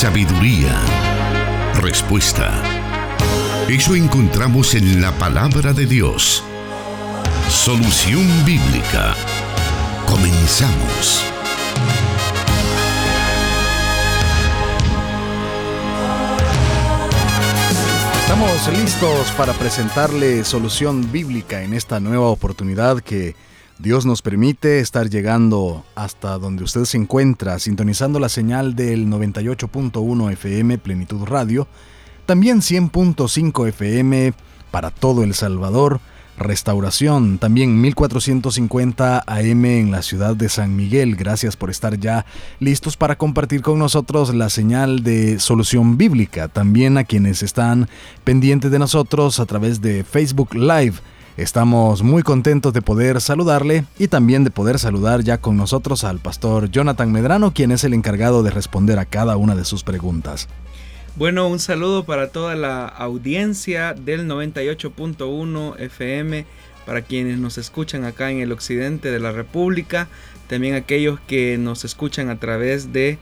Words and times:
sabiduría, 0.00 0.80
respuesta. 1.74 2.62
Eso 3.68 3.94
encontramos 3.94 4.74
en 4.74 5.02
la 5.02 5.12
palabra 5.12 5.74
de 5.74 5.84
Dios. 5.84 6.42
Solución 7.50 8.26
bíblica. 8.46 9.14
Comenzamos. 10.08 11.22
Estamos 18.22 18.68
listos 18.72 19.30
para 19.32 19.52
presentarle 19.52 20.46
solución 20.46 21.12
bíblica 21.12 21.62
en 21.62 21.74
esta 21.74 22.00
nueva 22.00 22.28
oportunidad 22.28 23.02
que 23.02 23.36
Dios 23.82 24.04
nos 24.04 24.20
permite 24.20 24.80
estar 24.80 25.08
llegando 25.08 25.86
hasta 25.94 26.36
donde 26.36 26.64
usted 26.64 26.84
se 26.84 26.98
encuentra, 26.98 27.58
sintonizando 27.58 28.20
la 28.20 28.28
señal 28.28 28.76
del 28.76 29.06
98.1 29.06 30.32
FM 30.32 30.76
Plenitud 30.76 31.24
Radio, 31.24 31.66
también 32.26 32.58
100.5 32.58 33.68
FM 33.68 34.34
para 34.70 34.90
todo 34.90 35.24
El 35.24 35.32
Salvador, 35.32 36.00
Restauración, 36.36 37.38
también 37.38 37.80
1450 37.80 39.24
AM 39.26 39.64
en 39.64 39.90
la 39.90 40.02
ciudad 40.02 40.36
de 40.36 40.50
San 40.50 40.76
Miguel. 40.76 41.16
Gracias 41.16 41.56
por 41.56 41.70
estar 41.70 41.98
ya 41.98 42.26
listos 42.58 42.98
para 42.98 43.16
compartir 43.16 43.62
con 43.62 43.78
nosotros 43.78 44.34
la 44.34 44.50
señal 44.50 45.02
de 45.02 45.38
solución 45.38 45.96
bíblica. 45.96 46.48
También 46.48 46.98
a 46.98 47.04
quienes 47.04 47.42
están 47.42 47.88
pendientes 48.24 48.70
de 48.70 48.78
nosotros 48.78 49.40
a 49.40 49.46
través 49.46 49.80
de 49.80 50.04
Facebook 50.04 50.54
Live 50.54 50.96
Estamos 51.40 52.02
muy 52.02 52.22
contentos 52.22 52.74
de 52.74 52.82
poder 52.82 53.18
saludarle 53.22 53.86
y 53.98 54.08
también 54.08 54.44
de 54.44 54.50
poder 54.50 54.78
saludar 54.78 55.22
ya 55.22 55.38
con 55.38 55.56
nosotros 55.56 56.04
al 56.04 56.18
pastor 56.18 56.70
Jonathan 56.70 57.10
Medrano, 57.10 57.54
quien 57.54 57.70
es 57.70 57.82
el 57.82 57.94
encargado 57.94 58.42
de 58.42 58.50
responder 58.50 58.98
a 58.98 59.06
cada 59.06 59.38
una 59.38 59.56
de 59.56 59.64
sus 59.64 59.82
preguntas. 59.82 60.48
Bueno, 61.16 61.48
un 61.48 61.58
saludo 61.58 62.04
para 62.04 62.28
toda 62.28 62.56
la 62.56 62.84
audiencia 62.84 63.94
del 63.94 64.28
98.1 64.28 65.80
FM, 65.80 66.44
para 66.84 67.00
quienes 67.00 67.38
nos 67.38 67.56
escuchan 67.56 68.04
acá 68.04 68.30
en 68.30 68.40
el 68.40 68.52
occidente 68.52 69.10
de 69.10 69.18
la 69.18 69.32
República, 69.32 70.08
también 70.46 70.74
aquellos 70.74 71.20
que 71.20 71.56
nos 71.56 71.86
escuchan 71.86 72.28
a 72.28 72.38
través 72.38 72.92
de 72.92 73.16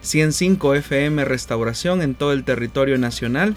105 0.00 0.76
FM 0.76 1.24
Restauración 1.24 2.02
en 2.02 2.14
todo 2.14 2.34
el 2.34 2.44
territorio 2.44 2.98
nacional 2.98 3.56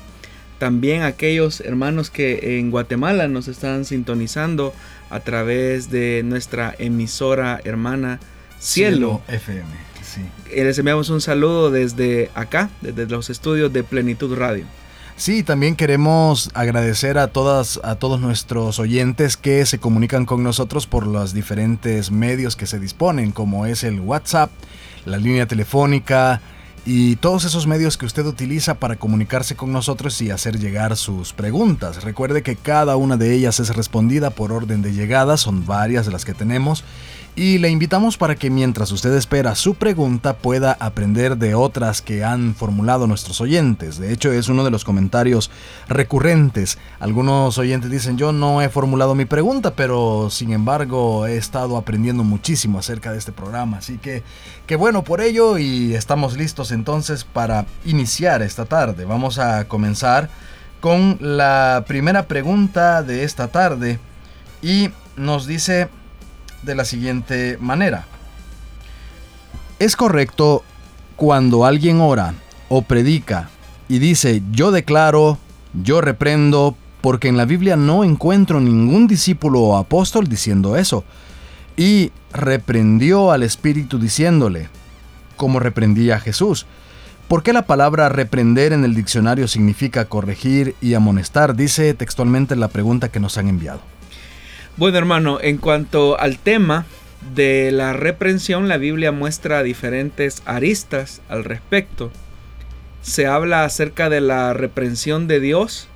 también 0.58 1.04
aquellos 1.04 1.62
hermanos 1.62 2.10
que 2.10 2.60
en 2.60 2.72
Guatemala 2.72 3.28
nos 3.28 3.48
están 3.48 3.86
sintonizando 3.86 4.74
a 5.10 5.20
través 5.20 5.90
de 5.90 6.22
nuestra 6.26 6.74
emisora 6.78 7.62
hermana 7.64 8.20
Cielo, 8.60 9.22
FM. 9.28 9.70
Sí. 10.02 10.22
Eh, 10.52 10.64
les 10.64 10.78
enviamos 10.80 11.10
un 11.10 11.22
saludo 11.22 11.70
desde 11.70 12.32
acá, 12.34 12.70
desde 12.82 13.06
los 13.06 13.30
estudios 13.30 13.72
de 13.72 13.84
Plenitud 13.84 14.36
Radio. 14.36 14.66
Sí, 15.16 15.42
también 15.42 15.76
queremos 15.76 16.52
agradecer 16.54 17.18
a 17.18 17.28
todas 17.28 17.80
a 17.84 17.96
todos 17.96 18.20
nuestros 18.20 18.78
oyentes 18.78 19.36
que 19.36 19.66
se 19.66 19.80
comunican 19.80 20.26
con 20.26 20.44
nosotros 20.44 20.86
por 20.86 21.08
los 21.08 21.34
diferentes 21.34 22.12
medios 22.12 22.56
que 22.56 22.68
se 22.68 22.80
disponen, 22.80 23.32
como 23.32 23.66
es 23.66 23.84
el 23.84 24.00
WhatsApp, 24.00 24.52
la 25.06 25.18
línea 25.18 25.48
telefónica, 25.48 26.42
y 26.90 27.18
todos 27.18 27.44
esos 27.44 27.68
medios 27.68 27.98
que 27.98 28.06
usted 28.06 28.26
utiliza 28.26 28.76
para 28.76 28.96
comunicarse 28.96 29.58
con 29.58 29.74
nosotros 29.74 30.22
y 30.22 30.32
hacer 30.32 30.58
llegar 30.58 30.96
sus 30.96 31.34
preguntas. 31.34 32.02
Recuerde 32.02 32.44
que 32.44 32.56
cada 32.56 32.96
una 32.96 33.18
de 33.18 33.34
ellas 33.34 33.60
es 33.60 33.76
respondida 33.76 34.30
por 34.30 34.54
orden 34.54 34.82
de 34.82 34.94
llegada, 34.94 35.36
son 35.36 35.66
varias 35.66 36.06
de 36.06 36.14
las 36.14 36.24
que 36.24 36.34
tenemos 36.34 36.86
y 37.38 37.60
le 37.60 37.70
invitamos 37.70 38.18
para 38.18 38.36
que 38.36 38.50
mientras 38.50 38.92
usted 38.92 39.14
espera 39.14 39.54
su 39.54 39.76
pregunta 39.76 40.38
pueda 40.38 40.76
aprender 40.80 41.38
de 41.38 41.54
otras 41.54 42.02
que 42.02 42.24
han 42.24 42.56
formulado 42.56 43.06
nuestros 43.06 43.42
oyentes. 43.42 44.00
De 44.00 44.12
hecho, 44.12 44.32
es 44.32 44.50
uno 44.50 44.64
de 44.64 44.72
los 44.72 44.84
comentarios 44.84 45.52
recurrentes. 45.88 46.80
Algunos 47.00 47.60
oyentes 47.60 47.92
dicen, 47.92 48.18
yo 48.18 48.32
no 48.32 48.64
he 48.64 48.70
formulado 48.70 49.14
mi 49.14 49.26
pregunta, 49.26 49.76
pero 49.76 50.30
sin 50.32 50.52
embargo 50.52 51.28
he 51.28 51.38
estado 51.38 51.78
aprendiendo 51.78 52.24
muchísimo 52.24 52.80
acerca 52.80 53.12
de 53.12 53.20
este 53.20 53.32
programa. 53.32 53.78
Así 53.78 54.00
que, 54.00 54.24
qué 54.66 54.76
bueno 54.76 55.04
por 55.04 55.22
ello 55.22 55.60
y 55.60 55.94
estamos 55.94 56.38
listos 56.38 56.72
entonces 56.78 57.24
para 57.24 57.66
iniciar 57.84 58.42
esta 58.42 58.66
tarde. 58.66 59.04
Vamos 59.04 59.40
a 59.40 59.68
comenzar 59.68 60.30
con 60.80 61.18
la 61.20 61.84
primera 61.88 62.28
pregunta 62.28 63.02
de 63.04 63.24
esta 63.24 63.48
tarde 63.48 64.00
y 64.62 64.92
nos 65.16 65.48
dice 65.48 65.90
de 66.62 66.76
la 66.76 66.86
siguiente 66.86 67.58
manera. 67.60 68.06
Es 69.80 69.96
correcto 69.96 70.64
cuando 71.16 71.66
alguien 71.66 72.00
ora 72.00 72.34
o 72.70 72.84
predica 72.84 73.50
y 73.90 74.00
dice 74.00 74.42
yo 74.52 74.72
declaro, 74.72 75.38
yo 75.74 76.02
reprendo, 76.02 76.76
porque 77.02 77.28
en 77.28 77.38
la 77.38 77.46
Biblia 77.46 77.76
no 77.76 78.04
encuentro 78.04 78.60
ningún 78.60 79.08
discípulo 79.08 79.62
o 79.62 79.78
apóstol 79.78 80.28
diciendo 80.28 80.78
eso. 80.78 81.04
Y 81.76 82.12
reprendió 82.34 83.32
al 83.32 83.44
Espíritu 83.44 84.00
diciéndole, 84.00 84.70
como 85.38 85.60
reprendía 85.62 86.18
a 86.18 86.20
Jesús. 86.20 86.66
¿Por 87.28 87.44
qué 87.44 87.54
la 87.54 87.66
palabra 87.66 88.10
reprender 88.10 88.74
en 88.74 88.84
el 88.84 88.96
diccionario 88.96 89.48
significa 89.48 90.06
corregir 90.06 90.76
y 90.82 90.94
amonestar? 90.94 91.56
Dice 91.56 91.94
textualmente 91.94 92.56
la 92.56 92.68
pregunta 92.68 93.10
que 93.10 93.20
nos 93.20 93.38
han 93.38 93.48
enviado. 93.48 93.82
Bueno 94.78 94.98
hermano, 94.98 95.40
en 95.42 95.58
cuanto 95.58 96.20
al 96.20 96.38
tema 96.38 96.86
de 97.34 97.72
la 97.72 97.94
reprensión, 97.94 98.68
la 98.68 98.78
Biblia 98.78 99.12
muestra 99.12 99.64
diferentes 99.64 100.42
aristas 100.46 101.22
al 101.30 101.44
respecto. 101.44 102.12
Se 103.02 103.28
habla 103.28 103.64
acerca 103.64 104.10
de 104.10 104.22
la 104.22 104.54
reprensión 104.54 105.28
de 105.28 105.40
Dios 105.40 105.88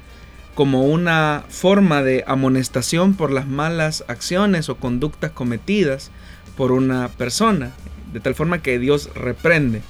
como 0.56 0.84
una 0.84 1.44
forma 1.50 2.03
de 2.03 2.23
amonestación 2.28 3.13
por 3.13 3.31
las 3.31 3.47
malas 3.47 4.03
acciones 4.08 4.68
o 4.69 4.75
conductas 4.75 5.31
cometidas 5.31 6.12
por 6.58 6.72
una 6.72 7.08
persona, 7.08 7.72
de 8.13 8.19
tal 8.19 8.35
forma 8.35 8.61
que 8.61 8.79
Dios 8.79 9.09
reprende. 9.16 9.81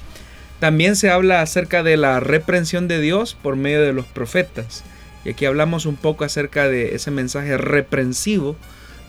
También 0.60 0.94
se 0.94 1.10
habla 1.10 1.42
acerca 1.42 1.82
de 1.82 1.96
la 1.96 2.20
reprensión 2.20 2.86
de 2.86 3.00
Dios 3.00 3.36
por 3.40 3.56
medio 3.56 3.82
de 3.82 3.92
los 3.92 4.06
profetas. 4.06 4.84
Y 5.24 5.30
aquí 5.30 5.44
hablamos 5.44 5.86
un 5.86 5.96
poco 5.96 6.24
acerca 6.24 6.68
de 6.68 6.94
ese 6.94 7.10
mensaje 7.10 7.56
reprensivo 7.56 8.56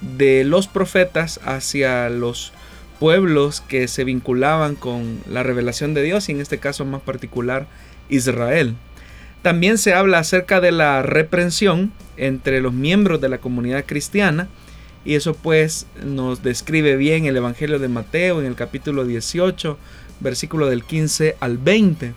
de 0.02 0.44
los 0.44 0.68
profetas 0.68 1.40
hacia 1.46 2.10
los 2.10 2.54
pueblos 3.00 3.62
que 3.62 3.88
se 3.88 4.04
vinculaban 4.04 4.76
con 4.76 5.20
la 5.30 5.44
revelación 5.44 5.94
de 5.94 6.04
Dios 6.04 6.30
y 6.30 6.32
en 6.32 6.42
este 6.42 6.60
caso 6.60 6.86
más 6.86 7.02
particular 7.02 7.68
Israel. 8.10 8.76
También 9.42 9.78
se 9.78 9.94
habla 9.94 10.20
acerca 10.20 10.62
de 10.62 10.72
la 10.72 11.02
reprensión 11.02 11.92
entre 12.18 12.62
los 12.62 12.74
miembros 12.74 13.20
de 13.20 13.30
la 13.30 13.40
comunidad 13.40 13.84
cristiana 13.86 14.48
y 15.06 15.16
eso 15.16 15.34
pues 15.34 15.86
nos 16.04 16.44
describe 16.44 16.96
bien 16.96 17.26
el 17.26 17.38
Evangelio 17.38 17.80
de 17.80 17.88
Mateo 17.88 18.40
en 18.40 18.46
el 18.46 18.56
capítulo 18.56 19.06
18, 19.06 19.78
versículo 20.20 20.68
del 20.70 20.84
15 20.84 21.36
al 21.40 21.58
20. 21.58 22.14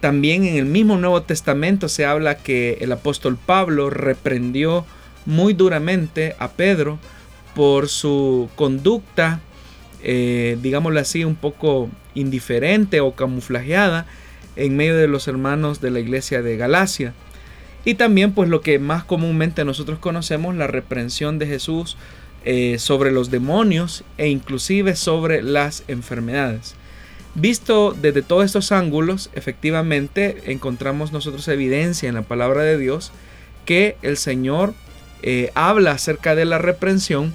También 0.00 0.44
en 0.44 0.56
el 0.56 0.66
mismo 0.66 0.98
Nuevo 0.98 1.22
Testamento 1.22 1.88
se 1.88 2.04
habla 2.04 2.36
que 2.36 2.78
el 2.80 2.92
apóstol 2.92 3.38
Pablo 3.44 3.88
reprendió 3.88 4.84
muy 5.26 5.54
duramente 5.54 6.34
a 6.38 6.50
Pedro 6.50 6.98
por 7.54 7.88
su 7.88 8.48
conducta, 8.56 9.40
eh, 10.02 10.58
digámoslo 10.60 11.00
así, 11.00 11.24
un 11.24 11.36
poco 11.36 11.88
indiferente 12.14 13.00
o 13.00 13.14
camuflajeada 13.14 14.06
en 14.56 14.76
medio 14.76 14.96
de 14.96 15.08
los 15.08 15.28
hermanos 15.28 15.80
de 15.80 15.90
la 15.90 16.00
iglesia 16.00 16.42
de 16.42 16.56
Galacia. 16.56 17.14
Y 17.84 17.94
también 17.94 18.32
pues 18.32 18.48
lo 18.48 18.60
que 18.60 18.78
más 18.78 19.04
comúnmente 19.04 19.64
nosotros 19.64 19.98
conocemos, 19.98 20.54
la 20.54 20.66
reprensión 20.66 21.38
de 21.38 21.46
Jesús 21.46 21.96
eh, 22.44 22.78
sobre 22.78 23.12
los 23.12 23.30
demonios 23.30 24.04
e 24.18 24.28
inclusive 24.28 24.96
sobre 24.96 25.42
las 25.42 25.84
enfermedades. 25.88 26.74
Visto 27.34 27.96
desde 27.98 28.22
todos 28.22 28.44
estos 28.44 28.72
ángulos, 28.72 29.30
efectivamente 29.32 30.52
encontramos 30.52 31.12
nosotros 31.12 31.48
evidencia 31.48 32.08
en 32.08 32.14
la 32.14 32.22
palabra 32.22 32.62
de 32.62 32.78
Dios 32.78 33.10
que 33.64 33.96
el 34.02 34.16
Señor 34.16 34.74
eh, 35.22 35.50
habla 35.54 35.92
acerca 35.92 36.34
de 36.34 36.44
la 36.44 36.58
reprensión 36.58 37.32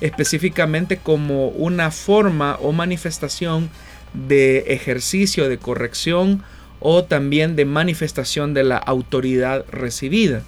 específicamente 0.00 0.96
como 0.98 1.48
una 1.48 1.90
forma 1.90 2.56
o 2.60 2.72
manifestación 2.72 3.70
de 4.12 4.58
ejercicio 4.68 5.48
de 5.48 5.58
corrección 5.58 6.42
o 6.80 7.04
también 7.04 7.56
de 7.56 7.64
manifestación 7.64 8.54
de 8.54 8.64
la 8.64 8.78
autoridad 8.78 9.64
recibida. 9.70 10.42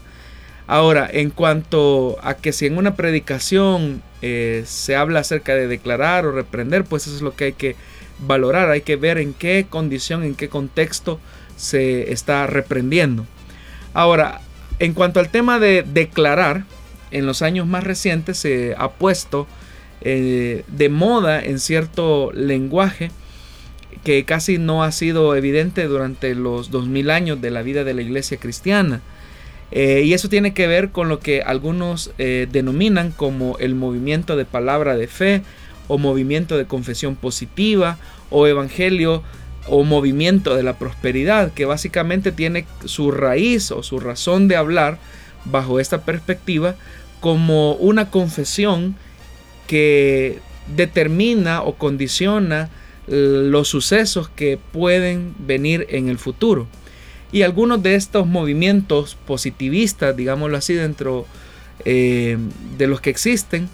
Ahora, 0.67 1.09
en 1.13 1.31
cuanto 1.31 2.19
a 2.23 2.35
que 2.35 2.53
si 2.53 2.67
en 2.67 2.79
una 2.79 2.95
predicación 2.95 4.03
eh, 4.23 4.63
se 4.67 4.97
habla 4.97 5.21
acerca 5.21 5.55
de 5.55 5.69
declarar 5.69 6.25
o 6.25 6.33
reprender, 6.33 6.85
pues 6.85 7.07
eso 7.07 7.17
es 7.17 7.23
lo 7.23 7.35
que 7.35 7.45
hay 7.45 7.53
que 7.53 7.77
valorar, 8.21 8.71
hay 8.71 8.83
que 8.83 8.97
ver 8.97 9.19
en 9.19 9.35
qué 9.35 9.67
condición, 9.69 10.23
en 10.23 10.35
qué 10.35 10.49
contexto 10.49 11.21
se 11.57 12.13
está 12.13 12.47
reprendiendo. 12.47 13.27
Ahora, 13.93 14.41
en 14.79 14.95
cuanto 14.95 15.21
al 15.21 15.31
tema 15.31 15.59
de 15.59 15.83
declarar, 15.83 16.65
en 17.11 17.27
los 17.27 17.43
años 17.43 17.67
más 17.67 17.85
recientes 17.85 18.39
se 18.39 18.75
ha 18.79 18.91
puesto 18.91 19.47
eh, 20.01 20.65
de 20.69 20.89
moda 20.89 21.43
en 21.43 21.59
cierto 21.59 22.33
lenguaje 22.33 23.11
que 24.05 24.25
casi 24.25 24.59
no 24.59 24.83
ha 24.83 24.93
sido 24.93 25.35
evidente 25.37 25.85
durante 25.85 26.35
los 26.35 26.71
2000 26.71 27.11
años 27.11 27.41
de 27.41 27.51
la 27.51 27.63
vida 27.63 27.85
de 27.85 27.95
la 27.95 28.03
iglesia 28.03 28.39
cristiana. 28.39 29.01
Eh, 29.71 30.03
y 30.05 30.13
eso 30.13 30.29
tiene 30.29 30.53
que 30.53 30.67
ver 30.67 30.91
con 30.91 31.09
lo 31.09 31.19
que 31.19 31.43
algunos 31.43 32.13
eh, 32.19 32.47
denominan 32.51 33.11
como 33.11 33.57
el 33.59 33.75
movimiento 33.75 34.37
de 34.37 34.45
palabra 34.45 34.97
de 34.97 35.07
fe 35.07 35.43
o 35.89 35.97
movimiento 35.97 36.59
de 36.59 36.67
confesión 36.67 37.17
positiva 37.17 37.97
o 38.29 38.47
evangelio 38.47 39.23
o 39.69 39.85
movimiento 39.85 40.57
de 40.57 40.63
la 40.63 40.79
prosperidad, 40.79 41.53
que 41.53 41.65
básicamente 41.65 42.33
tiene 42.33 42.67
su 42.85 43.13
raíz 43.13 43.71
o 43.71 43.83
su 43.83 44.01
razón 44.01 44.49
de 44.49 44.57
hablar 44.57 44.99
bajo 45.45 45.81
esta 45.81 46.03
perspectiva 46.03 46.75
como 47.21 47.75
una 47.75 48.11
confesión 48.11 48.97
que 49.67 50.41
determina 50.77 51.63
o 51.63 51.77
condiciona 51.77 52.69
los 53.07 53.69
sucesos 53.69 54.29
que 54.29 54.59
pueden 54.73 55.35
venir 55.39 55.87
en 55.91 56.09
el 56.09 56.19
futuro. 56.19 56.67
Y 57.33 57.43
algunos 57.43 57.83
de 57.83 57.95
estos 57.95 58.27
movimientos 58.27 59.17
positivistas, 59.27 60.17
digámoslo 60.17 60.57
así, 60.57 60.75
dentro 60.75 61.27
eh, 61.85 62.37
de 62.77 62.87
los 62.87 63.01
que 63.01 63.11
existen, 63.11 63.69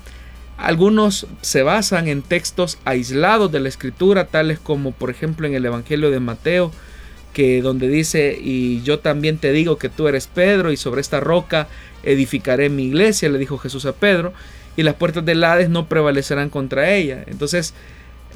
algunos 0.57 1.27
se 1.41 1.63
basan 1.63 2.09
en 2.09 2.23
textos 2.23 2.79
aislados 2.85 3.51
de 3.53 3.61
la 3.61 3.69
escritura, 3.69 4.27
tales 4.27 4.59
como 4.59 4.93
por 4.93 5.11
ejemplo 5.11 5.47
en 5.47 5.55
el 5.55 5.65
Evangelio 5.65 6.11
de 6.11 6.21
Mateo, 6.21 6.73
que 7.33 7.63
donde 7.63 7.89
dice, 7.89 8.37
y 8.41 8.83
yo 8.83 8.99
también 8.99 9.39
te 9.39 9.53
digo 9.53 9.79
que 9.79 9.89
tú 9.89 10.09
eres 10.09 10.27
Pedro, 10.27 10.73
y 10.73 10.77
sobre 10.77 11.01
esta 11.01 11.21
roca 11.21 11.69
edificaré 12.03 12.69
mi 12.71 12.87
iglesia, 12.87 13.29
le 13.29 13.39
dijo 13.39 13.59
Jesús 13.59 13.87
a 13.87 13.93
Pedro, 13.93 14.33
y 14.77 14.83
las 14.83 14.95
puertas 14.95 15.25
del 15.25 15.45
Hades 15.45 15.69
no 15.69 15.89
prevalecerán 15.89 16.51
contra 16.51 16.93
ella. 16.93 17.25
Entonces, 17.27 17.75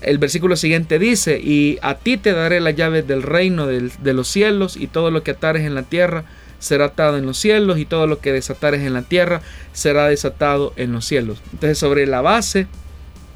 el 0.02 0.18
versículo 0.18 0.56
siguiente 0.56 0.98
dice, 0.98 1.40
y 1.40 1.78
a 1.82 1.96
ti 1.96 2.16
te 2.16 2.32
daré 2.32 2.60
las 2.60 2.76
llaves 2.76 3.06
del 3.06 3.22
reino 3.22 3.66
de 3.66 4.12
los 4.12 4.28
cielos, 4.28 4.76
y 4.76 4.86
todo 4.86 5.10
lo 5.10 5.22
que 5.22 5.32
atares 5.32 5.64
en 5.66 5.74
la 5.74 5.82
tierra 5.82 6.24
será 6.58 6.86
atado 6.86 7.16
en 7.16 7.26
los 7.26 7.38
cielos, 7.38 7.78
y 7.78 7.84
todo 7.84 8.06
lo 8.06 8.20
que 8.20 8.32
desatares 8.32 8.82
en 8.82 8.94
la 8.94 9.02
tierra 9.02 9.42
será 9.72 10.06
desatado 10.08 10.72
en 10.76 10.92
los 10.92 11.04
cielos. 11.04 11.40
Entonces, 11.52 11.78
sobre 11.78 12.06
la 12.06 12.20
base 12.20 12.66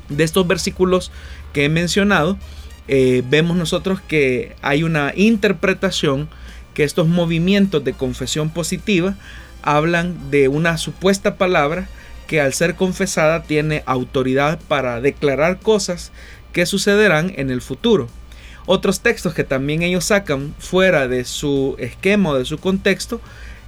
de 0.08 0.24
estos 0.24 0.46
versículos 0.46 1.10
que 1.52 1.64
he 1.64 1.68
mencionado, 1.68 2.38
eh, 2.88 3.22
vemos 3.28 3.56
nosotros 3.56 4.00
que 4.00 4.54
hay 4.62 4.82
una 4.82 5.12
interpretación 5.16 6.28
que 6.74 6.84
estos 6.84 7.08
movimientos 7.08 7.82
de 7.84 7.94
confesión 7.94 8.50
positiva 8.50 9.16
hablan 9.62 10.30
de 10.30 10.48
una 10.48 10.78
supuesta 10.78 11.36
palabra 11.36 11.88
que 12.26 12.40
al 12.40 12.52
ser 12.52 12.74
confesada 12.74 13.42
tiene 13.42 13.82
autoridad 13.86 14.58
para 14.68 15.00
declarar 15.00 15.58
cosas 15.58 16.12
que 16.56 16.64
sucederán 16.64 17.34
en 17.36 17.50
el 17.50 17.60
futuro. 17.60 18.08
Otros 18.64 19.00
textos 19.00 19.34
que 19.34 19.44
también 19.44 19.82
ellos 19.82 20.06
sacan 20.06 20.54
fuera 20.58 21.06
de 21.06 21.26
su 21.26 21.76
esquema 21.78 22.30
o 22.30 22.38
de 22.38 22.46
su 22.46 22.56
contexto 22.56 23.20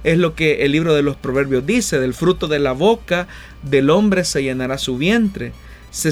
es 0.03 0.17
lo 0.17 0.33
que 0.33 0.65
el 0.65 0.71
libro 0.71 0.95
de 0.95 1.03
los 1.03 1.15
proverbios 1.15 1.67
dice, 1.67 1.99
del 1.99 2.15
fruto 2.15 2.47
de 2.47 2.57
la 2.57 2.71
boca 2.71 3.27
del 3.61 3.91
hombre 3.91 4.23
se 4.25 4.41
llenará 4.41 4.79
su 4.79 4.97
vientre, 4.97 5.51
se, 5.91 6.11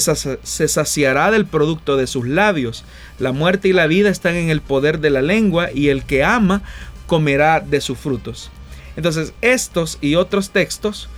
saciará 0.68 1.32
del 1.32 1.48
producto 1.48 1.98
de 1.98 2.06
sus 2.06 2.28
labios, 2.28 2.86
la 3.18 3.32
muerte 3.32 3.70
y 3.70 3.74
la 3.74 3.88
vida 3.88 4.12
están 4.12 4.36
en 4.36 4.52
el 4.52 4.62
poder 4.62 5.00
de 5.00 5.10
la 5.10 5.24
lengua 5.24 5.72
y 5.74 5.88
el 5.88 6.04
que 6.04 6.24
ama 6.24 6.62
comerá 7.08 7.60
de 7.60 7.82
sus 7.82 7.98
frutos. 7.98 8.52
Entonces 8.96 9.34
estos 9.42 9.98
y 10.00 10.14
otros 10.14 10.52
textos 10.52 11.10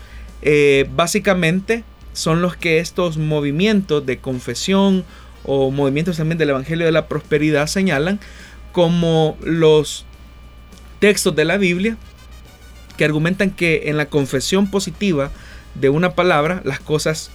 eh, 0.41 0.89
básicamente 0.95 1.83
son 2.13 2.41
los 2.41 2.55
que 2.55 2.79
estos 2.79 3.17
movimientos 3.17 4.05
de 4.05 4.19
confesión 4.19 5.03
o 5.43 5.71
movimientos 5.71 6.17
también 6.17 6.37
del 6.37 6.51
Evangelio 6.51 6.85
de 6.85 6.91
la 6.91 7.07
Prosperidad 7.07 7.67
señalan 7.67 8.19
como 8.71 9.37
los 9.41 10.05
textos 10.99 11.35
de 11.35 11.45
la 11.45 11.57
Biblia 11.57 11.97
que 12.97 13.05
argumentan 13.05 13.51
que 13.51 13.83
en 13.85 13.97
la 13.97 14.07
confesión 14.07 14.69
positiva 14.69 15.31
de 15.75 15.89
una 15.89 16.15
palabra 16.15 16.61
las 16.65 16.79
cosas 16.79 17.31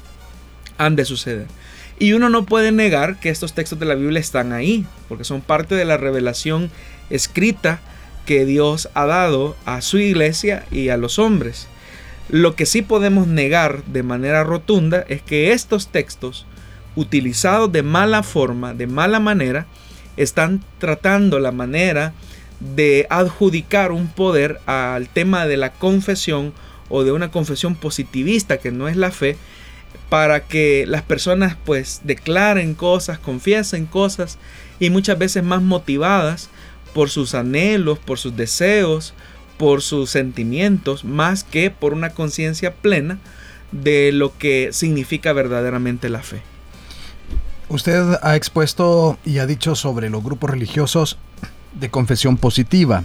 han 0.76 0.96
de 0.96 1.04
suceder. 1.04 1.46
Y 1.98 2.12
uno 2.12 2.28
no 2.28 2.44
puede 2.44 2.72
negar 2.72 3.20
que 3.20 3.30
estos 3.30 3.54
textos 3.54 3.78
de 3.78 3.86
la 3.86 3.94
Biblia 3.94 4.20
están 4.20 4.52
ahí, 4.52 4.84
porque 5.08 5.24
son 5.24 5.40
parte 5.40 5.74
de 5.74 5.84
la 5.84 5.96
revelación 5.96 6.70
escrita 7.08 7.80
que 8.26 8.44
Dios 8.44 8.88
ha 8.94 9.06
dado 9.06 9.56
a 9.64 9.80
su 9.80 9.98
iglesia 9.98 10.64
y 10.70 10.88
a 10.88 10.96
los 10.96 11.18
hombres. 11.18 11.68
Lo 12.28 12.56
que 12.56 12.66
sí 12.66 12.82
podemos 12.82 13.26
negar 13.26 13.84
de 13.84 14.02
manera 14.02 14.44
rotunda 14.44 15.04
es 15.08 15.22
que 15.22 15.52
estos 15.52 15.88
textos, 15.88 16.46
utilizados 16.96 17.70
de 17.72 17.82
mala 17.82 18.22
forma, 18.22 18.74
de 18.74 18.86
mala 18.86 19.20
manera, 19.20 19.66
están 20.16 20.62
tratando 20.78 21.38
la 21.40 21.52
manera 21.52 22.12
de 22.60 23.06
adjudicar 23.10 23.92
un 23.92 24.08
poder 24.08 24.60
al 24.66 25.08
tema 25.08 25.46
de 25.46 25.56
la 25.56 25.72
confesión 25.72 26.52
o 26.88 27.02
de 27.02 27.12
una 27.12 27.30
confesión 27.30 27.74
positivista 27.74 28.58
que 28.58 28.70
no 28.70 28.88
es 28.88 28.96
la 28.96 29.10
fe, 29.10 29.36
para 30.08 30.44
que 30.46 30.84
las 30.86 31.02
personas 31.02 31.56
pues 31.64 32.02
declaren 32.04 32.74
cosas, 32.74 33.18
confiesen 33.18 33.86
cosas 33.86 34.38
y 34.78 34.90
muchas 34.90 35.18
veces 35.18 35.42
más 35.42 35.62
motivadas 35.62 36.50
por 36.92 37.10
sus 37.10 37.34
anhelos, 37.34 37.98
por 37.98 38.18
sus 38.18 38.36
deseos, 38.36 39.14
por 39.58 39.82
sus 39.82 40.10
sentimientos, 40.10 41.04
más 41.04 41.42
que 41.42 41.70
por 41.70 41.92
una 41.92 42.10
conciencia 42.10 42.74
plena 42.74 43.18
de 43.72 44.12
lo 44.12 44.36
que 44.38 44.70
significa 44.72 45.32
verdaderamente 45.32 46.08
la 46.08 46.22
fe. 46.22 46.42
Usted 47.68 48.18
ha 48.22 48.36
expuesto 48.36 49.18
y 49.24 49.38
ha 49.38 49.46
dicho 49.46 49.74
sobre 49.74 50.10
los 50.10 50.22
grupos 50.22 50.50
religiosos 50.50 51.18
de 51.72 51.90
confesión 51.90 52.36
positiva. 52.36 53.04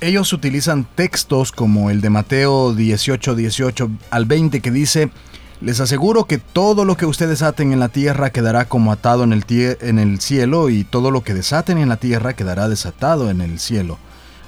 Ellos 0.00 0.32
utilizan 0.32 0.86
textos 0.94 1.52
como 1.52 1.90
el 1.90 2.00
de 2.00 2.08
Mateo 2.08 2.72
18, 2.72 3.34
18 3.34 3.90
al 4.10 4.24
20 4.24 4.60
que 4.60 4.70
dice, 4.70 5.10
les 5.60 5.80
aseguro 5.80 6.24
que 6.24 6.38
todo 6.38 6.86
lo 6.86 6.96
que 6.96 7.04
ustedes 7.04 7.42
aten 7.42 7.72
en 7.72 7.80
la 7.80 7.90
tierra 7.90 8.30
quedará 8.30 8.64
como 8.64 8.92
atado 8.92 9.24
en 9.24 9.34
el, 9.34 9.44
en 9.48 9.98
el 9.98 10.20
cielo 10.20 10.70
y 10.70 10.84
todo 10.84 11.10
lo 11.10 11.22
que 11.22 11.34
desaten 11.34 11.76
en 11.76 11.90
la 11.90 11.98
tierra 11.98 12.32
quedará 12.32 12.68
desatado 12.68 13.28
en 13.28 13.42
el 13.42 13.58
cielo. 13.58 13.98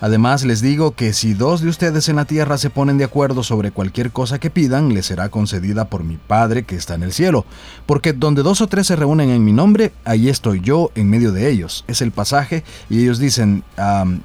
Además 0.03 0.45
les 0.45 0.61
digo 0.61 0.97
que 0.97 1.13
si 1.13 1.33
dos 1.33 1.61
de 1.61 1.69
ustedes 1.69 2.09
en 2.09 2.17
la 2.17 2.25
tierra 2.25 2.59
se 2.59 2.71
ponen 2.71 2.99
de 2.99 3.05
acuerdo 3.05 3.45
sobre 3.45 3.71
cualquier 3.71 4.11
cosa 4.11 4.41
que 4.41 4.51
pidan, 4.51 4.93
les 4.93 5.07
será 5.07 5.29
concedida 5.29 5.85
por 5.85 6.03
mi 6.03 6.17
Padre 6.17 6.65
que 6.65 6.75
está 6.75 6.97
en 6.97 7.05
el 7.05 7.13
cielo. 7.13 7.47
Porque 7.87 8.13
donde 8.13 8.43
dos 8.43 8.61
o 8.63 8.67
tres 8.67 8.89
se 8.89 8.97
reúnen 8.97 9.31
en 9.31 9.45
mi 9.45 9.53
nombre, 9.53 9.93
ahí 10.05 10.29
estoy 10.29 10.61
yo 10.61 10.91
en 10.97 11.09
medio 11.09 11.31
de 11.31 11.49
ellos. 11.49 11.85
Es 11.87 12.03
el 12.03 12.11
pasaje 12.11 12.65
y 12.91 13.01
ellos 13.01 13.21
dicen, 13.21 13.63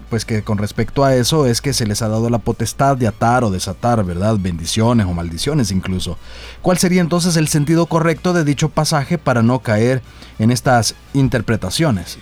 pues 0.09 0.25
que 0.25 0.41
con 0.41 0.57
respecto 0.57 1.05
a 1.05 1.15
eso 1.15 1.45
es 1.45 1.61
que 1.61 1.73
se 1.73 1.85
les 1.85 2.01
ha 2.01 2.07
dado 2.07 2.31
la 2.31 2.39
potestad 2.39 2.97
de 2.97 3.05
atar 3.05 3.43
o 3.43 3.51
desatar, 3.51 4.03
¿verdad? 4.03 4.37
Bendiciones 4.39 5.05
o 5.05 5.13
maldiciones 5.13 5.69
incluso. 5.69 6.17
¿Cuál 6.63 6.79
sería 6.79 7.01
entonces 7.01 7.37
el 7.37 7.49
sentido 7.49 7.85
correcto 7.85 8.33
de 8.33 8.43
dicho 8.43 8.69
pasaje 8.69 9.19
para 9.19 9.43
no 9.43 9.59
caer 9.59 10.01
en 10.39 10.49
estas 10.49 10.95
interpretaciones? 11.13 12.17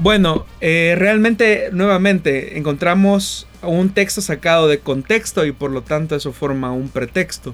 Bueno, 0.00 0.46
eh, 0.60 0.94
realmente 0.96 1.70
nuevamente 1.72 2.56
encontramos 2.56 3.48
un 3.62 3.90
texto 3.90 4.20
sacado 4.20 4.68
de 4.68 4.78
contexto 4.78 5.44
y 5.44 5.50
por 5.50 5.72
lo 5.72 5.82
tanto 5.82 6.14
eso 6.14 6.32
forma 6.32 6.70
un 6.70 6.88
pretexto. 6.88 7.52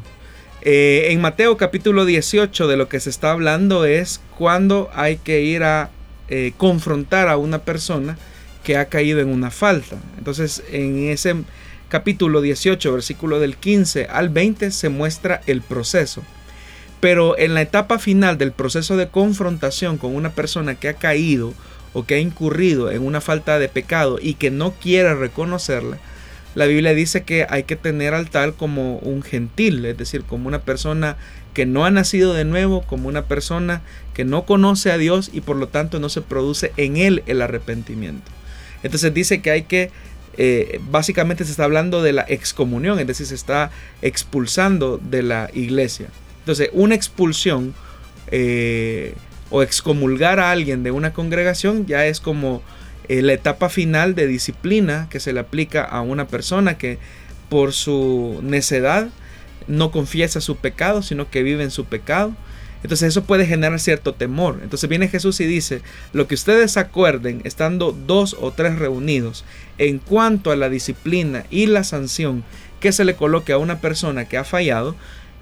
Eh, 0.60 1.06
en 1.08 1.22
Mateo 1.22 1.56
capítulo 1.56 2.04
18 2.04 2.68
de 2.68 2.76
lo 2.76 2.86
que 2.88 3.00
se 3.00 3.08
está 3.08 3.30
hablando 3.30 3.86
es 3.86 4.20
cuando 4.36 4.90
hay 4.92 5.16
que 5.16 5.40
ir 5.40 5.62
a 5.62 5.90
eh, 6.28 6.52
confrontar 6.58 7.28
a 7.28 7.38
una 7.38 7.60
persona 7.60 8.18
que 8.62 8.76
ha 8.76 8.90
caído 8.90 9.20
en 9.20 9.28
una 9.28 9.50
falta. 9.50 9.96
Entonces 10.18 10.62
en 10.70 11.08
ese 11.08 11.36
capítulo 11.88 12.42
18, 12.42 12.92
versículo 12.92 13.40
del 13.40 13.56
15 13.56 14.04
al 14.10 14.28
20 14.28 14.70
se 14.70 14.90
muestra 14.90 15.40
el 15.46 15.62
proceso. 15.62 16.22
Pero 17.00 17.38
en 17.38 17.54
la 17.54 17.62
etapa 17.62 17.98
final 17.98 18.36
del 18.36 18.52
proceso 18.52 18.98
de 18.98 19.08
confrontación 19.08 19.96
con 19.96 20.14
una 20.14 20.32
persona 20.32 20.74
que 20.74 20.90
ha 20.90 20.94
caído 20.94 21.54
o 21.94 22.04
que 22.04 22.16
ha 22.16 22.18
incurrido 22.18 22.90
en 22.90 23.02
una 23.02 23.22
falta 23.22 23.58
de 23.58 23.68
pecado 23.68 24.18
y 24.20 24.34
que 24.34 24.50
no 24.50 24.72
quiere 24.72 25.14
reconocerla, 25.14 25.98
la 26.54 26.66
Biblia 26.66 26.94
dice 26.94 27.22
que 27.22 27.46
hay 27.48 27.64
que 27.64 27.76
tener 27.76 28.14
al 28.14 28.30
tal 28.30 28.54
como 28.54 28.98
un 28.98 29.22
gentil, 29.22 29.84
es 29.86 29.96
decir, 29.96 30.22
como 30.22 30.46
una 30.46 30.60
persona 30.60 31.16
que 31.52 31.66
no 31.66 31.84
ha 31.84 31.90
nacido 31.90 32.34
de 32.34 32.44
nuevo, 32.44 32.82
como 32.82 33.08
una 33.08 33.24
persona 33.24 33.82
que 34.12 34.24
no 34.24 34.44
conoce 34.44 34.92
a 34.92 34.98
Dios 34.98 35.30
y 35.32 35.40
por 35.40 35.56
lo 35.56 35.68
tanto 35.68 35.98
no 35.98 36.08
se 36.08 36.20
produce 36.20 36.72
en 36.76 36.96
él 36.96 37.22
el 37.26 37.42
arrepentimiento. 37.42 38.30
Entonces 38.82 39.14
dice 39.14 39.40
que 39.40 39.50
hay 39.50 39.62
que, 39.62 39.90
eh, 40.36 40.80
básicamente 40.90 41.44
se 41.44 41.52
está 41.52 41.64
hablando 41.64 42.02
de 42.02 42.12
la 42.12 42.24
excomunión, 42.28 42.98
es 43.00 43.06
decir, 43.06 43.26
se 43.26 43.34
está 43.34 43.70
expulsando 44.02 44.98
de 44.98 45.22
la 45.22 45.50
iglesia. 45.54 46.08
Entonces, 46.40 46.68
una 46.72 46.94
expulsión 46.94 47.74
eh, 48.30 49.14
o 49.50 49.62
excomulgar 49.62 50.40
a 50.40 50.50
alguien 50.50 50.82
de 50.82 50.90
una 50.90 51.12
congregación 51.12 51.86
ya 51.86 52.06
es 52.06 52.20
como 52.20 52.62
eh, 53.08 53.22
la 53.22 53.34
etapa 53.34 53.68
final 53.68 54.14
de 54.14 54.26
disciplina 54.26 55.08
que 55.10 55.20
se 55.20 55.32
le 55.32 55.40
aplica 55.40 55.84
a 55.84 56.00
una 56.00 56.26
persona 56.26 56.78
que 56.78 56.98
por 57.48 57.72
su 57.72 58.40
necedad 58.42 59.08
no 59.66 59.90
confiesa 59.90 60.40
su 60.40 60.56
pecado, 60.56 61.02
sino 61.02 61.30
que 61.30 61.42
vive 61.42 61.62
en 61.62 61.70
su 61.70 61.84
pecado. 61.84 62.34
Entonces 62.82 63.08
eso 63.08 63.24
puede 63.24 63.46
generar 63.46 63.80
cierto 63.80 64.14
temor. 64.14 64.60
Entonces 64.62 64.90
viene 64.90 65.08
Jesús 65.08 65.40
y 65.40 65.46
dice, 65.46 65.80
lo 66.12 66.26
que 66.28 66.34
ustedes 66.34 66.76
acuerden 66.76 67.40
estando 67.44 67.92
dos 67.92 68.36
o 68.38 68.52
tres 68.52 68.78
reunidos 68.78 69.44
en 69.78 69.98
cuanto 69.98 70.50
a 70.50 70.56
la 70.56 70.68
disciplina 70.68 71.44
y 71.50 71.66
la 71.66 71.82
sanción 71.82 72.44
que 72.80 72.92
se 72.92 73.06
le 73.06 73.16
coloque 73.16 73.52
a 73.52 73.58
una 73.58 73.80
persona 73.80 74.26
que 74.26 74.36
ha 74.36 74.44
fallado, 74.44 74.96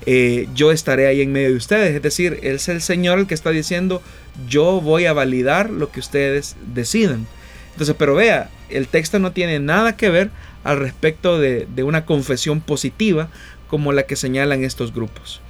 eh, 0.07 0.49
yo 0.55 0.73
estaré 0.73 1.07
ahí 1.07 1.21
en 1.21 1.33
medio 1.33 1.51
de 1.51 1.57
ustedes. 1.57 1.95
Es 1.95 2.03
decir, 2.03 2.41
es 2.43 2.69
el 2.69 2.81
Señor 2.81 3.19
el 3.19 3.27
que 3.27 3.35
está 3.35 3.51
diciendo, 3.51 4.03
yo 4.49 4.81
voy 4.81 5.07
a 5.07 5.13
validar 5.13 5.71
lo 5.71 5.91
que 5.91 6.01
ustedes 6.01 6.57
decidan. 6.75 7.27
Entonces, 7.73 7.95
pero 7.99 8.15
vea, 8.15 8.51
el 8.69 8.89
texto 8.89 9.19
no 9.19 9.33
tiene 9.33 9.59
nada 9.59 9.97
que 9.97 10.11
ver 10.11 10.31
al 10.65 10.79
respecto 10.79 11.39
de, 11.39 11.67
una 11.83 12.05
confesión 12.05 12.61
positiva 12.61 13.29
como 13.69 13.93
la 13.93 14.05
que 14.05 14.17
señalan 14.17 14.65
estos 14.65 14.93
grupos. 14.93 15.41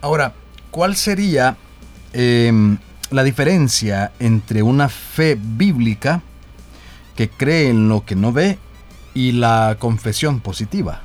Ahora, 0.00 0.34
¿cuál 0.70 0.96
sería 0.96 1.56
em, 2.12 2.78
la 3.10 3.22
diferencia 3.22 4.12
entre 4.18 4.62
una 4.62 4.88
fe 4.88 5.38
bíblica 5.40 6.22
que 7.16 7.28
cree 7.28 7.68
en 7.68 7.88
lo 7.88 8.04
que 8.04 8.16
no 8.16 8.32
ve 8.32 8.58
y 9.14 9.32
la 9.32 9.76
confesión 9.78 10.40
positiva? 10.40 11.02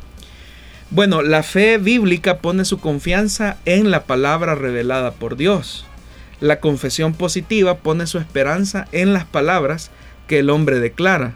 Bueno, 0.92 1.24
la 1.24 1.42
fe 1.42 1.80
bíblica 1.80 2.38
pone 2.38 2.63
su 2.63 2.80
confianza 2.80 3.58
en 3.65 3.89
la 3.89 4.04
palabra 4.04 4.54
revelada 4.54 5.12
por 5.12 5.36
Dios. 5.36 5.86
La 6.39 6.60
confesión 6.60 7.15
positiva 7.15 7.77
pone 7.77 8.06
su 8.06 8.20
esperanza 8.20 8.88
en 8.92 9.12
las 9.12 9.25
palabras 9.25 9.89
que 10.27 10.39
el 10.39 10.51
hombre 10.51 10.80
declara. 10.80 11.34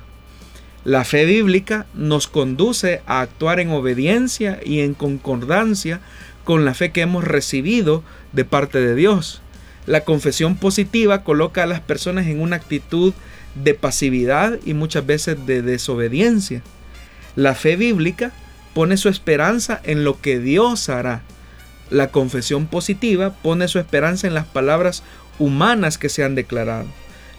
La 0.85 1.03
fe 1.03 1.25
bíblica 1.25 1.87
nos 1.95 2.27
conduce 2.27 3.01
a 3.07 3.21
actuar 3.21 3.59
en 3.59 3.71
obediencia 3.71 4.59
y 4.63 4.81
en 4.81 4.93
concordancia 4.93 5.99
con 6.43 6.63
la 6.63 6.75
fe 6.75 6.91
que 6.91 7.01
hemos 7.01 7.23
recibido 7.23 8.03
de 8.33 8.45
parte 8.45 8.79
de 8.79 8.93
Dios. 8.93 9.41
La 9.87 10.01
confesión 10.01 10.57
positiva 10.57 11.23
coloca 11.23 11.63
a 11.63 11.67
las 11.67 11.79
personas 11.79 12.27
en 12.27 12.39
una 12.39 12.57
actitud 12.57 13.13
de 13.55 13.73
pasividad 13.73 14.59
y 14.63 14.75
muchas 14.75 15.07
veces 15.07 15.47
de 15.47 15.63
desobediencia. 15.63 16.61
La 17.35 17.55
fe 17.55 17.75
bíblica 17.75 18.31
pone 18.79 18.95
su 18.95 19.09
esperanza 19.09 19.81
en 19.83 20.05
lo 20.05 20.21
que 20.21 20.39
Dios 20.39 20.87
hará. 20.87 21.21
La 21.89 22.11
confesión 22.11 22.65
positiva 22.65 23.31
pone 23.31 23.67
su 23.67 23.77
esperanza 23.77 24.25
en 24.25 24.33
las 24.33 24.45
palabras 24.45 25.03
humanas 25.37 25.97
que 25.97 26.07
se 26.07 26.23
han 26.23 26.33
declarado. 26.33 26.85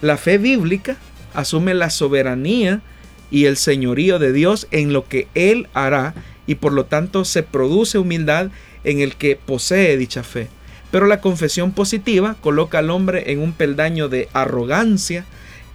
La 0.02 0.18
fe 0.18 0.36
bíblica 0.36 0.98
asume 1.32 1.72
la 1.72 1.88
soberanía 1.88 2.82
y 3.30 3.46
el 3.46 3.56
señorío 3.56 4.18
de 4.18 4.34
Dios 4.34 4.68
en 4.70 4.92
lo 4.92 5.08
que 5.08 5.28
Él 5.34 5.66
hará 5.72 6.12
y 6.46 6.56
por 6.56 6.74
lo 6.74 6.84
tanto 6.84 7.24
se 7.24 7.42
produce 7.42 7.96
humildad 7.96 8.50
en 8.84 9.00
el 9.00 9.16
que 9.16 9.36
posee 9.36 9.96
dicha 9.96 10.22
fe. 10.22 10.48
Pero 10.90 11.06
la 11.06 11.22
confesión 11.22 11.72
positiva 11.72 12.36
coloca 12.42 12.80
al 12.80 12.90
hombre 12.90 13.32
en 13.32 13.38
un 13.38 13.54
peldaño 13.54 14.10
de 14.10 14.28
arrogancia 14.34 15.24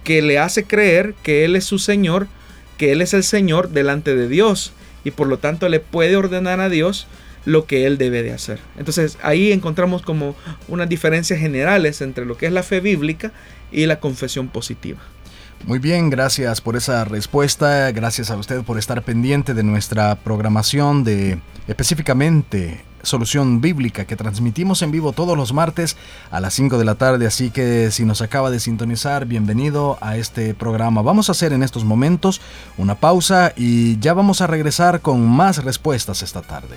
que 0.04 0.22
le 0.22 0.38
hace 0.38 0.62
creer 0.62 1.16
que 1.24 1.44
Él 1.44 1.56
es 1.56 1.64
su 1.64 1.80
Señor, 1.80 2.28
que 2.78 2.92
Él 2.92 3.02
es 3.02 3.14
el 3.14 3.24
Señor 3.24 3.70
delante 3.70 4.14
de 4.14 4.28
Dios 4.28 4.72
y 5.06 5.12
por 5.12 5.28
lo 5.28 5.38
tanto 5.38 5.68
le 5.68 5.78
puede 5.78 6.16
ordenar 6.16 6.58
a 6.58 6.68
Dios 6.68 7.06
lo 7.44 7.64
que 7.66 7.86
Él 7.86 7.96
debe 7.96 8.24
de 8.24 8.32
hacer. 8.32 8.58
Entonces 8.76 9.18
ahí 9.22 9.52
encontramos 9.52 10.02
como 10.02 10.34
unas 10.66 10.88
diferencias 10.88 11.38
generales 11.38 12.00
entre 12.00 12.26
lo 12.26 12.36
que 12.36 12.46
es 12.46 12.52
la 12.52 12.64
fe 12.64 12.80
bíblica 12.80 13.30
y 13.70 13.86
la 13.86 14.00
confesión 14.00 14.48
positiva. 14.48 14.98
Muy 15.66 15.80
bien, 15.80 16.10
gracias 16.10 16.60
por 16.60 16.76
esa 16.76 17.04
respuesta. 17.04 17.90
Gracias 17.90 18.30
a 18.30 18.36
usted 18.36 18.62
por 18.62 18.78
estar 18.78 19.02
pendiente 19.02 19.52
de 19.52 19.64
nuestra 19.64 20.14
programación 20.14 21.02
de 21.02 21.40
específicamente 21.66 22.84
Solución 23.02 23.60
Bíblica 23.60 24.04
que 24.04 24.14
transmitimos 24.14 24.82
en 24.82 24.92
vivo 24.92 25.10
todos 25.10 25.36
los 25.36 25.52
martes 25.52 25.96
a 26.30 26.38
las 26.38 26.54
5 26.54 26.78
de 26.78 26.84
la 26.84 26.94
tarde. 26.94 27.26
Así 27.26 27.50
que 27.50 27.90
si 27.90 28.04
nos 28.04 28.22
acaba 28.22 28.52
de 28.52 28.60
sintonizar, 28.60 29.26
bienvenido 29.26 29.98
a 30.00 30.16
este 30.16 30.54
programa. 30.54 31.02
Vamos 31.02 31.28
a 31.28 31.32
hacer 31.32 31.52
en 31.52 31.64
estos 31.64 31.84
momentos 31.84 32.40
una 32.78 32.94
pausa 32.94 33.52
y 33.56 33.98
ya 33.98 34.14
vamos 34.14 34.42
a 34.42 34.46
regresar 34.46 35.00
con 35.00 35.26
más 35.26 35.64
respuestas 35.64 36.22
esta 36.22 36.42
tarde. 36.42 36.76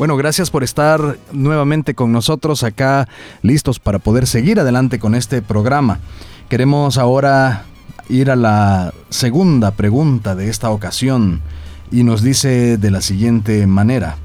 Bueno, 0.00 0.16
gracias 0.16 0.48
por 0.48 0.64
estar 0.64 1.18
nuevamente 1.30 1.94
con 1.94 2.10
nosotros 2.10 2.62
acá, 2.62 3.06
listos 3.42 3.78
para 3.78 3.98
poder 3.98 4.26
seguir 4.26 4.58
adelante 4.58 4.98
con 4.98 5.14
este 5.14 5.42
programa. 5.42 5.98
Queremos 6.48 6.96
ahora 6.96 7.64
ir 8.08 8.30
a 8.30 8.36
la 8.36 8.94
segunda 9.10 9.72
pregunta 9.72 10.34
de 10.34 10.48
esta 10.48 10.70
ocasión 10.70 11.42
y 11.90 12.02
nos 12.02 12.22
dice 12.22 12.78
de 12.78 12.90
la 12.90 13.02
siguiente 13.02 13.66
manera. 13.66 14.16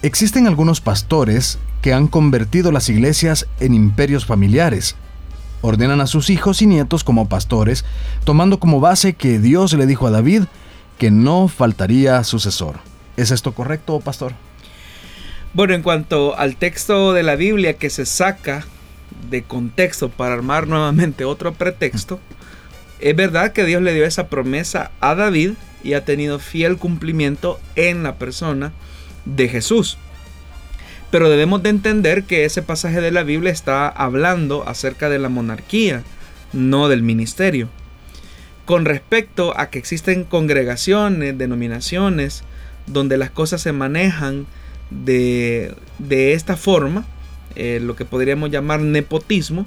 Existen 0.00 0.46
algunos 0.46 0.80
pastores 0.80 1.58
que 1.82 1.92
han 1.92 2.06
convertido 2.06 2.72
las 2.72 2.88
iglesias 2.88 3.46
en 3.60 3.74
imperios 3.74 4.24
familiares. 4.24 4.96
Ordenan 5.60 6.00
a 6.00 6.06
sus 6.06 6.30
hijos 6.30 6.62
y 6.62 6.66
nietos 6.66 7.04
como 7.04 7.28
pastores, 7.28 7.84
tomando 8.24 8.58
como 8.58 8.80
base 8.80 9.12
que 9.12 9.40
Dios 9.40 9.74
le 9.74 9.84
dijo 9.84 10.06
a 10.06 10.10
David 10.10 10.44
que 10.96 11.10
no 11.10 11.48
faltaría 11.48 12.24
sucesor. 12.24 12.76
¿Es 13.18 13.30
esto 13.30 13.52
correcto, 13.52 14.00
pastor? 14.00 14.45
Bueno, 15.56 15.72
en 15.72 15.80
cuanto 15.80 16.38
al 16.38 16.56
texto 16.56 17.14
de 17.14 17.22
la 17.22 17.34
Biblia 17.34 17.78
que 17.78 17.88
se 17.88 18.04
saca 18.04 18.66
de 19.30 19.42
contexto 19.42 20.10
para 20.10 20.34
armar 20.34 20.66
nuevamente 20.68 21.24
otro 21.24 21.54
pretexto, 21.54 22.20
es 23.00 23.16
verdad 23.16 23.54
que 23.54 23.64
Dios 23.64 23.80
le 23.80 23.94
dio 23.94 24.04
esa 24.04 24.28
promesa 24.28 24.90
a 25.00 25.14
David 25.14 25.52
y 25.82 25.94
ha 25.94 26.04
tenido 26.04 26.40
fiel 26.40 26.76
cumplimiento 26.76 27.58
en 27.74 28.02
la 28.02 28.16
persona 28.16 28.74
de 29.24 29.48
Jesús. 29.48 29.96
Pero 31.10 31.30
debemos 31.30 31.62
de 31.62 31.70
entender 31.70 32.24
que 32.24 32.44
ese 32.44 32.60
pasaje 32.60 33.00
de 33.00 33.10
la 33.10 33.22
Biblia 33.22 33.50
está 33.50 33.88
hablando 33.88 34.68
acerca 34.68 35.08
de 35.08 35.18
la 35.18 35.30
monarquía, 35.30 36.02
no 36.52 36.88
del 36.88 37.02
ministerio. 37.02 37.70
Con 38.66 38.84
respecto 38.84 39.58
a 39.58 39.70
que 39.70 39.78
existen 39.78 40.24
congregaciones, 40.24 41.38
denominaciones, 41.38 42.44
donde 42.86 43.16
las 43.16 43.30
cosas 43.30 43.62
se 43.62 43.72
manejan 43.72 44.46
de, 44.90 45.74
esta 46.08 46.56
forma, 46.56 47.04
eh, 47.54 47.80
lo 47.82 47.96
que 47.96 48.04
podríamos 48.04 48.50
llamar 48.50 48.80
nepotismo, 48.80 49.66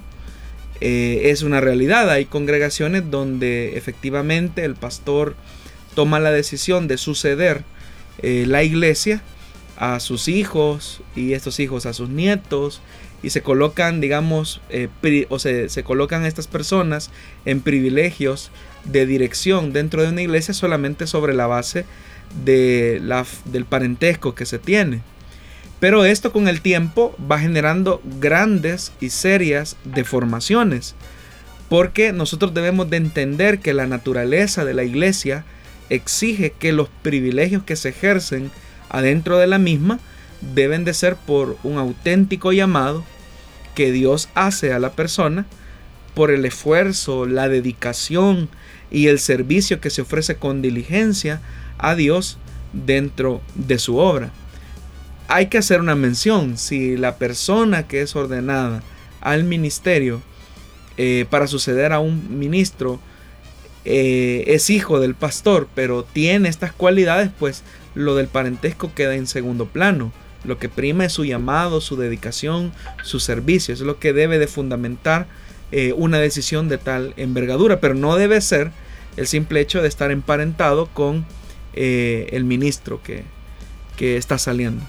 eh, 0.82 1.22
es 1.26 1.44
una 1.44 1.62
realidad. 1.62 2.10
Hay 2.10 2.26
congregaciones 2.26 3.10
donde 3.12 3.78
efectivamente 3.78 4.64
el 4.64 4.76
pastor 4.76 5.36
toma 5.96 6.20
la 6.20 6.32
decisión 6.32 6.88
de 6.88 6.98
suceder 6.98 7.64
eh, 8.22 8.46
la 8.48 8.64
iglesia 8.64 9.22
a 9.78 10.00
sus 10.00 10.28
hijos 10.28 11.02
y 11.16 11.34
estos 11.34 11.60
hijos 11.60 11.86
a 11.86 11.94
sus 11.94 12.10
nietos 12.10 12.82
y 13.22 13.32
se 13.32 13.42
colocan, 13.42 14.00
digamos, 14.00 14.62
o 15.30 15.40
se, 15.40 15.68
se, 15.68 15.84
colocan 15.84 16.26
estas 16.26 16.48
personas 16.48 17.12
en 17.44 17.60
privilegios 17.60 18.52
de 18.86 19.06
dirección 19.06 19.74
dentro 19.74 20.02
de 20.02 20.10
una 20.10 20.22
iglesia 20.22 20.54
solamente 20.54 21.06
sobre 21.06 21.34
la 21.34 21.48
base 21.48 21.82
de 21.82 21.86
la, 22.46 23.26
del 23.46 23.66
parentesco 23.66 24.36
que 24.36 24.46
se 24.46 24.60
tiene. 24.60 25.02
Pero 25.80 26.04
esto 26.06 26.32
con 26.32 26.48
el 26.48 26.62
tiempo 26.62 27.16
va 27.20 27.40
generando 27.40 28.02
grandes 28.20 28.92
y 29.00 29.10
serias 29.10 29.78
deformaciones, 29.86 30.96
porque 31.70 32.12
nosotros 32.12 32.54
debemos 32.54 32.90
de 32.90 32.98
entender 32.98 33.60
que 33.60 33.74
la 33.74 33.88
naturaleza 33.88 34.66
de 34.66 34.74
la 34.74 34.84
iglesia 34.84 35.46
exige 35.90 36.52
que 36.52 36.74
los 36.74 36.90
privilegios 37.02 37.64
que 37.64 37.76
se 37.76 37.90
ejercen 37.90 38.52
adentro 38.90 39.38
de 39.38 39.48
la 39.48 39.58
misma 39.58 40.00
deben 40.42 40.84
de 40.84 40.94
ser 40.94 41.16
por 41.16 41.58
un 41.64 41.78
auténtico 41.78 42.52
llamado 42.52 43.04
que 43.76 43.92
Dios 43.92 44.30
hace 44.36 44.74
a 44.74 44.80
la 44.80 44.92
persona 44.92 45.46
por 46.14 46.32
el 46.32 46.44
esfuerzo, 46.46 47.26
la 47.26 47.48
dedicación 47.48 48.50
y 48.92 49.08
el 49.08 49.20
servicio 49.20 49.80
que 49.80 49.90
se 49.90 50.02
ofrece 50.02 50.36
con 50.36 50.62
diligencia 50.62 51.42
a 51.80 51.96
Dios 51.96 52.38
dentro 52.74 53.42
de 53.56 53.80
su 53.80 53.98
obra. 53.98 54.32
Hay 55.28 55.48
que 55.48 55.58
hacer 55.58 55.80
una 55.80 55.96
mención, 55.96 56.58
si 56.58 56.98
la 56.98 57.18
persona 57.18 57.88
que 57.88 58.02
es 58.02 58.16
ordenada 58.16 58.84
al 59.22 59.44
ministerio 59.44 60.22
eh, 60.98 61.26
para 61.30 61.48
suceder 61.48 61.94
a 61.94 62.00
un 62.00 62.40
ministro 62.40 63.00
eh, 63.86 64.44
es 64.48 64.70
hijo 64.70 65.00
del 65.00 65.16
pastor, 65.16 65.68
pero 65.74 66.04
tiene 66.04 66.50
estas 66.50 66.74
cualidades, 66.74 67.30
pues 67.40 67.64
lo 67.96 68.16
del 68.16 68.28
parentesco 68.28 68.94
queda 68.94 69.16
en 69.16 69.28
segundo 69.28 69.66
plano. 69.66 70.12
Lo 70.44 70.58
que 70.58 70.70
prima 70.70 71.06
es 71.06 71.14
su 71.14 71.26
llamado, 71.26 71.82
su 71.82 71.96
dedicación, 71.96 72.72
su 73.04 73.20
servicio. 73.20 73.74
Es 73.74 73.82
lo 73.82 74.00
que 74.00 74.14
debe 74.14 74.40
de 74.40 74.48
fundamentar 74.48 75.28
eh, 75.72 75.94
una 75.96 76.18
decisión 76.20 76.70
de 76.70 76.78
tal 76.78 77.14
envergadura, 77.18 77.80
pero 77.80 77.94
no 77.94 78.16
debe 78.16 78.42
ser 78.42 78.72
el 79.18 79.28
simple 79.28 79.60
hecho 79.60 79.82
de 79.82 79.88
estar 79.88 80.12
emparentado 80.12 80.88
con 80.88 81.26
el 81.74 82.44
ministro 82.46 83.02
que, 83.04 83.24
que 83.98 84.18
está 84.18 84.38
saliendo. 84.38 84.84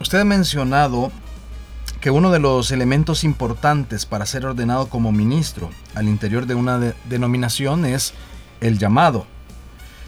Usted 0.00 0.18
ha 0.18 0.24
mencionado 0.24 1.12
que 2.02 2.10
uno 2.10 2.32
de 2.32 2.40
los 2.40 2.72
elementos 2.72 3.22
importantes 3.22 4.06
para 4.06 4.26
ser 4.26 4.44
ordenado 4.44 4.88
como 4.88 5.12
ministro 5.12 5.70
al 5.94 6.08
interior 6.08 6.46
de 6.46 6.56
una 6.56 6.94
denominación 7.08 7.84
es 7.84 8.12
el 8.60 8.78
llamado. 8.78 9.24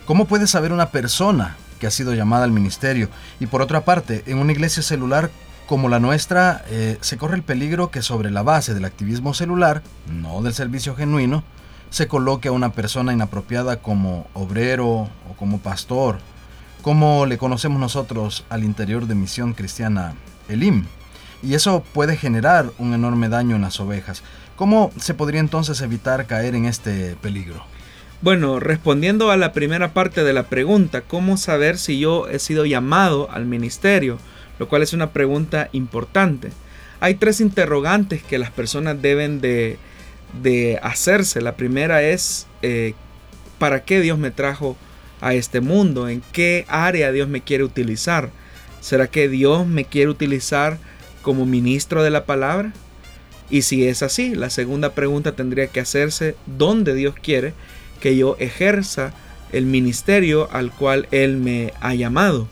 ¿Cómo 0.04 0.26
puede 0.26 0.48
saber 0.48 0.72
una 0.72 0.90
persona 0.90 1.56
que 1.78 1.86
ha 1.86 1.92
sido 1.92 2.12
llamada 2.12 2.44
al 2.44 2.50
ministerio? 2.50 3.08
Y 3.38 3.46
por 3.46 3.62
otra 3.62 3.84
parte, 3.84 4.24
en 4.26 4.38
una 4.38 4.52
iglesia 4.52 4.82
celular 4.82 5.30
como 5.66 5.88
la 5.88 6.00
nuestra, 6.00 6.64
eh, 6.68 6.98
se 7.00 7.16
corre 7.16 7.36
el 7.36 7.42
peligro 7.42 7.90
que 7.92 8.02
sobre 8.02 8.32
la 8.32 8.42
base 8.42 8.74
del 8.74 8.84
activismo 8.84 9.32
celular, 9.32 9.82
no 10.12 10.42
del 10.42 10.52
servicio 10.52 10.96
genuino, 10.96 11.44
se 11.94 12.08
coloque 12.08 12.48
a 12.48 12.52
una 12.52 12.72
persona 12.72 13.12
inapropiada 13.12 13.76
como 13.76 14.26
obrero 14.34 14.88
o 15.30 15.36
como 15.38 15.60
pastor, 15.60 16.18
como 16.82 17.24
le 17.24 17.38
conocemos 17.38 17.78
nosotros 17.78 18.44
al 18.48 18.64
interior 18.64 19.06
de 19.06 19.14
Misión 19.14 19.52
Cristiana 19.52 20.16
Elim 20.48 20.86
y 21.40 21.54
eso 21.54 21.84
puede 21.92 22.16
generar 22.16 22.72
un 22.78 22.94
enorme 22.94 23.28
daño 23.28 23.54
en 23.54 23.62
las 23.62 23.78
ovejas. 23.78 24.24
¿Cómo 24.56 24.90
se 24.98 25.14
podría 25.14 25.38
entonces 25.38 25.80
evitar 25.82 26.26
caer 26.26 26.56
en 26.56 26.64
este 26.64 27.14
peligro? 27.22 27.64
Bueno, 28.22 28.58
respondiendo 28.58 29.30
a 29.30 29.36
la 29.36 29.52
primera 29.52 29.94
parte 29.94 30.24
de 30.24 30.32
la 30.32 30.48
pregunta, 30.48 31.02
¿cómo 31.02 31.36
saber 31.36 31.78
si 31.78 32.00
yo 32.00 32.26
he 32.26 32.40
sido 32.40 32.66
llamado 32.66 33.30
al 33.30 33.46
ministerio? 33.46 34.18
Lo 34.58 34.68
cual 34.68 34.82
es 34.82 34.94
una 34.94 35.10
pregunta 35.10 35.68
importante. 35.70 36.50
Hay 36.98 37.14
tres 37.14 37.40
interrogantes 37.40 38.24
que 38.24 38.38
las 38.38 38.50
personas 38.50 39.00
deben 39.00 39.40
de, 39.40 39.78
hacerse. 40.82 41.40
La 41.40 41.56
primera 41.56 42.02
es, 42.02 42.46
eh, 42.62 42.94
¿para 43.58 43.84
qué 43.84 44.00
Dios 44.00 44.18
me 44.18 44.30
trajo 44.30 44.76
a 45.20 45.34
este 45.34 45.60
mundo? 45.60 46.08
¿En 46.08 46.22
qué 46.32 46.64
área 46.68 47.12
Dios 47.12 47.28
me 47.28 47.40
quiere 47.40 47.64
utilizar? 47.64 48.30
¿Será 48.80 49.06
que 49.06 49.28
Dios 49.28 49.66
me 49.66 49.84
quiere 49.84 50.10
utilizar 50.10 50.78
como 51.22 51.46
ministro 51.46 52.02
de 52.02 52.10
la 52.10 52.26
palabra? 52.26 52.72
Y 53.50 53.62
si 53.62 53.86
es 53.86 54.02
así, 54.02 54.34
la 54.34 54.50
segunda 54.50 54.94
pregunta 54.94 55.32
tendría 55.32 55.68
que 55.68 55.80
hacerse, 55.80 56.36
¿dónde 56.46 56.94
Dios 56.94 57.14
quiere 57.14 57.54
que 58.00 58.16
yo 58.16 58.36
ejerza 58.38 59.12
el 59.52 59.66
ministerio 59.66 60.48
al 60.52 60.70
cual 60.70 61.08
Él 61.10 61.36
me 61.36 61.72
ha 61.80 61.94
llamado? 61.94 62.48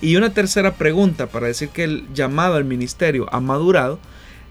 Y 0.00 0.16
una 0.16 0.34
tercera 0.34 0.74
pregunta 0.74 1.28
para 1.28 1.46
decir 1.46 1.70
que 1.70 1.84
el 1.84 2.06
llamado 2.12 2.56
al 2.56 2.64
ministerio 2.64 3.26
ha 3.32 3.40
madurado 3.40 3.98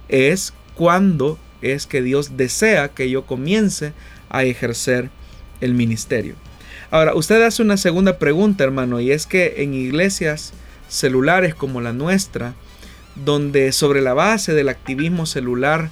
es 0.10 0.54
cuándo 0.74 1.38
es 1.64 1.88
que 1.88 2.02
Dios 2.02 2.38
desea 2.38 2.90
que 2.90 3.10
yo 3.10 3.26
comience 3.26 3.94
a 4.30 4.44
ejercer 4.44 5.10
el 5.62 5.74
ministerio. 5.74 6.36
Ahora, 6.92 7.16
usted 7.16 7.42
hace 7.42 7.62
una 7.62 7.78
segunda 7.78 8.20
pregunta, 8.20 8.64
hermano, 8.64 9.00
y 9.00 9.12
es 9.12 9.26
que 9.26 9.56
en 9.64 9.74
iglesias 9.74 10.54
celulares 10.90 11.56
como 11.56 11.82
la 11.82 11.94
nuestra, 11.94 12.54
donde 13.16 13.72
sobre 13.72 14.02
la 14.02 14.14
base 14.14 14.54
del 14.54 14.70
activismo 14.70 15.26
celular 15.26 15.90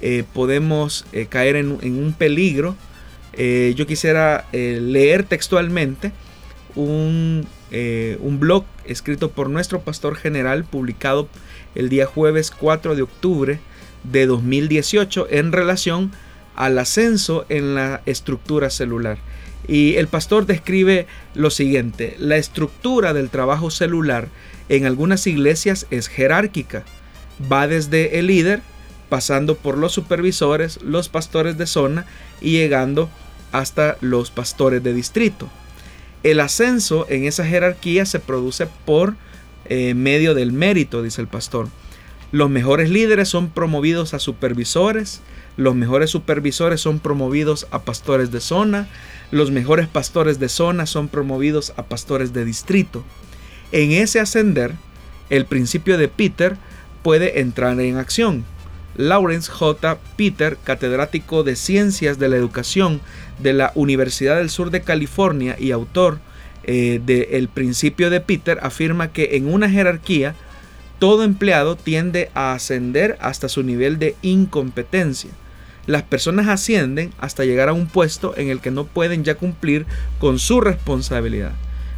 eh, 0.00 0.24
podemos 0.32 1.04
eh, 1.12 1.26
caer 1.26 1.56
en, 1.56 1.70
un 1.70 2.14
peligro. 2.16 2.76
Eh, 3.32 3.74
yo 3.76 3.86
quisiera 3.86 4.46
leer 4.52 5.24
textualmente 5.24 6.12
un, 6.74 7.46
un, 8.20 8.40
blog 8.40 8.64
escrito 8.84 9.30
por 9.30 9.50
nuestro 9.50 9.80
pastor 9.80 10.16
general 10.16 10.64
publicado 10.64 11.28
el 11.74 11.88
día 11.88 12.06
jueves 12.06 12.50
4 12.50 12.96
de 12.96 13.02
octubre 13.02 13.60
de 14.04 14.26
2018 14.26 15.28
en 15.30 15.52
relación 15.52 16.12
al 16.56 16.78
ascenso 16.78 17.46
en 17.48 17.74
la 17.74 18.02
estructura 18.06 18.70
celular. 18.70 19.18
Y 19.66 19.96
el 19.96 20.08
pastor 20.08 20.46
describe 20.46 21.06
lo 21.34 21.50
siguiente, 21.50 22.16
la 22.18 22.36
estructura 22.36 23.12
del 23.12 23.30
trabajo 23.30 23.70
celular 23.70 24.28
en 24.68 24.86
algunas 24.86 25.26
iglesias 25.26 25.86
es 25.90 26.08
jerárquica. 26.08 26.84
Va 27.50 27.66
desde 27.66 28.18
el 28.18 28.26
líder, 28.26 28.62
pasando 29.08 29.56
por 29.56 29.78
los 29.78 29.92
supervisores, 29.92 30.80
los 30.82 31.08
pastores 31.08 31.58
de 31.58 31.66
zona 31.66 32.06
y 32.40 32.52
llegando 32.52 33.10
hasta 33.52 33.96
los 34.00 34.30
pastores 34.30 34.82
de 34.82 34.92
distrito. 34.92 35.48
El 36.22 36.40
ascenso 36.40 37.06
en 37.08 37.24
esa 37.24 37.46
jerarquía 37.46 38.06
se 38.06 38.20
produce 38.20 38.66
por 38.84 39.16
eh, 39.64 39.94
medio 39.94 40.34
del 40.34 40.52
mérito, 40.52 41.02
dice 41.02 41.20
el 41.20 41.28
pastor. 41.28 41.68
Los 42.32 42.48
mejores 42.48 42.90
líderes 42.90 43.28
son 43.28 43.50
promovidos 43.50 44.14
a 44.14 44.20
supervisores, 44.20 45.20
los 45.56 45.74
mejores 45.74 46.10
supervisores 46.10 46.80
son 46.80 47.00
promovidos 47.00 47.66
a 47.72 47.82
pastores 47.82 48.30
de 48.30 48.40
zona, 48.40 48.88
los 49.32 49.50
mejores 49.50 49.88
pastores 49.88 50.38
de 50.38 50.48
zona 50.48 50.86
son 50.86 51.08
promovidos 51.08 51.72
a 51.76 51.84
pastores 51.84 52.32
de 52.32 52.44
distrito. 52.44 53.04
En 53.72 53.90
ese 53.90 54.20
ascender, 54.20 54.74
el 55.28 55.44
principio 55.44 55.98
de 55.98 56.08
Peter 56.08 56.56
puede 57.02 57.40
entrar 57.40 57.80
en 57.80 57.96
acción. 57.96 58.44
Lawrence 58.96 59.50
J. 59.50 59.98
Peter, 60.16 60.56
catedrático 60.62 61.42
de 61.42 61.56
Ciencias 61.56 62.18
de 62.18 62.28
la 62.28 62.36
Educación 62.36 63.00
de 63.38 63.54
la 63.54 63.72
Universidad 63.74 64.36
del 64.36 64.50
Sur 64.50 64.70
de 64.70 64.82
California 64.82 65.56
y 65.58 65.70
autor 65.70 66.18
eh, 66.64 67.00
del 67.04 67.48
principio 67.48 68.10
de 68.10 68.20
Peter, 68.20 68.58
afirma 68.62 69.12
que 69.12 69.36
en 69.36 69.52
una 69.52 69.70
jerarquía 69.70 70.34
todo 71.00 71.24
empleado 71.24 71.76
tiende 71.76 72.30
a 72.34 72.52
ascender 72.52 73.16
hasta 73.22 73.48
su 73.48 73.62
nivel 73.62 73.98
de 73.98 74.16
incompetencia. 74.20 75.30
Las 75.86 76.02
personas 76.02 76.46
ascienden 76.46 77.10
hasta 77.18 77.46
llegar 77.46 77.70
a 77.70 77.72
un 77.72 77.86
puesto 77.86 78.36
en 78.36 78.50
el 78.50 78.60
que 78.60 78.70
no 78.70 78.84
pueden 78.84 79.24
ya 79.24 79.34
cumplir 79.34 79.86
con 80.18 80.38
su 80.38 80.60
responsabilidad. 80.60 81.52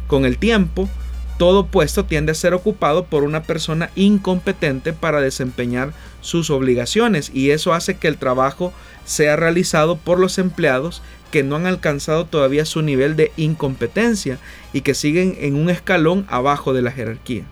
Con 0.07 0.23
el 0.23 0.37
tiempo, 0.37 0.89
todo 1.37 1.65
puesto 1.65 2.05
tiende 2.05 2.31
a 2.31 2.35
ser 2.35 2.53
ocupado 2.53 3.03
por 3.03 3.23
una 3.23 3.43
persona 3.43 3.89
incompetente 3.95 4.93
para 4.93 5.19
desempeñar 5.19 5.91
sus 6.21 6.49
obligaciones 6.49 7.29
y 7.33 7.51
eso 7.51 7.73
hace 7.73 7.97
que 7.97 8.07
el 8.07 8.17
trabajo 8.17 8.71
sea 9.03 9.35
realizado 9.35 9.97
por 9.97 10.17
los 10.17 10.37
empleados 10.37 11.01
que 11.29 11.43
no 11.43 11.57
han 11.57 11.65
alcanzado 11.65 12.25
todavía 12.25 12.63
su 12.63 12.81
nivel 12.81 13.17
de 13.17 13.33
incompetencia 13.35 14.37
y 14.71 14.79
que 14.79 14.93
siguen 14.93 15.35
en 15.41 15.55
un 15.55 15.69
escalón 15.69 16.25
abajo 16.29 16.71
de 16.71 16.83
la 16.83 16.91
jerarquía. 16.91 17.43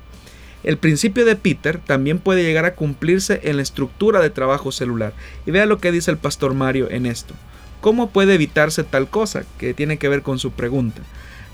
El 0.63 0.77
principio 0.77 1.25
de 1.25 1.35
Peter 1.35 1.79
también 1.79 2.19
puede 2.19 2.43
llegar 2.43 2.65
a 2.65 2.75
cumplirse 2.75 3.41
en 3.43 3.57
la 3.57 3.63
estructura 3.63 4.21
de 4.21 4.29
trabajo 4.29 4.71
celular. 4.71 5.13
Y 5.45 5.51
vea 5.51 5.65
lo 5.65 5.79
que 5.79 5.91
dice 5.91 6.11
el 6.11 6.17
pastor 6.17 6.53
Mario 6.53 6.89
en 6.89 7.05
esto. 7.05 7.33
¿Cómo 7.81 8.11
puede 8.11 8.35
evitarse 8.35 8.83
tal 8.83 9.09
cosa? 9.09 9.43
Que 9.57 9.73
tiene 9.73 9.97
que 9.97 10.07
ver 10.07 10.21
con 10.21 10.37
su 10.37 10.51
pregunta. 10.51 11.01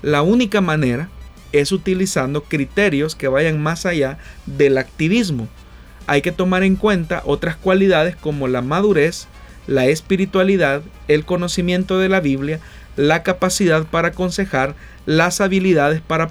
La 0.02 0.22
única 0.22 0.60
manera 0.60 1.08
es 1.52 1.72
utilizando 1.72 2.42
criterios 2.42 3.14
que 3.14 3.28
vayan 3.28 3.62
más 3.62 3.86
allá 3.86 4.18
del 4.44 4.76
activismo. 4.76 5.48
Hay 6.06 6.20
que 6.20 6.32
tomar 6.32 6.62
en 6.62 6.76
cuenta 6.76 7.22
otras 7.24 7.56
cualidades 7.56 8.14
como 8.14 8.46
la 8.46 8.60
madurez, 8.60 9.26
la 9.68 9.86
espiritualidad, 9.86 10.82
el 11.06 11.24
conocimiento 11.24 11.98
de 11.98 12.08
la 12.08 12.20
Biblia, 12.20 12.58
la 12.96 13.22
capacidad 13.22 13.84
para 13.84 14.08
aconsejar, 14.08 14.74
las 15.06 15.40
habilidades 15.40 16.00
para, 16.00 16.28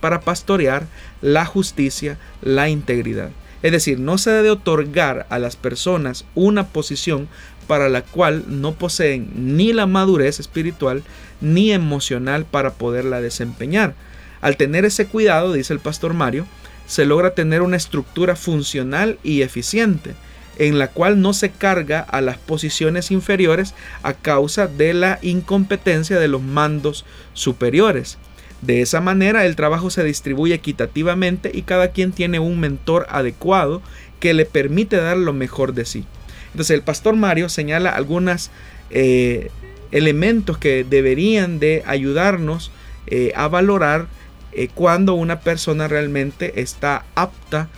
para 0.00 0.20
pastorear, 0.20 0.86
la 1.22 1.44
justicia, 1.44 2.18
la 2.42 2.68
integridad. 2.68 3.30
Es 3.62 3.72
decir, 3.72 4.00
no 4.00 4.18
se 4.18 4.30
debe 4.30 4.50
otorgar 4.50 5.26
a 5.30 5.38
las 5.38 5.56
personas 5.56 6.24
una 6.34 6.68
posición 6.68 7.28
para 7.66 7.88
la 7.88 8.02
cual 8.02 8.44
no 8.48 8.74
poseen 8.74 9.30
ni 9.56 9.72
la 9.72 9.86
madurez 9.86 10.40
espiritual 10.40 11.02
ni 11.40 11.72
emocional 11.72 12.46
para 12.46 12.72
poderla 12.72 13.20
desempeñar. 13.20 13.94
Al 14.40 14.56
tener 14.56 14.84
ese 14.84 15.06
cuidado, 15.06 15.52
dice 15.52 15.72
el 15.72 15.80
pastor 15.80 16.14
Mario, 16.14 16.46
se 16.86 17.04
logra 17.04 17.34
tener 17.34 17.60
una 17.60 17.76
estructura 17.76 18.34
funcional 18.36 19.18
y 19.22 19.42
eficiente, 19.42 20.14
en 20.58 20.78
la 20.78 20.88
cual 20.88 21.20
no 21.20 21.32
se 21.32 21.50
carga 21.50 22.00
a 22.00 22.20
las 22.20 22.36
posiciones 22.36 23.10
inferiores 23.10 23.74
a 24.02 24.14
causa 24.14 24.66
de 24.66 24.94
la 24.94 25.18
incompetencia 25.22 26.18
de 26.18 26.28
los 26.28 26.42
mandos 26.42 27.04
superiores. 27.32 28.18
De 28.60 28.82
esa 28.82 29.00
manera 29.00 29.46
el 29.46 29.54
trabajo 29.54 29.88
se 29.88 30.02
distribuye 30.02 30.54
equitativamente 30.54 31.50
y 31.54 31.62
cada 31.62 31.92
quien 31.92 32.12
tiene 32.12 32.40
un 32.40 32.58
mentor 32.58 33.06
adecuado 33.08 33.82
que 34.18 34.34
le 34.34 34.46
permite 34.46 34.96
dar 34.96 35.16
lo 35.16 35.32
mejor 35.32 35.74
de 35.74 35.84
sí. 35.84 36.04
Entonces 36.46 36.74
el 36.74 36.82
pastor 36.82 37.14
Mario 37.14 37.48
señala 37.48 37.90
algunos 37.90 38.50
eh, 38.90 39.50
elementos 39.92 40.58
que 40.58 40.84
deberían 40.84 41.60
de 41.60 41.84
ayudarnos 41.86 42.72
eh, 43.06 43.32
a 43.36 43.46
valorar 43.46 44.06
eh, 44.52 44.68
cuando 44.74 45.14
una 45.14 45.40
persona 45.40 45.86
realmente 45.86 46.60
está 46.60 47.04
apta 47.14 47.68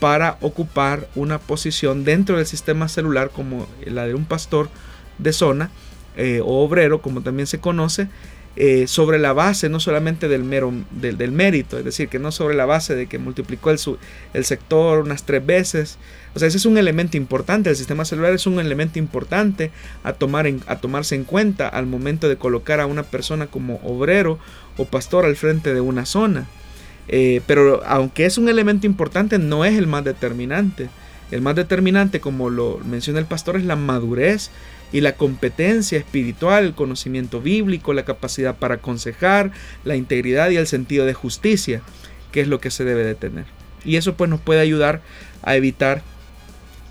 para 0.00 0.36
ocupar 0.40 1.08
una 1.14 1.38
posición 1.38 2.04
dentro 2.04 2.36
del 2.36 2.46
sistema 2.46 2.88
celular 2.88 3.30
como 3.30 3.66
la 3.84 4.06
de 4.06 4.14
un 4.14 4.24
pastor 4.24 4.68
de 5.18 5.32
zona 5.32 5.70
eh, 6.16 6.40
o 6.42 6.64
obrero, 6.64 7.00
como 7.00 7.22
también 7.22 7.46
se 7.46 7.60
conoce, 7.60 8.08
eh, 8.58 8.86
sobre 8.86 9.18
la 9.18 9.34
base 9.34 9.68
no 9.68 9.80
solamente 9.80 10.28
del, 10.28 10.42
mero, 10.42 10.72
del, 10.90 11.30
mérito, 11.30 11.76
es 11.76 11.84
decir, 11.84 12.08
que 12.08 12.18
no 12.18 12.32
sobre 12.32 12.54
la 12.54 12.64
base 12.64 12.94
de 12.94 13.06
que 13.06 13.18
multiplicó 13.18 13.70
el, 13.70 13.78
el 14.32 14.44
sector 14.46 15.00
unas 15.00 15.24
tres 15.24 15.44
veces. 15.44 15.98
O 16.34 16.38
sea, 16.38 16.48
ese 16.48 16.56
es 16.56 16.64
un 16.64 16.78
elemento 16.78 17.18
importante, 17.18 17.68
el 17.68 17.76
sistema 17.76 18.06
celular 18.06 18.32
es 18.32 18.46
un 18.46 18.58
elemento 18.58 18.98
importante 18.98 19.72
a, 20.04 20.14
tomar 20.14 20.46
en, 20.46 20.62
a 20.66 20.76
tomarse 20.76 21.14
en 21.14 21.24
cuenta 21.24 21.68
al 21.68 21.84
momento 21.84 22.30
de 22.30 22.36
colocar 22.36 22.80
a 22.80 22.86
una 22.86 23.02
persona 23.02 23.46
como 23.46 23.76
obrero 23.84 24.38
o 24.78 24.86
pastor 24.86 25.26
al 25.26 25.36
frente 25.36 25.74
de 25.74 25.82
una 25.82 26.06
zona. 26.06 26.46
Eh, 27.08 27.40
pero 27.46 27.82
aunque 27.86 28.26
es 28.26 28.38
un 28.38 28.48
elemento 28.48 28.86
importante, 28.86 29.38
no 29.38 29.64
es 29.64 29.76
el 29.76 29.86
más 29.86 30.04
determinante. 30.04 30.88
El 31.30 31.42
más 31.42 31.56
determinante, 31.56 32.20
como 32.20 32.50
lo 32.50 32.78
menciona 32.84 33.18
el 33.18 33.26
pastor, 33.26 33.56
es 33.56 33.64
la 33.64 33.76
madurez 33.76 34.50
y 34.92 35.00
la 35.00 35.16
competencia 35.16 35.98
espiritual, 35.98 36.64
el 36.64 36.74
conocimiento 36.74 37.40
bíblico, 37.40 37.92
la 37.92 38.04
capacidad 38.04 38.56
para 38.56 38.76
aconsejar, 38.76 39.50
la 39.84 39.96
integridad 39.96 40.50
y 40.50 40.56
el 40.56 40.66
sentido 40.66 41.04
de 41.04 41.14
justicia, 41.14 41.82
que 42.30 42.40
es 42.40 42.48
lo 42.48 42.60
que 42.60 42.70
se 42.70 42.84
debe 42.84 43.02
de 43.02 43.14
tener. 43.16 43.46
Y 43.84 43.96
eso 43.96 44.14
pues 44.14 44.30
nos 44.30 44.40
puede 44.40 44.60
ayudar 44.60 45.00
a 45.42 45.56
evitar 45.56 46.02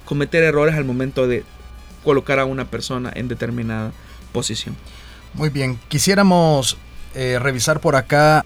cometer 0.03 0.43
errores 0.43 0.75
al 0.75 0.85
momento 0.85 1.27
de 1.27 1.43
colocar 2.03 2.39
a 2.39 2.45
una 2.45 2.65
persona 2.65 3.11
en 3.15 3.27
determinada 3.27 3.91
posición. 4.31 4.75
Muy 5.33 5.49
bien, 5.49 5.79
quisiéramos 5.87 6.77
eh, 7.15 7.39
revisar 7.39 7.79
por 7.79 7.95
acá 7.95 8.45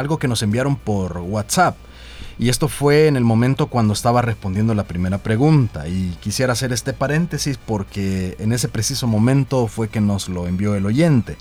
algo 0.00 0.18
que 0.18 0.28
nos 0.28 0.42
enviaron 0.42 0.76
por 0.76 1.18
WhatsApp. 1.18 1.76
Y 2.38 2.48
esto 2.48 2.68
fue 2.68 3.06
en 3.06 3.16
el 3.16 3.24
momento 3.24 3.66
cuando 3.66 3.92
estaba 3.92 4.22
respondiendo 4.22 4.74
la 4.74 4.84
primera 4.84 5.18
pregunta. 5.18 5.86
Y 5.88 6.16
quisiera 6.20 6.54
hacer 6.54 6.72
este 6.72 6.92
paréntesis 6.94 7.58
porque 7.58 8.34
en 8.38 8.52
ese 8.52 8.68
preciso 8.68 9.06
momento 9.06 9.66
fue 9.66 9.88
que 9.88 10.00
nos 10.00 10.28
lo 10.28 10.48
envió 10.48 10.74
el 10.74 10.86
oyente. 10.86 11.36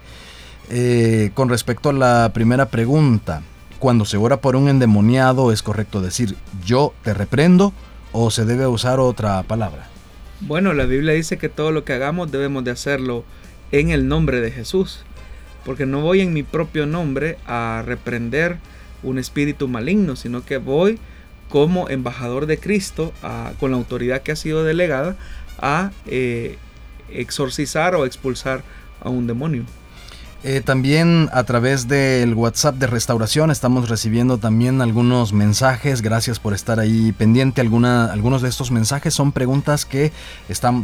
Eh, 0.70 1.32
con 1.34 1.50
respecto 1.50 1.90
a 1.90 1.94
la 1.94 2.32
primera 2.34 2.68
pregunta, 2.68 3.42
cuando 3.80 4.04
se 4.04 4.18
ora 4.18 4.42
por 4.42 4.56
un 4.58 4.68
endemoniado, 4.68 5.52
¿es 5.52 5.64
correcto 5.64 6.02
decir 6.02 6.36
yo 6.66 6.94
te 7.02 7.14
reprendo 7.14 7.74
o 8.12 8.30
se 8.30 8.46
debe 8.46 8.68
usar 8.68 9.00
otra 9.00 9.42
palabra? 9.44 9.88
Bueno, 10.42 10.74
la 10.74 10.86
Biblia 10.86 11.14
dice 11.14 11.38
que 11.38 11.50
todo 11.50 11.72
lo 11.72 11.86
que 11.86 11.94
hagamos 11.94 12.32
debemos 12.32 12.64
de 12.66 12.72
hacerlo 12.72 13.24
en 13.72 13.90
el 13.90 14.08
nombre 14.08 14.42
de 14.42 14.52
Jesús 14.52 15.06
porque 15.66 15.86
no 15.86 16.02
voy 16.02 16.22
en 16.22 16.34
mi 16.34 16.44
propio 16.44 16.86
nombre 16.86 17.38
a 17.46 17.84
reprender 17.86 18.58
un 19.04 19.18
espíritu 19.18 19.68
maligno, 19.68 20.16
sino 20.16 20.44
que 20.46 20.58
voy 20.58 21.00
como 21.50 21.90
embajador 21.90 22.46
de 22.46 22.60
Cristo, 22.60 23.14
con 23.60 23.72
la 23.72 23.78
autoridad 23.78 24.22
que 24.22 24.32
ha 24.32 24.36
sido 24.36 24.64
delegada, 24.64 25.16
a 25.58 25.92
eh, 26.06 26.58
exorcizar 27.10 27.96
o 27.96 28.06
expulsar 28.06 28.64
a 29.02 29.10
un 29.10 29.28
demonio. 29.28 29.66
Eh, 30.42 30.62
también 30.64 31.30
a 31.34 31.44
través 31.44 31.90
del 31.90 32.34
WhatsApp 32.34 32.76
de 32.76 32.88
restauración 32.88 33.52
estamos 33.52 33.90
recibiendo 33.90 34.38
también 34.38 34.82
algunos 34.82 35.34
mensajes. 35.34 36.02
Gracias 36.02 36.40
por 36.40 36.54
estar 36.54 36.80
ahí 36.80 37.12
pendiente. 37.12 37.60
Algunos 37.60 38.42
de 38.42 38.48
estos 38.48 38.72
mensajes 38.72 39.14
son 39.14 39.34
preguntas 39.34 39.86
que 39.86 40.14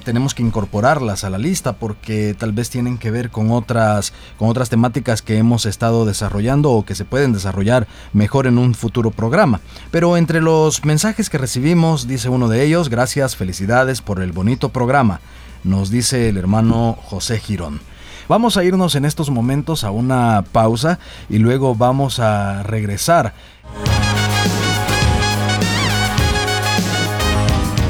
tenemos 0.04 0.34
que 0.34 0.44
incorporarlas 0.44 1.24
a 1.24 1.30
la 1.30 1.38
lista 1.38 1.72
porque 1.72 2.36
tal 2.38 2.52
vez 2.52 2.70
tienen 2.70 2.98
que 2.98 3.12
ver 3.12 3.30
con 3.30 3.50
otras, 3.52 4.12
con 4.38 4.50
otras 4.50 4.70
temáticas 4.70 5.22
que 5.22 5.38
hemos 5.38 5.66
estado 5.66 6.06
desarrollando 6.06 6.72
o 6.72 6.84
que 6.84 6.96
se 6.96 7.06
pueden 7.06 7.32
desarrollar 7.32 7.88
mejor 8.12 8.48
en 8.48 8.58
un 8.58 8.76
futuro 8.76 9.12
programa. 9.12 9.62
Pero 9.90 10.18
entre 10.18 10.42
los 10.42 10.84
mensajes 10.84 11.30
que 11.30 11.38
recibimos, 11.38 12.08
dice 12.08 12.28
uno 12.28 12.50
de 12.50 12.66
ellos, 12.66 12.90
gracias, 12.90 13.38
felicidades 13.38 14.02
por 14.02 14.22
el 14.22 14.34
bonito 14.34 14.68
programa. 14.68 15.22
Nos 15.64 15.90
dice 15.92 16.28
el 16.28 16.36
hermano 16.36 16.98
José 17.06 17.40
Girón. 17.40 17.80
Vamos 18.28 18.58
a 18.58 18.64
irnos 18.64 18.96
en 18.96 19.06
estos 19.06 19.30
momentos 19.30 19.84
a 19.84 19.92
una 19.92 20.44
pausa 20.52 20.98
y 21.30 21.38
luego 21.38 21.76
vamos 21.76 22.20
a 22.20 22.64
regresar. 22.64 23.34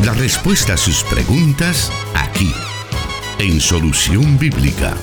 La 0.04 0.14
respuesta 0.14 0.74
a 0.74 0.78
sus 0.78 1.04
preguntas 1.04 1.90
aquí, 2.14 2.54
en 3.40 3.62
Solución 3.62 4.38
Bíblica. 4.38 4.94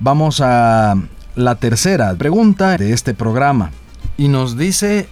Vamos 0.00 0.40
a 0.40 0.96
la 1.36 1.54
tercera 1.54 2.12
pregunta 2.16 2.76
de 2.76 2.92
este 2.92 3.14
programa. 3.14 3.70
Y 4.16 4.28
nos 4.28 4.56
dice 4.56 5.08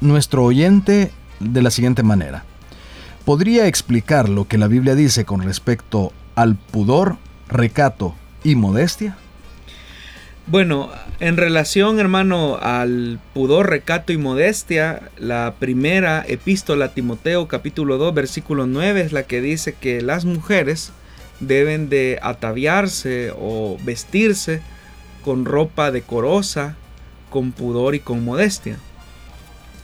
nuestro 0.00 0.44
oyente 0.44 1.10
de 1.40 1.62
la 1.62 1.70
siguiente 1.70 2.02
manera. 2.02 2.44
¿Podría 3.24 3.66
explicar 3.66 4.28
lo 4.28 4.48
que 4.48 4.58
la 4.58 4.66
Biblia 4.66 4.94
dice 4.94 5.24
con 5.24 5.42
respecto 5.42 6.12
al 6.34 6.56
pudor, 6.56 7.16
recato 7.48 8.14
y 8.44 8.54
modestia? 8.54 9.16
Bueno, 10.46 10.90
en 11.20 11.36
relación, 11.36 12.00
hermano, 12.00 12.58
al 12.60 13.20
pudor, 13.34 13.70
recato 13.70 14.12
y 14.12 14.18
modestia, 14.18 15.10
la 15.18 15.54
primera 15.58 16.24
epístola 16.26 16.86
a 16.86 16.94
Timoteo 16.94 17.46
capítulo 17.46 17.98
2 17.98 18.14
versículo 18.14 18.66
9 18.66 19.00
es 19.02 19.12
la 19.12 19.24
que 19.24 19.40
dice 19.40 19.74
que 19.74 20.00
las 20.00 20.24
mujeres 20.24 20.92
deben 21.38 21.88
de 21.88 22.18
ataviarse 22.22 23.32
o 23.38 23.78
vestirse 23.84 24.60
con 25.22 25.44
ropa 25.44 25.90
decorosa, 25.90 26.76
con 27.30 27.52
pudor 27.52 27.94
y 27.94 28.00
con 28.00 28.24
modestia. 28.24 28.78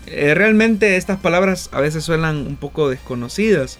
Eh, 0.06 0.34
realmente 0.34 0.96
estas 0.96 1.18
palabras 1.18 1.68
a 1.72 1.80
veces 1.80 2.04
suenan 2.04 2.46
un 2.46 2.56
poco 2.56 2.88
desconocidas 2.88 3.78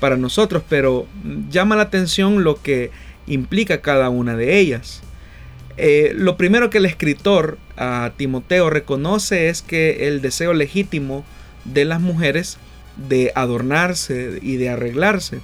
para 0.00 0.16
nosotros, 0.16 0.62
pero 0.68 1.06
llama 1.50 1.76
la 1.76 1.82
atención 1.82 2.44
lo 2.44 2.62
que 2.62 2.90
implica 3.26 3.80
cada 3.80 4.08
una 4.08 4.36
de 4.36 4.58
ellas. 4.58 5.02
Eh, 5.76 6.12
lo 6.14 6.36
primero 6.36 6.70
que 6.70 6.78
el 6.78 6.86
escritor 6.86 7.58
a 7.76 8.12
Timoteo 8.16 8.70
reconoce 8.70 9.48
es 9.48 9.60
que 9.60 10.08
el 10.08 10.22
deseo 10.22 10.54
legítimo 10.54 11.24
de 11.64 11.84
las 11.84 12.00
mujeres 12.00 12.58
de 12.96 13.32
adornarse 13.34 14.38
y 14.40 14.56
de 14.56 14.70
arreglarse. 14.70 15.40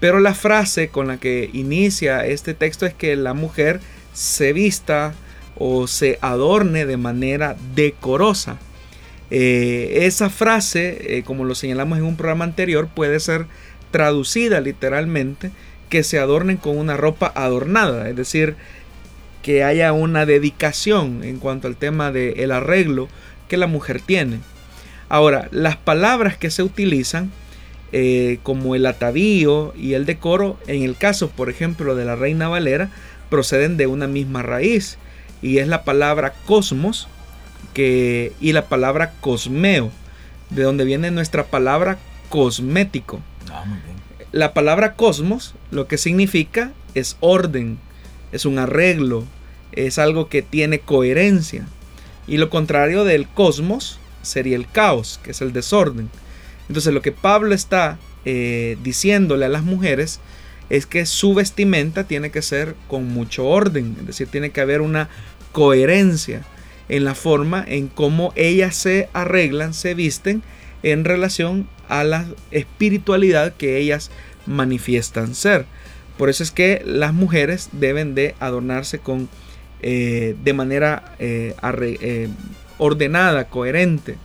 Pero 0.00 0.18
la 0.18 0.34
frase 0.34 0.88
con 0.88 1.06
la 1.06 1.18
que 1.18 1.48
inicia 1.52 2.26
este 2.26 2.54
texto 2.54 2.86
es 2.86 2.94
que 2.94 3.14
la 3.14 3.34
mujer 3.34 3.80
se 4.12 4.52
vista 4.52 5.14
o 5.56 5.86
se 5.86 6.18
adorne 6.20 6.86
de 6.86 6.96
manera 6.96 7.56
decorosa. 7.74 8.58
Eh, 9.30 10.04
esa 10.06 10.28
frase, 10.28 11.18
eh, 11.18 11.22
como 11.22 11.44
lo 11.44 11.54
señalamos 11.54 11.98
en 11.98 12.04
un 12.04 12.16
programa 12.16 12.44
anterior, 12.44 12.88
puede 12.94 13.18
ser 13.20 13.46
traducida 13.90 14.60
literalmente 14.60 15.50
que 15.88 16.02
se 16.02 16.18
adornen 16.18 16.56
con 16.56 16.76
una 16.76 16.96
ropa 16.96 17.32
adornada, 17.34 18.08
es 18.08 18.16
decir, 18.16 18.56
que 19.42 19.64
haya 19.64 19.92
una 19.92 20.24
dedicación 20.24 21.24
en 21.24 21.38
cuanto 21.38 21.68
al 21.68 21.76
tema 21.76 22.12
del 22.12 22.50
arreglo 22.52 23.08
que 23.48 23.56
la 23.56 23.66
mujer 23.66 24.00
tiene. 24.00 24.38
Ahora, 25.08 25.48
las 25.50 25.76
palabras 25.76 26.36
que 26.36 26.50
se 26.50 26.62
utilizan, 26.62 27.30
eh, 27.92 28.38
como 28.42 28.74
el 28.74 28.86
atavío 28.86 29.74
y 29.76 29.92
el 29.92 30.06
decoro, 30.06 30.58
en 30.66 30.82
el 30.82 30.96
caso, 30.96 31.28
por 31.28 31.50
ejemplo, 31.50 31.94
de 31.94 32.06
la 32.06 32.16
Reina 32.16 32.48
Valera, 32.48 32.88
proceden 33.28 33.76
de 33.76 33.86
una 33.86 34.06
misma 34.06 34.42
raíz 34.42 34.96
y 35.42 35.58
es 35.58 35.68
la 35.68 35.84
palabra 35.84 36.32
cosmos 36.46 37.08
que, 37.74 38.32
y 38.40 38.52
la 38.52 38.66
palabra 38.66 39.12
cosmeo, 39.20 39.90
de 40.50 40.62
donde 40.62 40.84
viene 40.84 41.10
nuestra 41.10 41.44
palabra 41.44 41.98
cosmético. 42.28 43.20
Ah, 43.50 43.64
la 44.30 44.54
palabra 44.54 44.94
cosmos 44.94 45.54
lo 45.70 45.88
que 45.88 45.98
significa 45.98 46.72
es 46.94 47.16
orden, 47.20 47.78
es 48.32 48.46
un 48.46 48.58
arreglo, 48.58 49.24
es 49.72 49.98
algo 49.98 50.28
que 50.28 50.42
tiene 50.42 50.78
coherencia. 50.78 51.66
Y 52.26 52.36
lo 52.36 52.48
contrario 52.48 53.04
del 53.04 53.28
cosmos 53.28 53.98
sería 54.22 54.56
el 54.56 54.70
caos, 54.70 55.20
que 55.22 55.32
es 55.32 55.40
el 55.40 55.52
desorden. 55.52 56.08
Entonces 56.68 56.94
lo 56.94 57.02
que 57.02 57.12
Pablo 57.12 57.54
está 57.54 57.98
eh, 58.24 58.78
diciéndole 58.82 59.46
a 59.46 59.50
las 59.50 59.64
mujeres 59.64 60.20
es 60.70 60.86
que 60.86 61.04
su 61.04 61.34
vestimenta 61.34 62.04
tiene 62.04 62.30
que 62.30 62.40
ser 62.40 62.76
con 62.88 63.08
mucho 63.08 63.46
orden, 63.46 63.96
es 64.00 64.06
decir, 64.06 64.28
tiene 64.28 64.50
que 64.50 64.62
haber 64.62 64.80
una 64.80 65.10
coherencia 65.52 66.42
en 66.88 67.04
la 67.04 67.14
forma 67.14 67.64
en 67.66 67.88
cómo 67.88 68.32
ellas 68.36 68.76
se 68.76 69.08
arreglan, 69.12 69.74
se 69.74 69.94
visten 69.94 70.42
en 70.82 71.04
relación 71.04 71.68
a 71.88 72.04
la 72.04 72.26
espiritualidad 72.50 73.54
que 73.54 73.78
ellas 73.78 74.10
manifiestan 74.46 75.34
ser. 75.34 75.66
Por 76.18 76.28
eso 76.28 76.42
es 76.42 76.50
que 76.50 76.82
las 76.84 77.14
mujeres 77.14 77.70
deben 77.72 78.14
de 78.14 78.34
adornarse 78.40 78.98
con 78.98 79.28
eh, 79.80 80.36
de 80.44 80.52
manera 80.52 81.14
eh, 81.18 81.54
eh, 81.80 82.28
ordenada, 82.78 83.48
coherente. 83.48 84.16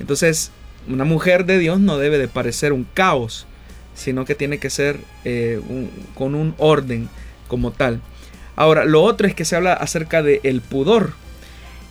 Entonces, 0.00 0.50
una 0.88 1.04
mujer 1.04 1.44
de 1.44 1.58
Dios 1.58 1.78
no 1.78 1.98
debe 1.98 2.18
de 2.18 2.28
parecer 2.28 2.72
un 2.72 2.84
caos, 2.94 3.46
sino 3.94 4.24
que 4.24 4.34
tiene 4.34 4.58
que 4.58 4.70
ser 4.70 4.98
con 6.14 6.34
un 6.34 6.54
orden 6.58 7.08
como 7.46 7.70
tal. 7.70 8.00
Ahora, 8.60 8.84
lo 8.84 9.02
otro 9.02 9.26
es 9.26 9.34
que 9.34 9.46
se 9.46 9.56
habla 9.56 9.72
acerca 9.72 10.22
del 10.22 10.40
el 10.42 10.60
pudor. 10.60 11.12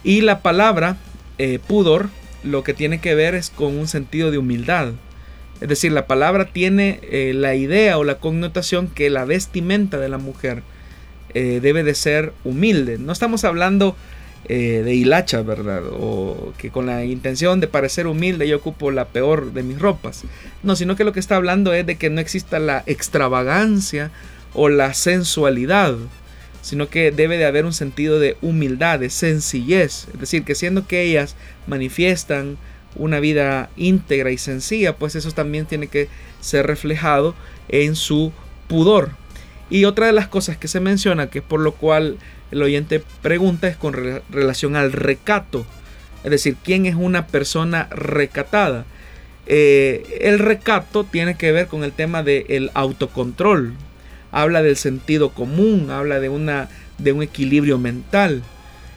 Y 0.04 0.22
la 0.22 0.42
palabra 0.42 0.98
eh, 1.40 1.58
pudor 1.66 2.10
lo 2.44 2.64
que 2.64 2.76
tiene 2.76 3.02
que 3.02 3.16
ver 3.16 3.34
es 3.34 3.50
con 3.50 3.76
un 3.76 3.88
sentido 3.88 4.30
de 4.30 4.38
humildad. 4.38 4.92
Es 5.62 5.68
decir, 5.68 5.92
la 5.92 6.06
palabra 6.06 6.46
tiene 6.46 7.00
eh, 7.04 7.34
la 7.34 7.56
idea 7.56 7.98
o 7.98 8.04
la 8.04 8.20
connotación 8.20 8.88
que 8.88 9.10
la 9.10 9.26
vestimenta 9.26 9.98
de 9.98 10.10
la 10.10 10.18
mujer 10.18 10.62
debe 11.32 11.84
de 11.84 11.94
ser 11.94 12.34
humilde. 12.44 12.98
No 12.98 13.12
estamos 13.12 13.44
hablando 13.44 13.96
eh, 14.46 14.82
de 14.84 14.96
hilacha, 14.96 15.42
¿verdad? 15.42 15.84
O 15.92 16.54
que 16.58 16.72
con 16.72 16.86
la 16.86 17.04
intención 17.04 17.60
de 17.60 17.68
parecer 17.68 18.08
humilde 18.08 18.48
yo 18.48 18.58
ocupo 18.58 18.90
la 18.90 19.06
peor 19.06 19.54
de 19.54 19.64
mis 19.64 19.78
ropas. 19.78 20.24
No, 20.64 20.76
sino 20.76 20.96
que 20.96 21.04
lo 21.04 21.12
que 21.12 21.20
está 21.20 21.36
hablando 21.36 21.74
es 21.74 21.86
de 21.86 21.98
que 21.98 22.10
no 22.10 22.22
exista 22.22 22.58
la 22.58 22.84
extravagancia 22.88 24.12
o 24.54 24.70
la 24.70 24.94
sensualidad, 24.94 25.96
sino 26.62 26.90
que 26.90 27.12
debe 27.12 27.38
de 27.38 27.46
haber 27.46 27.66
un 27.66 27.74
sentido 27.74 28.20
de 28.20 28.38
humildad, 28.42 29.00
de 29.00 29.10
sencillez. 29.10 30.08
Es 30.14 30.20
decir, 30.20 30.44
que 30.44 30.56
siendo 30.56 30.88
que 30.88 31.02
ellas 31.04 31.36
manifiestan 31.68 32.58
una 32.96 33.20
vida 33.20 33.70
íntegra 33.78 34.32
y 34.32 34.38
sencilla, 34.38 34.96
pues 34.96 35.16
eso 35.16 35.32
también 35.32 35.66
tiene 35.66 35.88
que 35.88 36.10
ser 36.42 36.68
reflejado 36.68 37.36
en 37.70 37.96
su 37.96 38.32
pudor. 38.68 39.12
Y 39.70 39.86
otra 39.86 40.08
de 40.08 40.14
las 40.14 40.28
cosas 40.28 40.58
que 40.58 40.68
se 40.68 40.80
menciona, 40.80 41.30
que 41.30 41.40
es 41.40 41.46
por 41.46 41.60
lo 41.60 41.74
cual 41.74 42.18
el 42.52 42.62
oyente 42.62 43.04
pregunta 43.22 43.68
es 43.68 43.78
con 43.78 43.94
relación 44.32 44.76
al 44.76 44.92
recato. 44.92 45.66
Es 46.24 46.32
decir, 46.32 46.56
¿quién 46.64 46.86
es 46.86 46.96
una 46.96 47.28
persona 47.28 47.88
recatada? 47.92 48.86
Eh, 49.46 50.20
el 50.22 50.40
recato 50.40 51.04
tiene 51.04 51.36
que 51.36 51.52
ver 51.52 51.68
con 51.68 51.84
el 51.84 51.92
tema 51.92 52.24
del 52.24 52.72
autocontrol. 52.74 53.74
Habla 54.32 54.62
del 54.62 54.76
sentido 54.76 55.30
común, 55.30 55.90
habla 55.90 56.20
de, 56.20 56.30
una, 56.30 56.70
de 56.98 57.12
un 57.12 57.24
equilibrio 57.24 57.78
mental. 57.78 58.44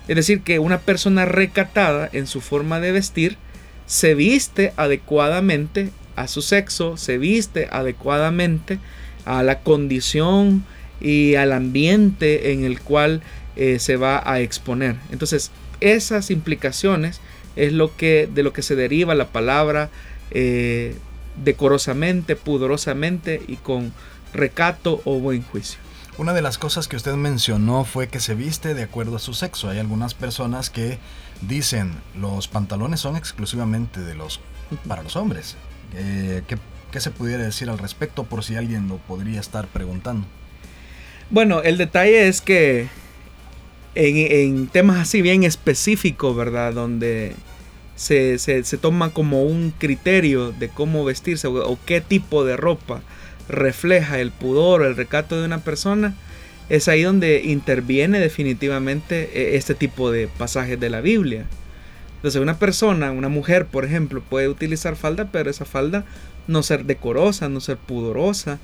Es 0.09 0.16
decir, 0.16 0.42
que 0.42 0.59
una 0.59 0.79
persona 0.79 1.25
recatada 1.25 2.09
en 2.12 2.27
su 2.27 2.40
forma 2.40 2.81
de 2.81 2.92
vestir 2.92 3.37
se 3.87 4.14
viste 4.14 4.73
adecuadamente 4.77 5.90
a 6.16 6.29
su 6.29 6.42
sexo, 6.42 6.97
se 6.97 7.18
viste 7.18 7.68
adecuadamente 7.71 8.79
a 9.25 9.42
la 9.42 9.61
condición 9.61 10.64
y 11.01 11.35
al 11.35 11.53
ambiente 11.53 12.53
en 12.53 12.64
el 12.64 12.81
cual 12.81 13.23
eh, 13.57 13.79
se 13.79 13.97
va 13.97 14.23
a 14.25 14.40
exponer. 14.40 14.97
Entonces, 15.11 15.51
esas 15.81 16.31
implicaciones 16.31 17.21
es 17.57 17.73
lo 17.73 17.97
que, 17.97 18.29
de 18.33 18.42
lo 18.42 18.53
que 18.53 18.62
se 18.62 18.77
deriva 18.77 19.14
la 19.14 19.29
palabra 19.29 19.90
eh, 20.31 20.95
decorosamente, 21.42 22.37
pudorosamente 22.37 23.42
y 23.47 23.57
con 23.57 23.92
recato 24.33 25.01
o 25.05 25.18
buen 25.18 25.42
juicio. 25.42 25.79
Una 26.18 26.35
de 26.35 26.42
las 26.42 26.59
cosas 26.59 26.88
que 26.88 26.97
usted 26.97 27.14
mencionó 27.14 27.85
fue 27.85 28.09
que 28.09 28.21
se 28.21 28.35
viste 28.35 28.75
de 28.75 28.83
acuerdo 28.83 29.16
a 29.16 29.18
su 29.18 29.33
sexo. 29.33 29.71
Hay 29.71 29.79
algunas 29.79 30.14
personas 30.14 30.68
que 30.68 30.99
dicen 31.40 31.92
los 32.14 32.49
pantalones 32.49 33.01
son 33.01 33.16
exclusivamente 33.16 34.01
de 34.01 34.14
los 34.14 34.40
para 34.87 35.03
los 35.03 35.16
hombres. 35.16 35.57
Eh, 35.95 36.42
¿qué, 36.47 36.59
¿Qué 36.90 37.01
se 37.01 37.11
pudiera 37.11 37.42
decir 37.42 37.71
al 37.71 37.79
respecto 37.79 38.25
por 38.25 38.45
si 38.45 38.57
alguien 38.57 38.88
lo 38.88 38.99
podría 38.99 39.40
estar 39.40 39.66
preguntando? 39.66 40.27
Bueno, 41.31 41.62
el 41.62 41.79
detalle 41.79 42.29
es 42.29 42.42
que 42.42 42.88
en, 43.95 44.66
temas 44.68 44.99
así 44.99 45.23
bien 45.23 45.45
específicos, 45.45 46.37
¿verdad? 46.37 46.75
Donde 46.75 47.35
se, 47.97 48.38
toma 48.81 49.11
como 49.11 49.42
un 49.45 49.73
criterio 49.77 50.53
de 50.53 50.68
cómo 50.68 51.05
vestirse 51.05 51.47
o, 51.47 51.79
qué 51.87 52.01
tipo 52.01 52.45
de 52.45 52.57
ropa 52.57 53.03
refleja 53.49 54.19
el 54.19 54.31
pudor 54.31 54.83
o 54.83 54.87
el 54.87 54.97
recato 54.97 55.39
de 55.39 55.47
una 55.47 55.59
persona, 55.59 56.15
es 56.69 56.89
ahí 56.89 57.03
donde 57.03 57.43
interviene 57.45 58.21
definitivamente 58.21 59.31
e, 59.35 59.57
este 59.57 59.75
tipo 59.75 60.11
de 60.11 60.29
pasajes 60.29 60.79
de 60.79 60.91
la 60.91 61.01
Biblia. 61.01 61.47
Entonces 62.17 62.41
una 62.41 62.59
persona, 62.59 63.11
una 63.11 63.29
mujer 63.29 63.67
por 63.67 63.85
ejemplo, 63.85 64.23
puede 64.23 64.49
utilizar 64.49 64.97
falda, 64.97 65.29
pero 65.33 65.51
esa 65.51 65.65
falda 65.65 66.05
no 66.47 66.63
ser 66.63 66.85
decorosa, 66.85 67.49
no 67.49 67.61
ser 67.61 67.77
pudorosa. 67.77 68.59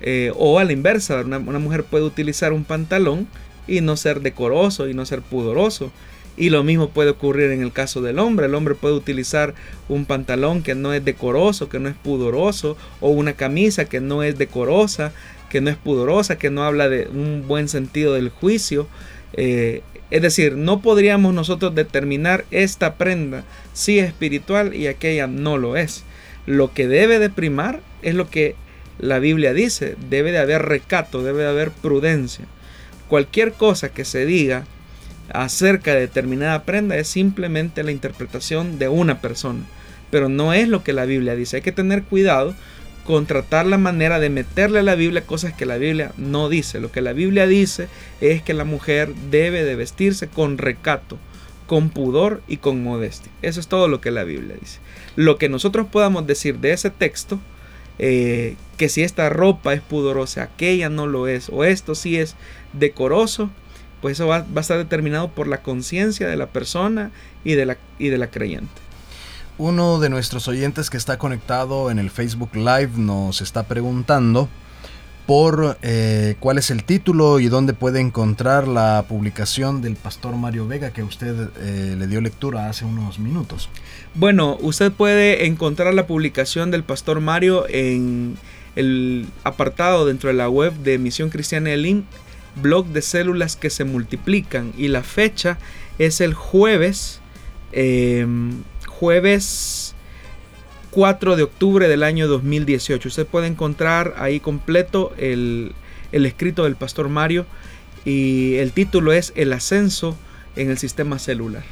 Eh, 0.00 0.32
o 0.36 0.58
a 0.58 0.64
la 0.64 0.72
inversa, 0.72 1.22
una 1.22 1.38
mujer 1.38 1.84
puede 1.84 2.04
utilizar 2.04 2.52
un 2.52 2.64
pantalón 2.64 3.26
y 3.66 3.80
no 3.80 3.96
ser 3.96 4.20
decoroso 4.20 4.88
y 4.88 4.94
no 4.94 5.06
ser 5.06 5.22
pudoroso. 5.22 5.90
Y 6.36 6.50
lo 6.50 6.62
mismo 6.62 6.90
puede 6.90 7.10
ocurrir 7.10 7.50
en 7.50 7.62
el 7.62 7.72
caso 7.72 8.02
del 8.02 8.18
hombre. 8.18 8.46
El 8.46 8.54
hombre 8.54 8.74
puede 8.74 8.94
utilizar 8.94 9.54
un 9.88 10.04
pantalón 10.04 10.62
que 10.62 10.74
no 10.74 10.92
es 10.92 11.04
decoroso, 11.04 11.68
que 11.68 11.78
no 11.78 11.88
es 11.88 11.94
pudoroso, 11.94 12.76
o 13.00 13.08
una 13.10 13.34
camisa 13.34 13.86
que 13.86 14.00
no 14.00 14.22
es 14.22 14.36
decorosa, 14.36 15.12
que 15.48 15.60
no 15.60 15.70
es 15.70 15.76
pudorosa, 15.76 16.38
que 16.38 16.50
no 16.50 16.64
habla 16.64 16.88
de 16.88 17.08
un 17.08 17.44
buen 17.46 17.68
sentido 17.68 18.14
del 18.14 18.28
juicio. 18.28 18.86
Eh, 19.32 19.82
es 20.10 20.22
decir, 20.22 20.56
no 20.56 20.82
podríamos 20.82 21.34
nosotros 21.34 21.74
determinar 21.74 22.44
esta 22.50 22.94
prenda 22.94 23.44
si 23.72 23.98
es 23.98 24.06
espiritual 24.06 24.74
y 24.74 24.86
aquella 24.86 25.26
no 25.26 25.56
lo 25.56 25.76
es. 25.76 26.04
Lo 26.46 26.72
que 26.72 26.86
debe 26.86 27.18
de 27.18 27.30
primar 27.30 27.80
es 28.02 28.14
lo 28.14 28.30
que 28.30 28.54
la 28.98 29.18
Biblia 29.18 29.52
dice. 29.52 29.96
Debe 30.10 30.32
de 30.32 30.38
haber 30.38 30.62
recato, 30.62 31.22
debe 31.22 31.42
de 31.42 31.48
haber 31.48 31.70
prudencia 31.70 32.46
cualquier 33.08 33.52
cosa 33.52 33.90
que 33.90 34.04
se 34.04 34.26
diga 34.26 34.66
acerca 35.32 35.94
de 35.94 36.00
determinada 36.00 36.64
prenda 36.64 36.96
es 36.96 37.08
simplemente 37.08 37.82
la 37.82 37.92
interpretación 37.92 38.78
de 38.78 38.88
una 38.88 39.20
persona, 39.20 39.64
pero 40.10 40.28
no 40.28 40.52
es 40.52 40.68
lo 40.68 40.82
que 40.82 40.92
la 40.92 41.04
Biblia 41.04 41.34
dice. 41.34 41.56
Hay 41.56 41.62
que 41.62 41.72
tener 41.72 42.02
cuidado 42.02 42.54
con 43.06 43.26
tratar 43.26 43.66
la 43.66 43.78
manera 43.78 44.18
de 44.18 44.30
meterle 44.30 44.80
a 44.80 44.82
la 44.82 44.96
Biblia 44.96 45.22
cosas 45.22 45.54
que 45.54 45.64
la 45.64 45.78
Biblia 45.78 46.12
no 46.16 46.48
dice. 46.48 46.80
Lo 46.80 46.90
que 46.90 47.00
la 47.00 47.12
Biblia 47.12 47.46
dice 47.46 47.88
es 48.20 48.42
que 48.42 48.52
la 48.52 48.64
mujer 48.64 49.14
debe 49.30 49.64
de 49.64 49.76
vestirse 49.76 50.26
con 50.28 50.58
recato, 50.58 51.16
con 51.66 51.90
pudor 51.90 52.42
y 52.48 52.56
con 52.56 52.82
modestia. 52.82 53.30
Eso 53.42 53.60
es 53.60 53.68
todo 53.68 53.86
lo 53.86 54.00
que 54.00 54.10
la 54.10 54.24
Biblia 54.24 54.56
dice. 54.60 54.80
Lo 55.14 55.38
que 55.38 55.48
nosotros 55.48 55.86
podamos 55.90 56.26
decir 56.26 56.58
de 56.58 56.72
ese 56.72 56.90
texto, 56.90 57.38
eh, 57.98 58.56
que 58.76 58.88
si 58.88 59.02
esta 59.02 59.28
ropa 59.28 59.72
es 59.72 59.80
pudorosa, 59.80 60.42
aquella 60.42 60.88
no 60.88 61.06
lo 61.06 61.28
es, 61.28 61.48
o 61.48 61.64
esto 61.64 61.94
sí 61.94 62.16
es 62.16 62.34
decoroso, 62.72 63.50
pues 64.06 64.20
eso 64.20 64.28
va, 64.28 64.46
a 64.54 64.60
estar 64.60 64.78
determinado 64.78 65.32
por 65.32 65.48
la 65.48 65.62
conciencia 65.62 66.28
de 66.28 66.36
la 66.36 66.46
persona 66.46 67.10
y 67.42 67.54
de 67.54 67.66
la, 67.66 67.76
y 67.98 68.08
de 68.08 68.18
la 68.18 68.30
creyente. 68.30 68.70
Uno 69.58 69.98
de 69.98 70.10
nuestros 70.10 70.46
oyentes 70.46 70.90
que 70.90 70.96
está 70.96 71.18
conectado 71.18 71.90
en 71.90 71.98
el 71.98 72.10
Facebook 72.10 72.50
Live 72.54 72.90
nos 72.98 73.40
está 73.40 73.64
preguntando 73.64 74.48
por 75.26 75.76
eh, 75.82 76.36
cuál 76.38 76.58
es 76.58 76.70
el 76.70 76.84
título 76.84 77.40
y 77.40 77.48
dónde 77.48 77.72
puede 77.72 77.98
encontrar 77.98 78.68
la 78.68 79.06
publicación 79.08 79.82
del 79.82 79.96
pastor 79.96 80.36
Mario 80.36 80.68
Vega 80.68 80.92
que 80.92 81.02
usted 81.02 81.48
eh, 81.58 81.96
le 81.98 82.06
dio 82.06 82.20
lectura 82.20 82.68
hace 82.68 82.84
unos 82.84 83.18
minutos. 83.18 83.68
Bueno, 84.14 84.56
usted 84.60 84.92
puede 84.92 85.46
encontrar 85.46 85.92
la 85.94 86.06
publicación 86.06 86.70
del 86.70 86.84
pastor 86.84 87.20
Mario 87.20 87.66
en 87.68 88.36
el 88.76 89.26
apartado 89.42 90.06
dentro 90.06 90.28
de 90.28 90.34
la 90.34 90.48
web 90.48 90.74
de 90.74 90.96
Misión 90.98 91.28
Cristiana 91.28 91.72
Elín 91.72 92.06
blog 92.56 92.86
de 92.86 93.02
células 93.02 93.56
que 93.56 93.70
se 93.70 93.84
multiplican 93.84 94.72
y 94.76 94.88
la 94.88 95.02
fecha 95.02 95.58
es 95.98 96.20
el 96.20 96.34
jueves, 96.34 97.20
em, 97.72 98.62
jueves 98.86 99.94
4 100.90 101.36
de 101.36 101.42
octubre 101.42 101.88
del 101.88 102.02
año 102.02 102.26
2018. 102.26 103.08
Usted 103.08 103.26
puede 103.26 103.46
encontrar 103.46 104.14
ahí 104.18 104.40
completo 104.40 105.12
el, 105.18 105.74
el 106.12 106.26
escrito 106.26 106.64
del 106.64 106.76
pastor 106.76 107.08
Mario 107.08 107.46
y 108.04 108.54
el 108.56 108.72
título 108.72 109.12
es 109.12 109.32
El 109.36 109.52
ascenso 109.52 110.16
en 110.54 110.70
el 110.70 110.78
sistema 110.78 111.18
celular. 111.18 111.64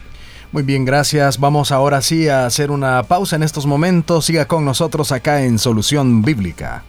Muy 0.53 0.63
bien, 0.63 0.85
gracias. 0.85 1.41
Vamos 1.41 1.73
ahora 1.73 2.01
sí 2.01 2.29
a 2.29 2.47
hacer 2.47 2.71
una 2.71 3.03
pausa 3.03 3.35
en 3.37 3.43
estos 3.43 3.67
momentos. 3.67 4.27
Siga 4.27 4.47
con 4.47 4.65
nosotros 4.65 5.11
acá 5.11 5.43
en 5.43 5.59
Solución 5.59 6.23
Bíblica. 6.23 6.85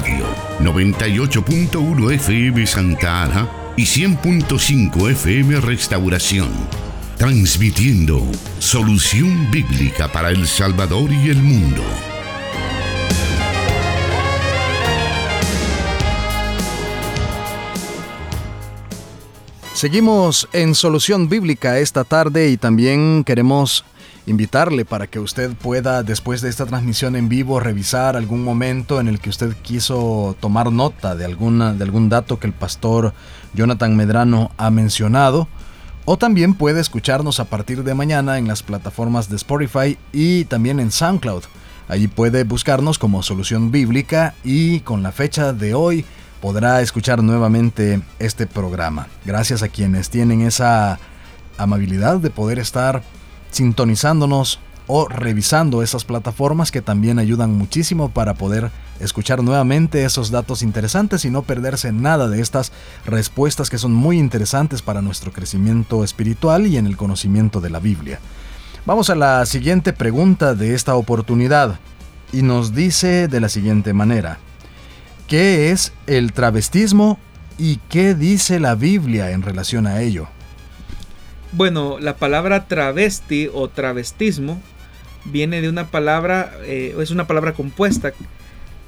Radio, 0.00 0.24
98.1 0.60 2.12
FM 2.14 2.66
Santa 2.66 3.24
Ana 3.24 3.50
y 3.76 3.82
100.5 3.82 5.10
FM 5.10 5.60
Restauración. 5.60 6.48
Transmitiendo 7.18 8.22
solución 8.58 9.50
bíblica 9.50 10.08
para 10.10 10.30
El 10.30 10.46
Salvador 10.46 11.12
y 11.12 11.28
el 11.28 11.42
mundo. 11.42 11.82
Seguimos 19.74 20.48
en 20.52 20.74
Solución 20.74 21.28
Bíblica 21.28 21.78
esta 21.78 22.04
tarde 22.04 22.48
y 22.48 22.56
también 22.56 23.24
queremos 23.24 23.84
invitarle 24.30 24.84
para 24.84 25.06
que 25.06 25.18
usted 25.18 25.52
pueda, 25.54 26.02
después 26.02 26.40
de 26.40 26.48
esta 26.48 26.66
transmisión 26.66 27.16
en 27.16 27.28
vivo, 27.28 27.60
revisar 27.60 28.16
algún 28.16 28.42
momento 28.42 29.00
en 29.00 29.08
el 29.08 29.20
que 29.20 29.30
usted 29.30 29.54
quiso 29.62 30.36
tomar 30.40 30.72
nota 30.72 31.14
de, 31.14 31.24
alguna, 31.24 31.74
de 31.74 31.84
algún 31.84 32.08
dato 32.08 32.38
que 32.38 32.46
el 32.46 32.52
pastor 32.52 33.12
Jonathan 33.54 33.96
Medrano 33.96 34.50
ha 34.56 34.70
mencionado. 34.70 35.48
O 36.06 36.16
también 36.16 36.54
puede 36.54 36.80
escucharnos 36.80 37.40
a 37.40 37.44
partir 37.44 37.84
de 37.84 37.94
mañana 37.94 38.38
en 38.38 38.48
las 38.48 38.62
plataformas 38.62 39.28
de 39.28 39.36
Spotify 39.36 39.98
y 40.12 40.44
también 40.46 40.80
en 40.80 40.90
SoundCloud. 40.90 41.44
Allí 41.88 42.08
puede 42.08 42.44
buscarnos 42.44 42.98
como 42.98 43.22
Solución 43.22 43.70
Bíblica 43.70 44.34
y 44.44 44.80
con 44.80 45.02
la 45.02 45.12
fecha 45.12 45.52
de 45.52 45.74
hoy 45.74 46.04
podrá 46.40 46.80
escuchar 46.80 47.22
nuevamente 47.22 48.00
este 48.18 48.46
programa. 48.46 49.08
Gracias 49.24 49.62
a 49.62 49.68
quienes 49.68 50.08
tienen 50.08 50.40
esa 50.40 50.98
amabilidad 51.58 52.18
de 52.18 52.30
poder 52.30 52.58
estar 52.58 53.02
sintonizándonos 53.50 54.60
o 54.86 55.06
revisando 55.06 55.82
esas 55.82 56.04
plataformas 56.04 56.72
que 56.72 56.82
también 56.82 57.20
ayudan 57.20 57.52
muchísimo 57.52 58.08
para 58.08 58.34
poder 58.34 58.72
escuchar 58.98 59.42
nuevamente 59.42 60.04
esos 60.04 60.32
datos 60.32 60.62
interesantes 60.62 61.24
y 61.24 61.30
no 61.30 61.42
perderse 61.42 61.92
nada 61.92 62.28
de 62.28 62.40
estas 62.40 62.72
respuestas 63.06 63.70
que 63.70 63.78
son 63.78 63.92
muy 63.92 64.18
interesantes 64.18 64.82
para 64.82 65.00
nuestro 65.00 65.32
crecimiento 65.32 66.02
espiritual 66.02 66.66
y 66.66 66.76
en 66.76 66.86
el 66.86 66.96
conocimiento 66.96 67.60
de 67.60 67.70
la 67.70 67.78
Biblia. 67.78 68.18
Vamos 68.84 69.10
a 69.10 69.14
la 69.14 69.46
siguiente 69.46 69.92
pregunta 69.92 70.54
de 70.54 70.74
esta 70.74 70.96
oportunidad 70.96 71.78
y 72.32 72.42
nos 72.42 72.74
dice 72.74 73.28
de 73.28 73.40
la 73.40 73.48
siguiente 73.48 73.92
manera. 73.92 74.38
¿Qué 75.28 75.70
es 75.70 75.92
el 76.08 76.32
travestismo 76.32 77.18
y 77.58 77.76
qué 77.88 78.16
dice 78.16 78.58
la 78.58 78.74
Biblia 78.74 79.30
en 79.30 79.42
relación 79.42 79.86
a 79.86 80.00
ello? 80.00 80.28
Bueno, 81.52 81.98
la 81.98 82.16
palabra 82.16 82.66
travesti 82.68 83.50
o 83.52 83.68
travestismo 83.68 84.60
viene 85.24 85.60
de 85.60 85.68
una 85.68 85.90
palabra, 85.90 86.52
eh, 86.62 86.94
es 87.00 87.10
una 87.10 87.26
palabra 87.26 87.54
compuesta, 87.54 88.12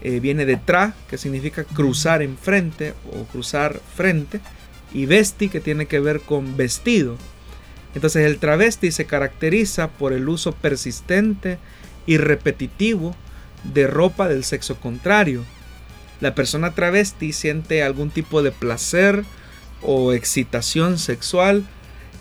eh, 0.01 0.20
viene 0.20 0.44
de 0.46 0.57
tra, 0.57 0.94
que 1.11 1.18
significa 1.18 1.64
cruzar 1.64 2.22
enfrente 2.22 2.94
o 3.12 3.25
cruzar 3.25 3.81
frente, 3.96 4.40
y 4.94 5.07
vesti, 5.07 5.48
que 5.48 5.61
tiene 5.61 5.87
que 5.87 5.98
ver 5.98 6.20
con 6.20 6.57
vestido. 6.57 7.16
Entonces 7.96 8.27
el 8.27 8.38
travesti 8.38 8.92
se 8.92 9.07
caracteriza 9.07 9.88
por 9.88 10.12
el 10.12 10.29
uso 10.29 10.53
persistente 10.53 11.59
y 12.07 12.16
repetitivo 12.16 13.16
de 13.64 13.88
ropa 13.88 14.29
del 14.29 14.44
sexo 14.44 14.77
contrario. 14.77 15.44
La 16.20 16.37
persona 16.37 16.75
travesti 16.75 17.33
siente 17.33 17.83
algún 17.83 18.11
tipo 18.11 18.42
de 18.42 18.53
placer 18.53 19.25
o 19.83 20.12
excitación 20.12 20.98
sexual 20.98 21.64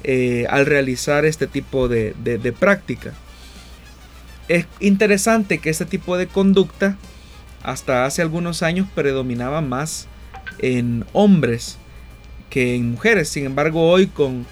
eh, 0.04 0.46
al 0.50 0.66
realizar 0.66 1.26
este 1.26 1.48
tipo 1.48 1.88
de 1.88 2.56
práctica. 2.60 3.14
Es 4.48 4.66
interesante 4.80 5.60
que 5.60 5.70
este 5.70 5.86
tipo 5.86 6.18
de 6.18 6.28
conducta 6.28 6.98
hasta 7.64 8.06
hace 8.06 8.22
algunos 8.22 8.64
años 8.64 8.88
predominaba 8.94 9.62
más 9.62 10.08
en 10.60 11.06
hombres 11.14 11.78
que 12.50 12.76
en 12.76 12.92
mujeres. 12.92 13.30
Sin 13.30 13.46
embargo, 13.46 13.90
hoy 13.90 14.08
con 14.08 14.46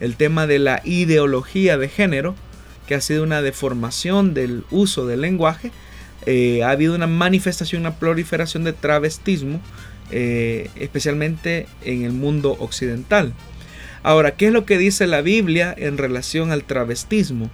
el 0.00 0.16
tema 0.16 0.46
de 0.46 0.58
la 0.58 0.82
ideología 0.84 1.78
de 1.78 1.88
género, 1.88 2.34
que 2.86 2.94
ha 2.94 3.00
sido 3.00 3.24
una 3.24 3.42
deformación 3.42 4.34
del 4.34 4.64
uso 4.70 5.06
del 5.06 5.22
lenguaje, 5.22 5.72
eh, 6.26 6.62
ha 6.62 6.70
habido 6.70 6.94
una 6.94 7.06
manifestación, 7.06 7.80
una 7.80 7.96
proliferación 7.96 8.64
de 8.64 8.72
travestismo, 8.72 9.60
eh, 10.10 10.70
especialmente 10.76 11.66
en 11.82 12.04
el 12.04 12.12
mundo 12.12 12.56
occidental. 12.60 13.32
Ahora, 14.06 14.36
¿qué 14.36 14.46
es 14.46 14.52
lo 14.52 14.64
que 14.66 14.78
dice 14.78 15.08
la 15.08 15.20
Biblia 15.20 15.74
en 15.76 15.98
relación 15.98 16.52
al 16.52 16.62
travestismo? 16.62 17.50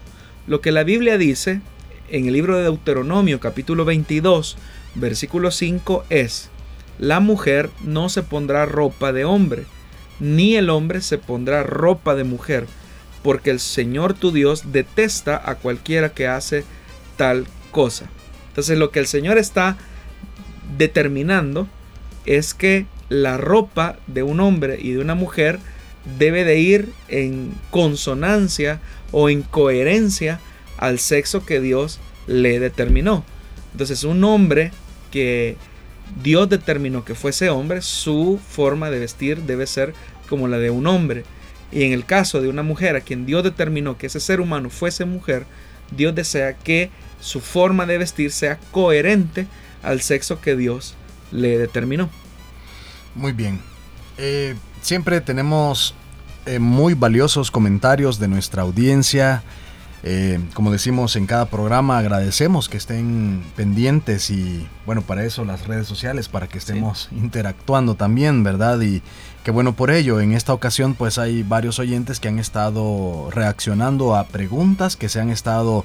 Lo 0.47 0.61
que 0.61 0.71
la 0.71 0.85
Biblia 0.85 1.17
dice 1.17 1.62
en 2.11 2.27
el 2.27 2.35
libro 2.35 2.59
de 2.59 2.65
Deuteronomio 2.65 3.41
capítulo 3.41 3.87
22, 3.87 4.59
versículo 4.95 5.51
5 5.51 6.05
es, 6.11 6.51
la 6.99 7.21
mujer 7.21 7.71
no 7.83 8.11
se 8.11 8.23
pondrá 8.23 8.67
ropa 8.67 9.15
de 9.15 9.25
hombre, 9.25 9.65
ni 10.21 10.55
el 10.57 10.69
hombre 10.69 11.01
se 11.01 11.17
pondrá 11.17 11.62
ropa 11.62 12.15
de 12.15 12.25
mujer, 12.25 12.67
porque 13.23 13.49
el 13.49 13.59
Señor 13.59 14.12
tu 14.12 14.31
Dios 14.31 14.73
detesta 14.73 15.41
a 15.43 15.55
cualquiera 15.55 16.11
que 16.11 16.29
hace 16.29 16.65
tal 17.17 17.47
cosa. 17.71 18.11
Entonces 18.49 18.77
lo 18.77 18.91
que 18.91 18.99
el 18.99 19.07
Señor 19.07 19.38
está 19.38 19.79
determinando 20.77 21.67
es 22.27 22.53
que 22.53 22.85
la 23.09 23.38
ropa 23.38 23.97
de 24.07 24.23
un 24.23 24.38
hombre 24.41 24.79
y 24.79 24.93
de 24.93 24.99
una 24.99 25.15
mujer 25.15 25.59
debe 26.19 26.45
de 26.45 26.59
ir 26.59 26.93
en 27.09 27.53
consonancia 27.71 28.81
o 29.12 29.29
en 29.29 29.43
coherencia 29.43 30.41
al 30.79 30.99
sexo 30.99 31.45
que 31.47 31.61
Dios 31.61 32.01
le 32.27 32.59
determinó. 32.59 33.25
Entonces 33.73 34.05
un 34.05 34.23
hombre 34.25 34.73
que 35.11 35.57
Dios 36.23 36.49
determinó 36.49 37.05
que 37.05 37.15
fuese 37.15 37.51
hombre, 37.51 37.83
su 37.83 38.41
forma 38.49 38.91
de 38.91 38.99
vestir 38.99 39.43
debe 39.43 39.67
ser 39.67 39.95
como 40.29 40.49
la 40.49 40.59
de 40.59 40.71
un 40.71 40.87
hombre. 40.87 41.25
Y 41.71 41.85
en 41.85 41.93
el 41.93 42.05
caso 42.05 42.43
de 42.43 42.49
una 42.49 42.62
mujer 42.62 42.97
a 42.97 43.01
quien 43.01 43.25
Dios 43.25 43.45
determinó 43.45 43.97
que 43.97 44.07
ese 44.07 44.21
ser 44.21 44.41
humano 44.41 44.69
fuese 44.69 45.05
mujer, 45.05 45.47
Dios 45.91 46.15
desea 46.15 46.55
que 46.55 46.91
su 47.21 47.41
forma 47.41 47.87
de 47.87 47.99
vestir 47.99 48.31
sea 48.31 48.59
coherente 48.73 49.47
al 49.83 50.03
sexo 50.03 50.41
que 50.41 50.57
Dios 50.57 50.95
le 51.31 51.59
determinó. 51.59 52.11
Muy 53.15 53.33
bien. 53.33 53.61
Eh, 54.19 54.55
siempre 54.83 55.21
tenemos 55.21 55.95
eh, 56.45 56.59
muy 56.59 56.95
valiosos 56.95 57.51
comentarios 57.51 58.18
de 58.18 58.29
nuestra 58.29 58.62
audiencia. 58.62 59.42
Eh, 60.05 60.40
como 60.55 60.73
decimos 60.73 61.14
en 61.14 61.27
cada 61.27 61.47
programa, 61.47 61.97
agradecemos 61.97 62.68
que 62.68 62.77
estén 62.77 63.45
pendientes 63.55 64.31
y 64.31 64.66
bueno, 64.85 65.03
para 65.03 65.25
eso 65.25 65.45
las 65.45 65.68
redes 65.68 65.87
sociales, 65.87 66.29
para 66.29 66.49
que 66.49 66.59
estemos 66.59 67.09
interactuando 67.12 67.95
también, 67.95 68.42
¿verdad? 68.42 68.81
Y 68.81 69.01
que 69.45 69.53
bueno 69.53 69.75
por 69.75 69.92
ello, 69.92 70.21
en 70.21 70.33
esta 70.33 70.53
ocasión 70.53 70.95
pues 70.95 71.18
hay 71.18 71.45
varios 71.45 71.79
oyentes 71.79 72.18
que 72.18 72.27
han 72.27 72.40
estado 72.40 73.31
reaccionando 73.31 74.16
a 74.16 74.25
preguntas 74.25 74.97
que 74.97 75.09
se 75.09 75.21
han 75.21 75.31
estado 75.31 75.85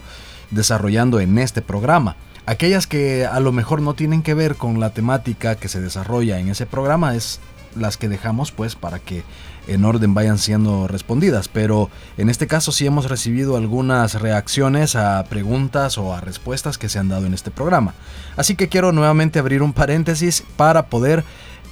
desarrollando 0.49 1.19
en 1.19 1.37
este 1.37 1.61
programa. 1.61 2.15
Aquellas 2.47 2.87
que 2.87 3.27
a 3.27 3.39
lo 3.39 3.51
mejor 3.51 3.81
no 3.81 3.93
tienen 3.93 4.23
que 4.23 4.33
ver 4.33 4.55
con 4.55 4.79
la 4.79 4.91
temática 4.91 5.55
que 5.55 5.67
se 5.67 5.81
desarrolla 5.81 6.39
en 6.39 6.49
ese 6.49 6.65
programa 6.65 7.13
es 7.13 7.39
las 7.75 7.97
que 7.97 8.09
dejamos 8.09 8.51
pues 8.51 8.75
para 8.75 8.99
que 8.99 9.23
en 9.67 9.83
orden 9.85 10.13
vayan 10.13 10.37
siendo 10.37 10.87
respondidas, 10.87 11.47
pero 11.47 11.89
en 12.17 12.29
este 12.29 12.47
caso 12.47 12.71
sí 12.71 12.85
hemos 12.85 13.09
recibido 13.09 13.57
algunas 13.57 14.19
reacciones 14.21 14.95
a 14.95 15.23
preguntas 15.25 15.97
o 15.97 16.13
a 16.13 16.21
respuestas 16.21 16.77
que 16.77 16.89
se 16.89 16.99
han 16.99 17.09
dado 17.09 17.25
en 17.25 17.33
este 17.33 17.51
programa. 17.51 17.93
Así 18.37 18.55
que 18.55 18.69
quiero 18.69 18.91
nuevamente 18.91 19.39
abrir 19.39 19.61
un 19.61 19.73
paréntesis 19.73 20.43
para 20.55 20.87
poder 20.87 21.23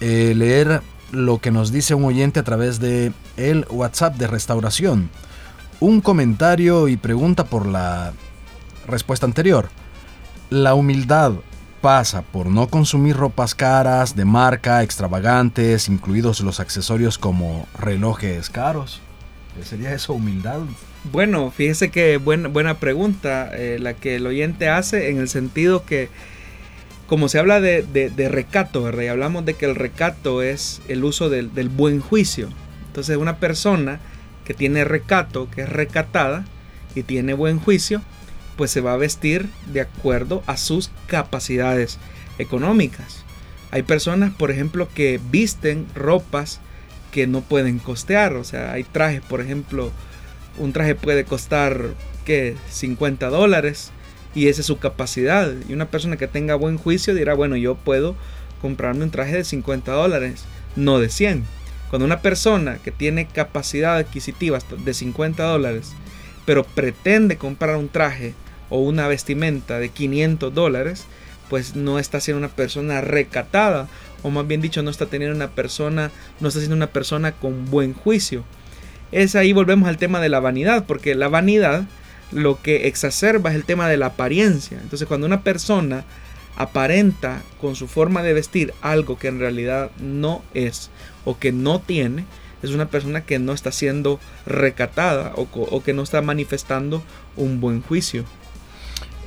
eh, 0.01 0.33
leer 0.35 0.81
lo 1.11 1.39
que 1.39 1.51
nos 1.51 1.71
dice 1.71 1.95
un 1.95 2.03
oyente 2.03 2.39
a 2.39 2.43
través 2.43 2.79
de 2.79 3.13
el 3.37 3.65
WhatsApp 3.69 4.15
de 4.15 4.27
restauración. 4.27 5.09
Un 5.79 6.01
comentario 6.01 6.87
y 6.87 6.97
pregunta 6.97 7.45
por 7.45 7.65
la 7.65 8.13
respuesta 8.87 9.25
anterior. 9.25 9.69
La 10.49 10.73
humildad 10.73 11.33
pasa 11.85 12.23
por 12.23 12.47
no 12.47 12.67
consumir 12.67 13.15
ropas 13.15 13.53
caras, 13.53 14.15
de 14.15 14.25
marca, 14.25 14.81
extravagantes, 14.81 15.87
incluidos 15.87 16.41
los 16.41 16.59
accesorios 16.59 17.19
como 17.19 17.67
relojes 17.77 18.49
caros. 18.49 19.01
¿Sería 19.63 19.93
eso 19.93 20.13
humildad? 20.13 20.61
Bueno, 21.11 21.51
fíjese 21.51 21.91
que 21.91 22.17
buena, 22.17 22.47
buena 22.47 22.79
pregunta 22.79 23.51
eh, 23.53 23.77
la 23.79 23.93
que 23.93 24.15
el 24.15 24.25
oyente 24.25 24.67
hace 24.67 25.11
en 25.11 25.19
el 25.19 25.29
sentido 25.29 25.85
que, 25.85 26.09
como 27.05 27.29
se 27.29 27.37
habla 27.37 27.61
de, 27.61 28.29
recato, 28.31 28.81
¿verdad? 28.81 29.03
Y 29.03 29.07
hablamos 29.09 29.45
de 29.45 29.53
que 29.53 29.67
el 29.67 29.75
recato 29.75 30.41
es 30.41 30.81
el 30.87 31.03
uso 31.03 31.29
del, 31.29 31.53
del 31.53 31.69
buen 31.69 31.99
juicio. 31.99 32.49
Entonces 32.87 33.15
una 33.15 33.37
persona 33.37 33.99
que 34.43 34.55
tiene 34.55 34.85
recato, 34.85 35.51
que 35.51 35.61
es 35.61 35.69
recatada 35.69 36.45
y 36.95 37.03
tiene 37.03 37.35
buen 37.35 37.59
juicio, 37.59 38.01
pues 38.55 38.71
se 38.71 38.81
va 38.81 38.93
a 38.93 38.97
vestir 38.97 39.47
de 39.71 39.81
acuerdo 39.81 40.43
a 40.45 40.57
sus 40.57 40.91
capacidades 41.07 41.97
económicas. 42.37 43.23
Hay 43.71 43.83
personas, 43.83 44.33
por 44.33 44.51
ejemplo, 44.51 44.87
que 44.93 45.19
visten 45.31 45.87
ropas 45.95 46.59
que 47.11 47.27
no 47.27 47.41
pueden 47.41 47.79
costear. 47.79 48.35
O 48.35 48.43
sea, 48.43 48.73
hay 48.73 48.83
trajes, 48.83 49.21
por 49.21 49.41
ejemplo, 49.41 49.91
un 50.57 50.73
traje 50.73 50.95
puede 50.95 51.25
costar, 51.25 51.93
¿qué? 52.25 52.55
50 52.69 53.29
dólares 53.29 53.91
y 54.33 54.47
esa 54.47 54.61
es 54.61 54.67
su 54.67 54.77
capacidad. 54.77 55.53
Y 55.67 55.73
una 55.73 55.89
persona 55.89 56.17
que 56.17 56.27
tenga 56.27 56.55
buen 56.55 56.77
juicio 56.77 57.15
dirá, 57.15 57.33
bueno, 57.33 57.55
yo 57.55 57.75
puedo 57.75 58.15
comprarme 58.61 59.03
un 59.03 59.11
traje 59.11 59.37
de 59.37 59.43
50 59.43 59.91
dólares, 59.91 60.45
no 60.75 60.99
de 60.99 61.09
100. 61.09 61.43
Cuando 61.89 62.05
una 62.05 62.21
persona 62.21 62.77
que 62.83 62.91
tiene 62.91 63.27
capacidad 63.27 63.97
adquisitiva 63.97 64.59
de 64.83 64.93
50 64.93 65.43
dólares, 65.43 65.93
pero 66.45 66.63
pretende 66.63 67.37
comprar 67.37 67.77
un 67.77 67.89
traje 67.89 68.33
o 68.69 68.79
una 68.79 69.07
vestimenta 69.07 69.79
de 69.79 69.89
500 69.89 70.53
dólares, 70.53 71.05
pues 71.49 71.75
no 71.75 71.99
está 71.99 72.19
siendo 72.19 72.39
una 72.39 72.55
persona 72.55 73.01
recatada, 73.01 73.87
o 74.23 74.29
más 74.29 74.47
bien 74.47 74.61
dicho, 74.61 74.81
no 74.81 74.89
está 74.89 75.05
teniendo 75.05 75.35
una 75.35 75.51
persona, 75.51 76.11
no 76.39 76.47
está 76.47 76.59
siendo 76.59 76.75
una 76.75 76.87
persona 76.87 77.33
con 77.33 77.69
buen 77.69 77.93
juicio. 77.93 78.43
Es 79.11 79.35
ahí 79.35 79.53
volvemos 79.53 79.87
al 79.87 79.97
tema 79.97 80.19
de 80.19 80.29
la 80.29 80.39
vanidad, 80.39 80.85
porque 80.85 81.13
la 81.15 81.27
vanidad 81.27 81.85
lo 82.31 82.61
que 82.61 82.87
exacerba 82.87 83.51
es 83.51 83.55
el 83.55 83.65
tema 83.65 83.87
de 83.87 83.97
la 83.97 84.07
apariencia. 84.07 84.79
Entonces, 84.81 85.07
cuando 85.07 85.27
una 85.27 85.43
persona 85.43 86.03
aparenta 86.57 87.41
con 87.59 87.75
su 87.75 87.87
forma 87.87 88.23
de 88.23 88.33
vestir 88.33 88.73
algo 88.81 89.17
que 89.17 89.27
en 89.27 89.39
realidad 89.39 89.91
no 89.99 90.41
es 90.53 90.89
o 91.25 91.37
que 91.37 91.51
no 91.51 91.81
tiene, 91.81 92.25
es 92.63 92.71
una 92.71 92.87
persona 92.87 93.21
que 93.21 93.39
no 93.39 93.53
está 93.53 93.71
siendo 93.71 94.19
recatada 94.45 95.33
o, 95.35 95.83
que 95.83 95.93
no 95.93 96.01
está 96.01 96.21
manifestando 96.21 97.03
un 97.35 97.59
buen 97.61 97.81
juicio. 97.81 98.25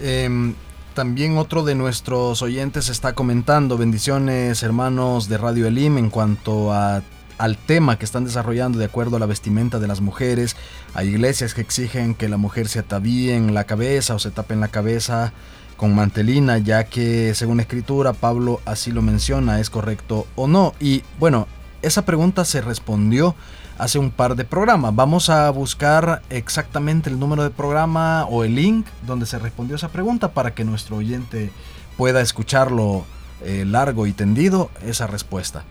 Em, 0.00 0.54
también 0.94 1.38
otro 1.38 1.62
de 1.62 1.74
nuestros 1.74 2.42
oyentes 2.42 2.88
está 2.88 3.14
comentando, 3.14 3.78
bendiciones 3.78 4.62
hermanos 4.62 5.28
de 5.28 5.38
Radio 5.38 5.66
Elim 5.66 5.98
en 5.98 6.10
cuanto 6.10 6.72
a 6.72 7.02
al 7.38 7.56
tema 7.56 7.98
que 7.98 8.04
están 8.04 8.24
desarrollando 8.24 8.78
de 8.78 8.84
acuerdo 8.84 9.16
a 9.16 9.20
la 9.20 9.26
vestimenta 9.26 9.78
de 9.78 9.86
las 9.86 10.00
mujeres. 10.00 10.56
Hay 10.94 11.08
iglesias 11.08 11.54
que 11.54 11.60
exigen 11.60 12.14
que 12.14 12.28
la 12.28 12.36
mujer 12.36 12.68
se 12.68 12.80
atavíe 12.80 13.30
en 13.30 13.54
la 13.54 13.64
cabeza 13.64 14.14
o 14.14 14.18
se 14.18 14.30
tape 14.30 14.54
en 14.54 14.60
la 14.60 14.68
cabeza 14.68 15.32
con 15.76 15.94
mantelina, 15.94 16.58
ya 16.58 16.84
que 16.84 17.34
según 17.34 17.60
escritura 17.60 18.12
Pablo 18.12 18.60
así 18.64 18.90
lo 18.90 19.00
menciona, 19.00 19.60
¿es 19.60 19.70
correcto 19.70 20.26
o 20.34 20.48
no? 20.48 20.74
Y 20.80 21.04
bueno, 21.20 21.46
esa 21.82 22.04
pregunta 22.04 22.44
se 22.44 22.60
respondió 22.60 23.36
hace 23.78 23.98
un 23.98 24.10
par 24.10 24.34
de 24.34 24.44
programas. 24.44 24.94
Vamos 24.94 25.30
a 25.30 25.48
buscar 25.50 26.22
exactamente 26.30 27.08
el 27.08 27.18
número 27.18 27.44
de 27.44 27.50
programa 27.50 28.26
o 28.26 28.44
el 28.44 28.56
link 28.56 28.86
donde 29.06 29.24
se 29.24 29.38
respondió 29.38 29.76
esa 29.76 29.88
pregunta 29.88 30.32
para 30.32 30.52
que 30.54 30.64
nuestro 30.64 30.96
oyente 30.96 31.50
pueda 31.96 32.20
escucharlo 32.20 33.04
eh, 33.42 33.64
largo 33.64 34.06
y 34.06 34.12
tendido 34.12 34.70
esa 34.84 35.06
respuesta. 35.06 35.64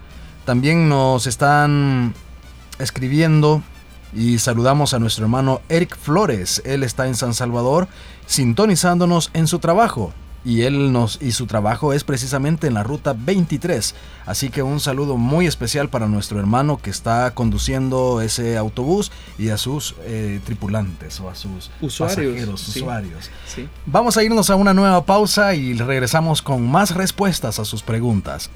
También 0.46 0.88
nos 0.88 1.28
están 1.28 2.14
escribiendo 2.80 3.62
y 4.14 4.40
saludamos 4.40 4.94
a 4.94 5.00
nuestro 5.00 5.26
hermano 5.26 5.62
Eric 5.68 5.98
Flores. 5.98 6.62
Él 6.66 6.84
está 6.84 7.08
en 7.08 7.16
San 7.16 7.34
Salvador 7.34 7.88
sintonizándonos 8.26 9.30
en 9.34 9.48
su 9.48 9.60
trabajo. 9.60 10.14
Y 10.48 10.62
él 10.62 10.94
nos 10.94 11.22
y 11.22 11.34
su 11.34 11.46
trabajo 11.46 11.92
es 11.92 12.06
precisamente 12.06 12.68
en 12.68 12.74
la 12.74 12.82
ruta 12.82 13.14
23. 13.14 13.94
Así 14.26 14.50
que 14.50 14.64
un 14.64 14.80
saludo 14.80 15.18
muy 15.18 15.46
especial 15.46 15.90
para 15.90 16.08
nuestro 16.08 16.40
hermano 16.40 16.78
que 16.78 16.90
está 16.90 17.32
conduciendo 17.32 18.22
ese 18.22 18.56
autobús 18.56 19.12
y 19.38 19.50
a 19.50 19.58
sus 19.58 19.96
eh, 20.06 20.40
tripulantes 20.46 21.20
o 21.20 21.30
a 21.30 21.36
sus 21.36 21.70
usuarios. 21.82 22.66
usuarios. 22.70 23.30
Vamos 23.86 24.16
a 24.16 24.24
irnos 24.24 24.50
a 24.50 24.56
una 24.56 24.74
nueva 24.74 25.04
pausa 25.04 25.54
y 25.54 25.74
regresamos 25.74 26.42
con 26.42 26.66
más 26.66 26.96
respuestas 26.96 27.60
a 27.60 27.66
sus 27.66 27.84
preguntas. 27.84 28.50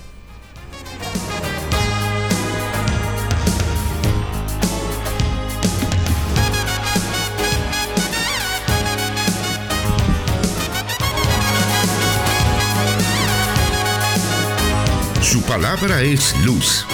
Su 15.32 15.42
palabra 15.44 16.02
es 16.02 16.36
luz. 16.46 16.86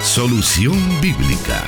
Solución 0.00 0.72
bíblica. 1.02 1.62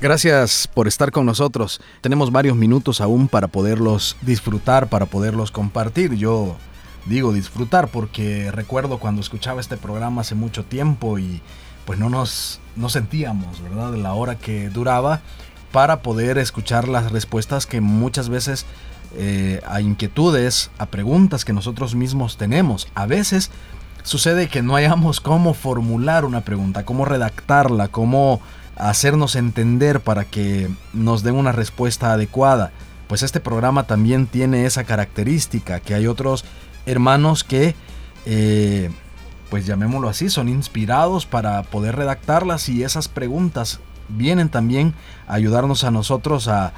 Gracias 0.00 0.66
por 0.66 0.88
estar 0.88 1.12
con 1.12 1.26
nosotros. 1.26 1.80
Tenemos 2.00 2.32
varios 2.32 2.56
minutos 2.56 3.00
aún 3.00 3.28
para 3.28 3.46
poderlos 3.46 4.16
disfrutar, 4.20 4.88
para 4.88 5.06
poderlos 5.06 5.52
compartir. 5.52 6.14
Yo 6.14 6.56
digo 7.06 7.32
disfrutar 7.32 7.86
porque 7.86 8.50
recuerdo 8.50 8.98
cuando 8.98 9.20
escuchaba 9.20 9.60
este 9.60 9.76
programa 9.76 10.22
hace 10.22 10.34
mucho 10.34 10.64
tiempo 10.64 11.20
y 11.20 11.40
pues 11.86 12.00
no 12.00 12.10
nos 12.10 12.58
no 12.74 12.88
sentíamos, 12.88 13.62
¿verdad? 13.62 13.94
La 13.94 14.14
hora 14.14 14.34
que 14.34 14.70
duraba 14.70 15.22
para 15.74 16.02
poder 16.02 16.38
escuchar 16.38 16.86
las 16.86 17.10
respuestas 17.10 17.66
que 17.66 17.80
muchas 17.80 18.28
veces 18.28 18.64
eh, 19.16 19.60
a 19.66 19.80
inquietudes, 19.80 20.70
a 20.78 20.86
preguntas 20.86 21.44
que 21.44 21.52
nosotros 21.52 21.96
mismos 21.96 22.36
tenemos. 22.36 22.86
A 22.94 23.06
veces 23.06 23.50
sucede 24.04 24.46
que 24.46 24.62
no 24.62 24.76
hayamos 24.76 25.20
cómo 25.20 25.52
formular 25.52 26.24
una 26.24 26.42
pregunta, 26.42 26.84
cómo 26.84 27.04
redactarla, 27.04 27.88
cómo 27.88 28.40
hacernos 28.76 29.34
entender 29.34 29.98
para 29.98 30.24
que 30.24 30.70
nos 30.92 31.24
den 31.24 31.34
una 31.34 31.50
respuesta 31.50 32.12
adecuada. 32.12 32.70
Pues 33.08 33.24
este 33.24 33.40
programa 33.40 33.88
también 33.88 34.28
tiene 34.28 34.66
esa 34.66 34.84
característica, 34.84 35.80
que 35.80 35.94
hay 35.94 36.06
otros 36.06 36.44
hermanos 36.86 37.42
que, 37.42 37.74
eh, 38.26 38.92
pues 39.50 39.66
llamémoslo 39.66 40.08
así, 40.08 40.30
son 40.30 40.48
inspirados 40.48 41.26
para 41.26 41.64
poder 41.64 41.96
redactarlas 41.96 42.68
y 42.68 42.84
esas 42.84 43.08
preguntas 43.08 43.80
vienen 44.08 44.48
también 44.48 44.94
a 45.26 45.34
ayudarnos 45.34 45.84
a 45.84 45.90
nosotros 45.90 46.48
a, 46.48 46.72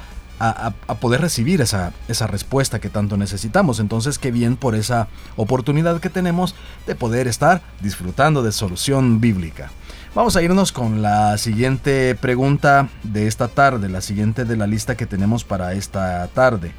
poder 1.01 1.21
recibir 1.21 1.61
esa, 1.61 1.93
esa, 2.07 2.27
respuesta 2.27 2.79
que 2.79 2.89
tanto 2.89 3.17
necesitamos. 3.17 3.79
Entonces, 3.79 4.19
qué 4.19 4.29
bien 4.29 4.55
por 4.55 4.75
esa 4.75 5.07
oportunidad 5.35 5.99
que 5.99 6.11
tenemos 6.11 6.53
de 6.85 6.93
poder 6.93 7.27
estar 7.27 7.63
disfrutando 7.81 8.43
de 8.43 8.51
solución 8.51 9.19
bíblica. 9.19 9.71
Vamos 10.17 10.35
a 10.35 10.41
irnos 10.41 10.71
con 10.71 11.03
la 11.03 11.37
siguiente 11.37 12.15
pregunta 12.15 12.89
de 13.03 13.27
esta 13.27 13.47
tarde, 13.49 13.87
la 13.87 14.01
siguiente 14.01 14.45
de 14.45 14.57
la 14.57 14.65
lista 14.65 14.97
que 14.97 15.05
tenemos 15.05 15.43
para 15.43 15.73
esta 15.73 16.27
tarde. 16.29 16.71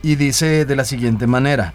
Y 0.00 0.14
dice 0.14 0.64
de 0.64 0.76
la 0.76 0.84
siguiente 0.84 1.26
manera, 1.26 1.74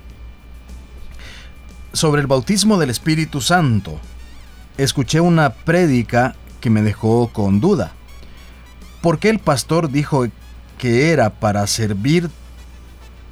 sobre 1.92 2.22
el 2.22 2.28
bautismo 2.28 2.78
del 2.78 2.90
Espíritu 2.90 3.42
Santo, 3.42 4.00
escuché 4.78 5.20
una 5.20 5.50
prédica 5.50 6.36
que 6.62 6.70
me 6.70 6.82
dejó 6.82 7.28
con 7.34 7.60
duda. 7.60 7.92
¿Por 9.04 9.20
qué 9.20 9.28
el 9.28 9.40
pastor 9.40 9.92
dijo 9.92 10.26
que 10.78 11.12
era 11.12 11.30
para 11.30 11.68
servir? 11.68 12.30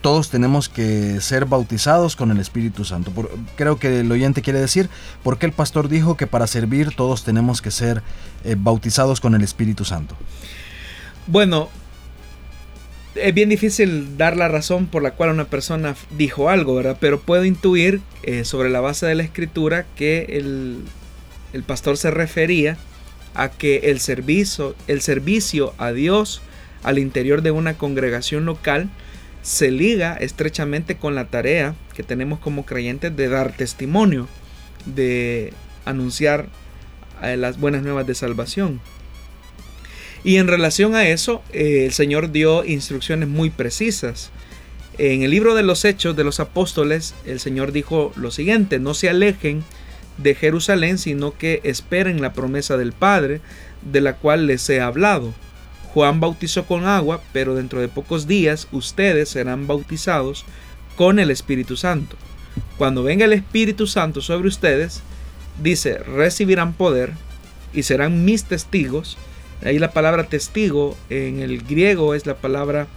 Todos 0.02 0.30
tenemos 0.30 0.68
que 0.68 1.22
ser 1.22 1.46
bautizados 1.46 2.18
con 2.18 2.30
el 2.30 2.42
Espíritu 2.42 2.84
Santo. 2.84 3.14
creo 3.56 3.80
que 3.80 4.02
el 4.02 4.12
oyente 4.12 4.42
quiere 4.42 4.60
decir, 4.60 4.90
¿por 5.24 5.38
qué 5.38 5.46
el 5.46 5.54
pastor 5.54 5.88
dijo 5.88 6.18
que 6.18 6.28
para 6.28 6.46
servir 6.46 6.94
todos 6.94 7.24
tenemos 7.24 7.62
que 7.62 7.72
ser 7.72 8.04
eh, 8.44 8.58
bautizados 8.60 9.22
con 9.22 9.34
el 9.34 9.44
Espíritu 9.44 9.86
Santo? 9.86 10.18
Bueno, 11.28 11.70
es 13.16 13.34
bien 13.34 13.48
difícil 13.48 14.18
dar 14.18 14.36
la 14.36 14.50
razón 14.50 14.88
por 14.88 15.02
la 15.02 15.12
cual 15.12 15.30
una 15.30 15.46
persona 15.46 15.96
dijo 16.18 16.50
algo, 16.50 16.76
¿verdad? 16.76 16.98
Pero 17.00 17.22
puedo 17.22 17.46
intuir 17.46 18.02
eh, 18.24 18.44
sobre 18.44 18.70
la 18.70 18.82
base 18.82 19.06
de 19.06 19.16
la 19.16 19.24
escritura 19.24 19.86
que 19.96 20.38
el, 20.38 20.84
el 21.54 21.64
pastor 21.64 21.96
se 21.96 22.12
refería 22.12 22.78
a 23.34 23.50
que 23.50 23.92
el 23.92 24.00
servicio, 24.00 24.76
el 24.88 25.02
servicio 25.02 25.74
a 25.78 25.92
Dios 25.92 26.42
al 26.84 26.98
interior 27.00 27.42
de 27.42 27.52
una 27.52 27.78
congregación 27.78 28.46
local 28.46 28.90
se 29.42 29.72
liga 29.72 30.16
estrechamente 30.16 30.98
con 30.98 31.16
la 31.16 31.26
tarea 31.26 31.76
que 31.94 32.04
tenemos 32.04 32.40
como 32.40 32.66
creyentes 32.66 33.16
de 33.16 33.28
dar 33.28 33.56
testimonio, 33.56 34.28
de 34.86 35.54
anunciar 35.86 36.48
eh, 37.24 37.38
las 37.38 37.60
buenas 37.60 37.84
nuevas 37.84 38.06
de 38.06 38.16
salvación. 38.16 38.82
Y 40.24 40.38
en 40.38 40.48
relación 40.48 40.94
a 40.96 41.08
eso, 41.08 41.42
eh, 41.52 41.86
el 41.86 41.94
Señor 41.94 42.32
dio 42.32 42.64
instrucciones 42.64 43.28
muy 43.28 43.50
precisas. 43.50 44.30
En 44.98 45.24
el 45.24 45.32
libro 45.32 45.56
de 45.56 45.64
los 45.64 45.84
Hechos 45.84 46.16
de 46.16 46.24
los 46.24 46.40
Apóstoles, 46.40 47.16
el 47.26 47.40
Señor 47.40 47.72
dijo 47.72 48.14
lo 48.16 48.30
siguiente, 48.30 48.78
no 48.78 48.94
se 48.94 49.10
alejen 49.10 49.64
de 50.18 50.36
Jerusalén, 50.36 50.98
sino 50.98 51.38
que 51.38 51.62
esperen 51.64 52.22
la 52.22 52.34
promesa 52.34 52.78
del 52.78 52.94
Padre, 52.94 53.42
de 53.82 54.02
la 54.02 54.16
cual 54.16 54.48
les 54.48 54.70
he 54.70 54.82
hablado. 54.82 55.34
Juan 55.94 56.20
bautizó 56.20 56.66
con 56.66 56.86
agua, 56.86 57.22
pero 57.34 57.56
dentro 57.56 57.82
de 57.82 57.88
pocos 57.88 58.28
días 58.28 58.68
ustedes 58.72 59.30
serán 59.30 59.68
bautizados 59.68 60.46
con 60.96 61.20
el 61.20 61.32
Espíritu 61.32 61.76
Santo. 61.76 62.16
Cuando 62.78 63.04
venga 63.04 63.26
el 63.26 63.34
Espíritu 63.34 63.88
Santo 63.88 64.22
sobre 64.22 64.48
ustedes, 64.48 65.02
dice, 65.62 65.98
recibirán 65.98 66.74
poder 66.74 67.14
y 67.74 67.84
serán 67.84 68.26
mis 68.26 68.46
testigos. 68.46 69.18
Ahí 69.64 69.80
la 69.80 69.92
palabra 69.92 70.28
testigo 70.28 70.98
en 71.10 71.40
el 71.40 71.62
griego 71.64 72.16
es 72.16 72.26
la 72.26 72.36
palabra 72.36 72.88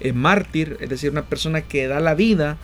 eh, 0.00 0.12
mártir, 0.12 0.76
es 0.80 0.88
decir, 0.88 1.10
una 1.10 1.26
persona 1.26 1.62
que 1.62 1.86
da 1.86 2.00
la 2.00 2.14
vida 2.14 2.56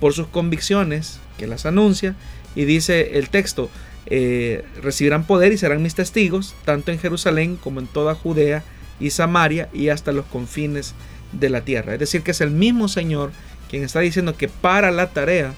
por 0.00 0.12
sus 0.12 0.26
convicciones, 0.26 1.20
que 1.38 1.46
las 1.46 1.66
anuncia, 1.66 2.14
y 2.56 2.64
dice 2.64 3.18
el 3.18 3.28
texto, 3.28 3.70
eh, 4.06 4.64
recibirán 4.82 5.26
poder 5.26 5.52
y 5.52 5.58
serán 5.58 5.82
mis 5.82 5.94
testigos, 5.94 6.54
tanto 6.64 6.90
en 6.90 6.98
Jerusalén 6.98 7.56
como 7.56 7.80
en 7.80 7.86
toda 7.86 8.14
Judea 8.14 8.64
y 8.98 9.10
Samaria 9.10 9.68
y 9.72 9.90
hasta 9.90 10.12
los 10.12 10.24
confines 10.26 10.94
de 11.32 11.50
la 11.50 11.60
tierra. 11.60 11.92
Es 11.92 12.00
decir, 12.00 12.22
que 12.22 12.30
es 12.32 12.40
el 12.40 12.50
mismo 12.50 12.88
Señor 12.88 13.30
quien 13.68 13.82
está 13.82 14.00
diciendo 14.00 14.36
que 14.36 14.48
para 14.48 14.90
la 14.90 15.10
tarea 15.10 15.54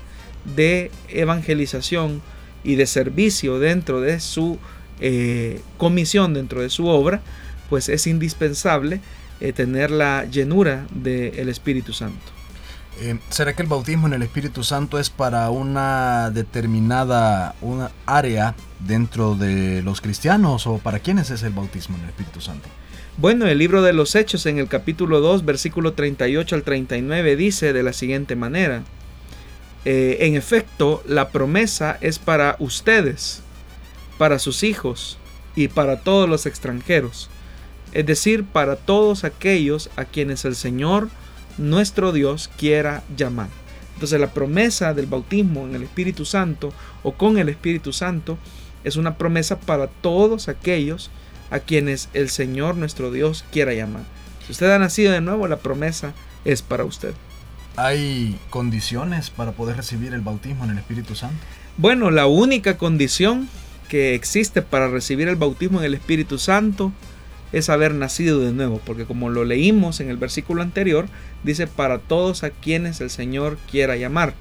de 0.56 0.90
evangelización 1.08 2.22
y 2.64 2.74
de 2.74 2.86
servicio 2.86 3.58
dentro 3.58 4.00
de 4.00 4.18
su 4.18 4.58
eh, 5.00 5.60
comisión, 5.76 6.34
dentro 6.34 6.62
de 6.62 6.70
su 6.70 6.86
obra, 6.88 7.20
pues 7.68 7.88
es 7.88 8.06
indispensable 8.06 9.00
eh, 9.40 9.52
tener 9.52 9.90
la 9.90 10.24
llenura 10.24 10.86
del 10.90 11.48
Espíritu 11.48 11.92
Santo. 11.92 12.37
Eh, 13.00 13.16
¿Será 13.30 13.54
que 13.54 13.62
el 13.62 13.68
bautismo 13.68 14.08
en 14.08 14.14
el 14.14 14.22
Espíritu 14.22 14.64
Santo 14.64 14.98
es 14.98 15.08
para 15.08 15.50
una 15.50 16.30
determinada 16.30 17.54
una 17.60 17.92
área 18.06 18.56
dentro 18.80 19.36
de 19.36 19.82
los 19.82 20.00
cristianos 20.00 20.66
o 20.66 20.78
para 20.78 20.98
quiénes 20.98 21.30
es 21.30 21.44
el 21.44 21.52
bautismo 21.52 21.96
en 21.96 22.02
el 22.02 22.08
Espíritu 22.08 22.40
Santo? 22.40 22.68
Bueno, 23.16 23.46
el 23.46 23.58
libro 23.58 23.82
de 23.82 23.92
los 23.92 24.16
Hechos 24.16 24.46
en 24.46 24.58
el 24.58 24.68
capítulo 24.68 25.20
2, 25.20 25.44
versículo 25.44 25.92
38 25.92 26.56
al 26.56 26.62
39 26.62 27.36
dice 27.36 27.72
de 27.72 27.82
la 27.82 27.92
siguiente 27.92 28.34
manera, 28.34 28.82
eh, 29.84 30.18
en 30.20 30.34
efecto, 30.34 31.02
la 31.06 31.28
promesa 31.28 31.98
es 32.00 32.18
para 32.18 32.56
ustedes, 32.58 33.42
para 34.18 34.40
sus 34.40 34.64
hijos 34.64 35.18
y 35.54 35.68
para 35.68 36.00
todos 36.00 36.28
los 36.28 36.46
extranjeros, 36.46 37.30
es 37.92 38.06
decir, 38.06 38.44
para 38.44 38.74
todos 38.76 39.22
aquellos 39.22 39.88
a 39.96 40.04
quienes 40.04 40.44
el 40.44 40.56
Señor, 40.56 41.08
nuestro 41.58 42.12
Dios, 42.12 42.50
quiera 42.56 43.02
llamar. 43.16 43.48
Entonces 43.94 44.20
la 44.20 44.32
promesa 44.32 44.94
del 44.94 45.06
bautismo 45.06 45.66
en 45.66 45.74
el 45.74 45.82
Espíritu 45.82 46.24
Santo 46.24 46.72
o 47.02 47.12
con 47.12 47.36
el 47.38 47.48
Espíritu 47.48 47.92
Santo 47.92 48.38
es 48.84 48.96
una 48.96 49.18
promesa 49.18 49.58
para 49.58 49.88
todos 49.88 50.48
aquellos 50.48 51.10
a 51.50 51.58
quienes 51.58 52.08
el 52.14 52.28
Señor 52.28 52.76
nuestro 52.76 53.10
Dios 53.10 53.44
quiera 53.50 53.74
llamar. 53.74 54.02
Si 54.46 54.52
usted 54.52 54.70
ha 54.70 54.78
nacido 54.78 55.12
de 55.12 55.20
nuevo, 55.20 55.48
la 55.48 55.58
promesa 55.58 56.14
es 56.44 56.62
para 56.62 56.84
usted. 56.84 57.12
¿Hay 57.76 58.38
condiciones 58.50 59.30
para 59.30 59.52
poder 59.52 59.76
recibir 59.76 60.14
el 60.14 60.20
bautismo 60.20 60.64
en 60.64 60.70
el 60.70 60.78
Espíritu 60.78 61.14
Santo? 61.14 61.36
Bueno, 61.76 62.10
la 62.10 62.26
única 62.26 62.76
condición 62.76 63.48
que 63.88 64.14
existe 64.14 64.62
para 64.62 64.88
recibir 64.88 65.28
el 65.28 65.36
bautismo 65.36 65.80
en 65.80 65.86
el 65.86 65.94
Espíritu 65.94 66.38
Santo 66.38 66.92
es 67.52 67.68
haber 67.68 67.94
nacido 67.94 68.40
de 68.40 68.52
nuevo, 68.52 68.80
porque 68.84 69.04
como 69.04 69.30
lo 69.30 69.44
leímos 69.44 70.00
en 70.00 70.10
el 70.10 70.16
versículo 70.16 70.62
anterior, 70.62 71.06
dice 71.44 71.66
para 71.66 71.98
todos 71.98 72.44
a 72.44 72.50
quienes 72.50 73.00
el 73.00 73.10
Señor 73.10 73.58
quiera 73.70 73.96
llamar. 73.96 74.34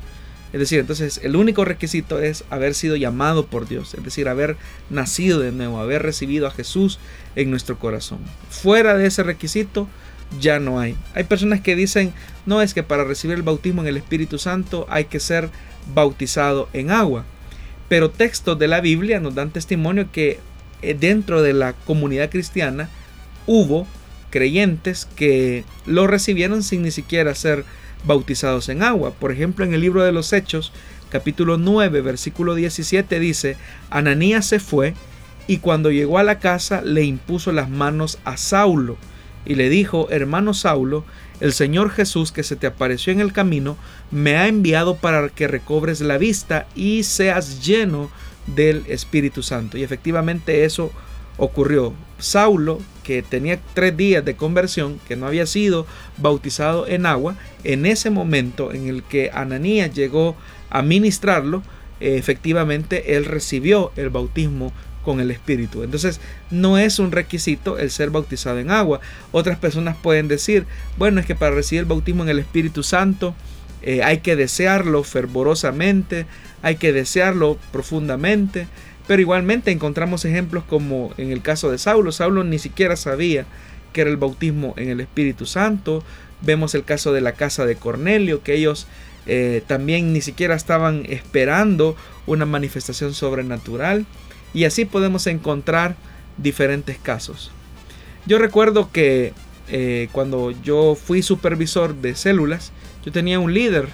Es 0.53 0.59
decir, 0.59 0.79
entonces 0.79 1.19
el 1.23 1.35
único 1.35 1.65
requisito 1.65 2.19
es 2.19 2.45
haber 2.49 2.73
sido 2.73 2.95
llamado 2.95 3.47
por 3.47 3.67
Dios, 3.67 3.93
es 3.93 4.03
decir, 4.03 4.29
haber 4.29 4.55
nacido 4.89 5.39
de 5.39 5.51
nuevo, 5.51 5.79
haber 5.79 6.03
recibido 6.03 6.47
a 6.47 6.51
Jesús 6.51 6.99
en 7.35 7.49
nuestro 7.51 7.77
corazón. 7.79 8.19
Fuera 8.49 8.95
de 8.95 9.07
ese 9.07 9.23
requisito, 9.23 9.87
ya 10.39 10.59
no 10.59 10.79
hay. 10.79 10.95
Hay 11.13 11.25
personas 11.25 11.61
que 11.61 11.75
dicen, 11.75 12.13
no 12.45 12.61
es 12.61 12.73
que 12.73 12.83
para 12.83 13.03
recibir 13.03 13.35
el 13.35 13.43
bautismo 13.43 13.81
en 13.81 13.87
el 13.87 13.97
Espíritu 13.97 14.37
Santo 14.37 14.85
hay 14.89 15.05
que 15.05 15.19
ser 15.19 15.49
bautizado 15.93 16.69
en 16.73 16.91
agua. 16.91 17.25
Pero 17.89 18.09
textos 18.09 18.59
de 18.59 18.67
la 18.67 18.81
Biblia 18.81 19.19
nos 19.19 19.35
dan 19.35 19.51
testimonio 19.51 20.11
que 20.11 20.39
dentro 20.81 21.41
de 21.41 21.53
la 21.53 21.73
comunidad 21.73 22.29
cristiana 22.29 22.89
hubo 23.45 23.87
creyentes 24.29 25.07
que 25.15 25.63
lo 25.85 26.07
recibieron 26.07 26.63
sin 26.63 26.83
ni 26.83 26.91
siquiera 26.91 27.33
ser 27.35 27.65
bautizados 28.05 28.69
en 28.69 28.83
agua. 28.83 29.11
Por 29.11 29.31
ejemplo, 29.31 29.65
en 29.65 29.73
el 29.73 29.81
libro 29.81 30.03
de 30.03 30.11
los 30.11 30.33
Hechos, 30.33 30.71
capítulo 31.09 31.57
9, 31.57 32.01
versículo 32.01 32.55
17 32.55 33.19
dice, 33.19 33.57
Ananías 33.89 34.45
se 34.45 34.59
fue 34.59 34.93
y 35.47 35.57
cuando 35.57 35.91
llegó 35.91 36.17
a 36.17 36.23
la 36.23 36.39
casa 36.39 36.81
le 36.81 37.03
impuso 37.03 37.51
las 37.51 37.69
manos 37.69 38.19
a 38.25 38.37
Saulo 38.37 38.97
y 39.45 39.55
le 39.55 39.69
dijo, 39.69 40.09
hermano 40.11 40.53
Saulo, 40.53 41.05
el 41.39 41.53
Señor 41.53 41.89
Jesús 41.89 42.31
que 42.31 42.43
se 42.43 42.55
te 42.55 42.67
apareció 42.67 43.13
en 43.13 43.21
el 43.21 43.31
camino, 43.31 43.77
me 44.11 44.35
ha 44.35 44.47
enviado 44.47 44.97
para 44.97 45.29
que 45.29 45.47
recobres 45.47 46.01
la 46.01 46.17
vista 46.17 46.67
y 46.75 47.03
seas 47.03 47.65
lleno 47.65 48.09
del 48.47 48.83
Espíritu 48.87 49.43
Santo. 49.43 49.77
Y 49.77 49.83
efectivamente 49.83 50.65
eso 50.65 50.91
ocurrió. 51.37 51.93
Saulo, 52.19 52.79
que 53.03 53.21
tenía 53.21 53.59
tres 53.73 53.95
días 53.95 54.25
de 54.25 54.35
conversión, 54.35 54.99
que 55.07 55.15
no 55.15 55.27
había 55.27 55.45
sido 55.45 55.85
bautizado 56.17 56.87
en 56.87 57.05
agua, 57.05 57.35
en 57.63 57.85
ese 57.85 58.09
momento 58.09 58.73
en 58.73 58.87
el 58.87 59.03
que 59.03 59.29
Ananías 59.33 59.93
llegó 59.93 60.35
a 60.69 60.81
ministrarlo, 60.81 61.61
efectivamente 61.99 63.15
él 63.15 63.25
recibió 63.25 63.91
el 63.95 64.09
bautismo 64.09 64.73
con 65.03 65.21
el 65.21 65.31
Espíritu. 65.31 65.83
Entonces 65.83 66.19
no 66.51 66.77
es 66.77 66.99
un 66.99 67.11
requisito 67.11 67.77
el 67.77 67.91
ser 67.91 68.09
bautizado 68.09 68.59
en 68.59 68.71
agua. 68.71 68.99
Otras 69.31 69.57
personas 69.57 69.95
pueden 69.95 70.27
decir, 70.27 70.65
bueno, 70.97 71.21
es 71.21 71.25
que 71.25 71.35
para 71.35 71.55
recibir 71.55 71.81
el 71.81 71.85
bautismo 71.85 72.23
en 72.23 72.29
el 72.29 72.39
Espíritu 72.39 72.83
Santo 72.83 73.33
eh, 73.81 74.03
hay 74.03 74.19
que 74.19 74.35
desearlo 74.35 75.03
fervorosamente, 75.03 76.25
hay 76.61 76.77
que 76.77 76.93
desearlo 76.93 77.57
profundamente. 77.71 78.67
Pero 79.07 79.21
igualmente 79.21 79.71
encontramos 79.71 80.25
ejemplos 80.25 80.63
como 80.67 81.13
en 81.17 81.31
el 81.31 81.41
caso 81.41 81.71
de 81.71 81.77
Saulo. 81.77 82.11
Saulo 82.11 82.43
ni 82.43 82.59
siquiera 82.59 82.97
sabía 82.97 83.45
que 83.93 84.01
era 84.01 84.09
el 84.09 84.17
bautismo 84.17 84.73
en 84.77 84.89
el 84.89 84.99
Espíritu 84.99 85.45
Santo. 85.45 86.03
Vemos 86.41 86.75
el 86.75 86.83
caso 86.83 87.13
de 87.13 87.21
la 87.21 87.31
casa 87.31 87.65
de 87.65 87.77
Cornelio, 87.77 88.43
que 88.43 88.53
ellos 88.53 88.85
eh, 89.25 89.63
también 89.65 90.13
ni 90.13 90.21
siquiera 90.21 90.55
estaban 90.55 91.05
esperando 91.07 91.95
una 92.25 92.45
manifestación 92.45 93.13
sobrenatural. 93.13 94.05
Y 94.53 94.65
así 94.65 94.83
podemos 94.85 95.25
encontrar 95.27 95.95
diferentes 96.37 96.97
casos. 96.97 97.51
Yo 98.25 98.39
recuerdo 98.39 98.91
que 98.91 99.33
eh, 99.69 100.09
cuando 100.11 100.51
yo 100.51 100.95
fui 100.95 101.21
supervisor 101.21 101.95
de 101.95 102.15
células, 102.15 102.71
yo 103.07 103.13
tenía 103.13 103.39
un 103.39 103.53
líder 103.53 103.87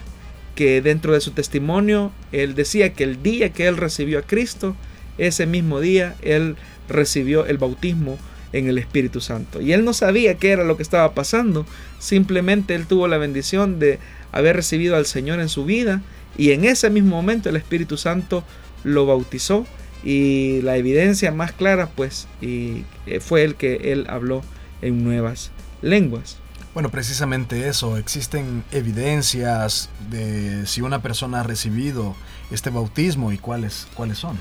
que 0.55 0.81
dentro 0.81 1.13
de 1.13 1.21
su 1.21 1.29
testimonio, 1.33 2.11
él 2.31 2.55
decía 2.55 2.93
que 2.93 3.03
el 3.03 3.21
día 3.21 3.49
que 3.49 3.67
él 3.67 3.77
recibió 3.77 4.17
a 4.17 4.23
Cristo, 4.23 4.75
ese 5.19 5.45
mismo 5.45 5.79
día 5.79 6.15
él 6.23 6.55
recibió 6.89 7.45
el 7.45 7.59
bautismo 7.59 8.17
en 8.53 8.67
el 8.69 8.79
Espíritu 8.79 9.21
Santo. 9.21 9.61
Y 9.61 9.71
él 9.71 9.85
no 9.85 9.93
sabía 9.93 10.37
qué 10.37 10.49
era 10.49 10.63
lo 10.63 10.77
que 10.77 10.81
estaba 10.81 11.13
pasando, 11.13 11.67
simplemente 11.99 12.73
él 12.73 12.87
tuvo 12.87 13.07
la 13.07 13.19
bendición 13.19 13.77
de 13.77 13.99
haber 14.31 14.55
recibido 14.55 14.95
al 14.95 15.05
Señor 15.05 15.39
en 15.41 15.49
su 15.49 15.63
vida 15.63 16.01
y 16.35 16.53
en 16.53 16.65
ese 16.65 16.89
mismo 16.89 17.15
momento 17.15 17.49
el 17.49 17.55
Espíritu 17.55 17.97
Santo 17.97 18.43
lo 18.83 19.05
bautizó 19.05 19.67
y 20.03 20.59
la 20.63 20.75
evidencia 20.75 21.31
más 21.31 21.51
clara 21.51 21.87
pues 21.95 22.27
eh, 22.41 22.81
fue 23.19 23.43
el 23.43 23.53
que 23.53 23.91
él 23.93 24.07
habló 24.09 24.41
en 24.81 25.03
nuevas 25.03 25.51
lenguas. 25.83 26.39
Bueno, 26.73 26.89
precisamente 26.89 27.67
eso, 27.67 27.97
existen 27.97 28.63
evidencias 28.71 29.89
de 30.09 30.65
si 30.65 30.81
una 30.81 31.03
persona 31.03 31.41
ha 31.41 31.43
recibido 31.43 32.15
este 32.49 32.71
bautismo 32.71 33.31
y 33.31 33.37
cuáles, 33.37 33.87
cuáles 33.93 34.17
son. 34.17 34.39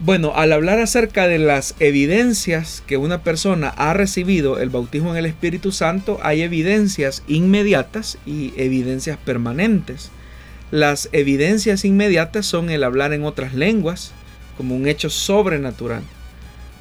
Bueno, 0.00 0.32
al 0.34 0.52
hablar 0.52 0.80
acerca 0.80 1.28
de 1.28 1.38
las 1.38 1.76
evidencias 1.78 2.82
que 2.86 2.96
una 2.96 3.22
persona 3.22 3.68
ha 3.68 3.94
recibido 3.94 4.58
el 4.58 4.70
bautismo 4.70 5.12
en 5.12 5.18
el 5.18 5.26
Espíritu 5.26 5.70
Santo, 5.70 6.18
hay 6.22 6.42
evidencias 6.42 7.22
inmediatas 7.28 8.18
y 8.26 8.52
evidencias 8.56 9.16
permanentes. 9.16 10.10
Las 10.72 11.08
evidencias 11.12 11.84
inmediatas 11.84 12.44
son 12.44 12.70
el 12.70 12.82
hablar 12.82 13.12
en 13.12 13.24
otras 13.24 13.54
lenguas, 13.54 14.10
como 14.56 14.74
un 14.74 14.88
hecho 14.88 15.10
sobrenatural. 15.10 16.02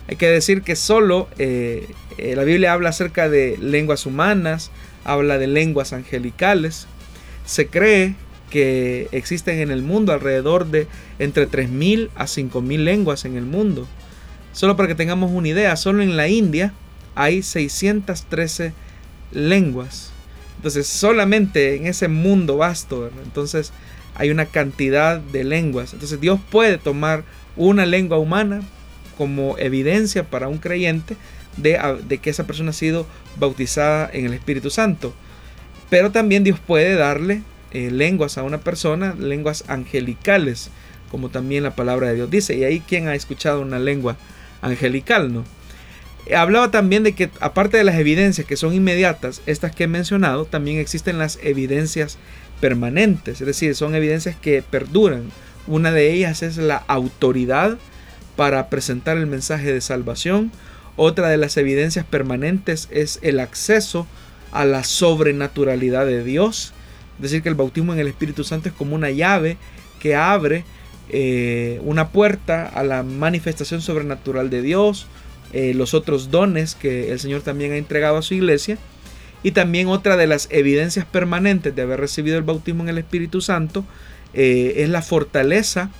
Hay 0.07 0.17
que 0.17 0.27
decir 0.27 0.61
que 0.61 0.75
solo 0.75 1.27
eh, 1.37 1.89
eh, 2.17 2.35
la 2.35 2.43
Biblia 2.43 2.73
habla 2.73 2.89
acerca 2.89 3.27
de 3.27 3.57
lenguas 3.59 4.05
humanas, 4.05 4.71
habla 5.03 5.37
de 5.37 5.47
lenguas 5.47 5.93
angelicales. 5.93 6.87
Se 7.45 7.67
cree 7.67 8.15
que 8.49 9.07
existen 9.11 9.59
en 9.59 9.71
el 9.71 9.81
mundo 9.81 10.13
alrededor 10.13 10.67
de 10.67 10.87
entre 11.17 11.49
3.000 11.49 12.09
a 12.15 12.25
5.000 12.25 12.77
lenguas 12.77 13.25
en 13.25 13.35
el 13.35 13.45
mundo. 13.45 13.87
Solo 14.53 14.77
para 14.77 14.87
que 14.87 14.95
tengamos 14.95 15.31
una 15.31 15.47
idea, 15.47 15.75
solo 15.75 16.03
en 16.03 16.15
la 16.15 16.27
India 16.27 16.73
hay 17.15 17.41
613 17.41 18.73
lenguas. 19.31 20.11
Entonces, 20.57 20.87
solamente 20.87 21.75
en 21.75 21.87
ese 21.87 22.07
mundo 22.07 22.57
vasto, 22.57 23.11
entonces 23.23 23.73
hay 24.15 24.29
una 24.29 24.45
cantidad 24.45 25.19
de 25.19 25.43
lenguas. 25.43 25.93
Entonces, 25.93 26.21
Dios 26.21 26.39
puede 26.51 26.77
tomar 26.77 27.23
una 27.57 27.85
lengua 27.85 28.17
humana 28.17 28.61
como 29.17 29.57
evidencia 29.57 30.23
para 30.23 30.47
un 30.47 30.57
creyente 30.57 31.15
de, 31.57 32.19
que 32.21 32.29
esa 32.29 32.45
persona 32.45 32.71
ha 32.71 32.73
sido 32.73 33.05
bautizada 33.37 34.09
en 34.11 34.25
el 34.25 34.33
Espíritu 34.33 34.69
Santo. 34.69 35.13
Pero 35.89 36.11
también 36.11 36.43
Dios 36.43 36.59
puede 36.59 36.95
darle 36.95 37.41
eh, 37.71 37.91
lenguas 37.91 38.37
a 38.37 38.43
una 38.43 38.59
persona, 38.59 39.15
lenguas 39.17 39.63
angelicales, 39.67 40.69
como 41.11 41.29
también 41.29 41.63
la 41.63 41.75
palabra 41.75 42.09
de 42.09 42.15
Dios 42.15 42.31
dice. 42.31 42.55
Y 42.55 42.63
ahí 42.63 42.79
quien 42.79 43.07
ha 43.07 43.15
escuchado 43.15 43.61
una 43.61 43.79
lengua 43.79 44.17
angelical, 44.61 45.33
¿no? 45.33 45.43
Hablaba 46.35 46.71
también 46.71 47.03
de 47.03 47.13
que 47.13 47.29
aparte 47.39 47.77
de 47.77 47.83
las 47.83 47.95
evidencias 47.95 48.47
que 48.47 48.57
son 48.57 48.73
inmediatas, 48.73 49.43
estas 49.45 49.75
que 49.75 49.83
he 49.83 49.87
mencionado, 49.87 50.45
también 50.45 50.79
existen 50.79 51.19
las 51.19 51.37
evidencias 51.43 52.17
permanentes, 52.59 53.41
es 53.41 53.47
decir, 53.47 53.75
son 53.75 53.93
evidencias 53.93 54.35
que 54.35 54.63
perduran, 54.63 55.29
una 55.67 55.91
de 55.91 56.13
ellas 56.13 56.41
es 56.41 56.57
la 56.57 56.77
autoridad 56.87 57.77
para 58.35 58.69
presentar 58.69 59.17
el 59.17 59.27
mensaje 59.27 59.71
de 59.71 59.81
salvación. 59.81 60.51
Otra 60.95 61.29
de 61.29 61.37
las 61.37 61.57
evidencias 61.57 62.05
permanentes 62.05 62.87
es 62.91 63.19
el 63.21 63.39
acceso 63.39 64.07
a 64.51 64.65
la 64.65 64.83
sobrenaturalidad 64.83 66.05
de 66.05 66.23
Dios. 66.23 66.73
Es 67.17 67.23
decir, 67.23 67.41
que 67.41 67.49
el 67.49 67.55
bautismo 67.55 67.93
en 67.93 67.99
el 67.99 68.07
Espíritu 68.07 68.43
Santo 68.43 68.69
es 68.69 68.75
como 68.75 68.95
una 68.95 69.11
llave 69.11 69.57
que 69.99 70.15
abre 70.15 70.63
eh, 71.09 71.79
una 71.83 72.09
puerta 72.09 72.67
a 72.67 72.83
la 72.83 73.03
manifestación 73.03 73.81
sobrenatural 73.81 74.49
de 74.49 74.61
Dios, 74.61 75.07
eh, 75.53 75.73
los 75.73 75.93
otros 75.93 76.31
dones 76.31 76.75
que 76.75 77.11
el 77.11 77.19
Señor 77.19 77.41
también 77.41 77.73
ha 77.73 77.77
entregado 77.77 78.17
a 78.17 78.21
su 78.21 78.33
iglesia. 78.33 78.77
Y 79.43 79.51
también 79.51 79.87
otra 79.87 80.17
de 80.17 80.25
las 80.25 80.47
evidencias 80.49 81.05
permanentes 81.05 81.75
de 81.75 81.83
haber 81.83 81.99
recibido 81.99 82.37
el 82.37 82.43
bautismo 82.43 82.83
en 82.83 82.89
el 82.89 82.97
Espíritu 82.97 83.41
Santo 83.41 83.85
eh, 84.33 84.73
es 84.77 84.89
la 84.89 85.03
fortaleza 85.03 85.91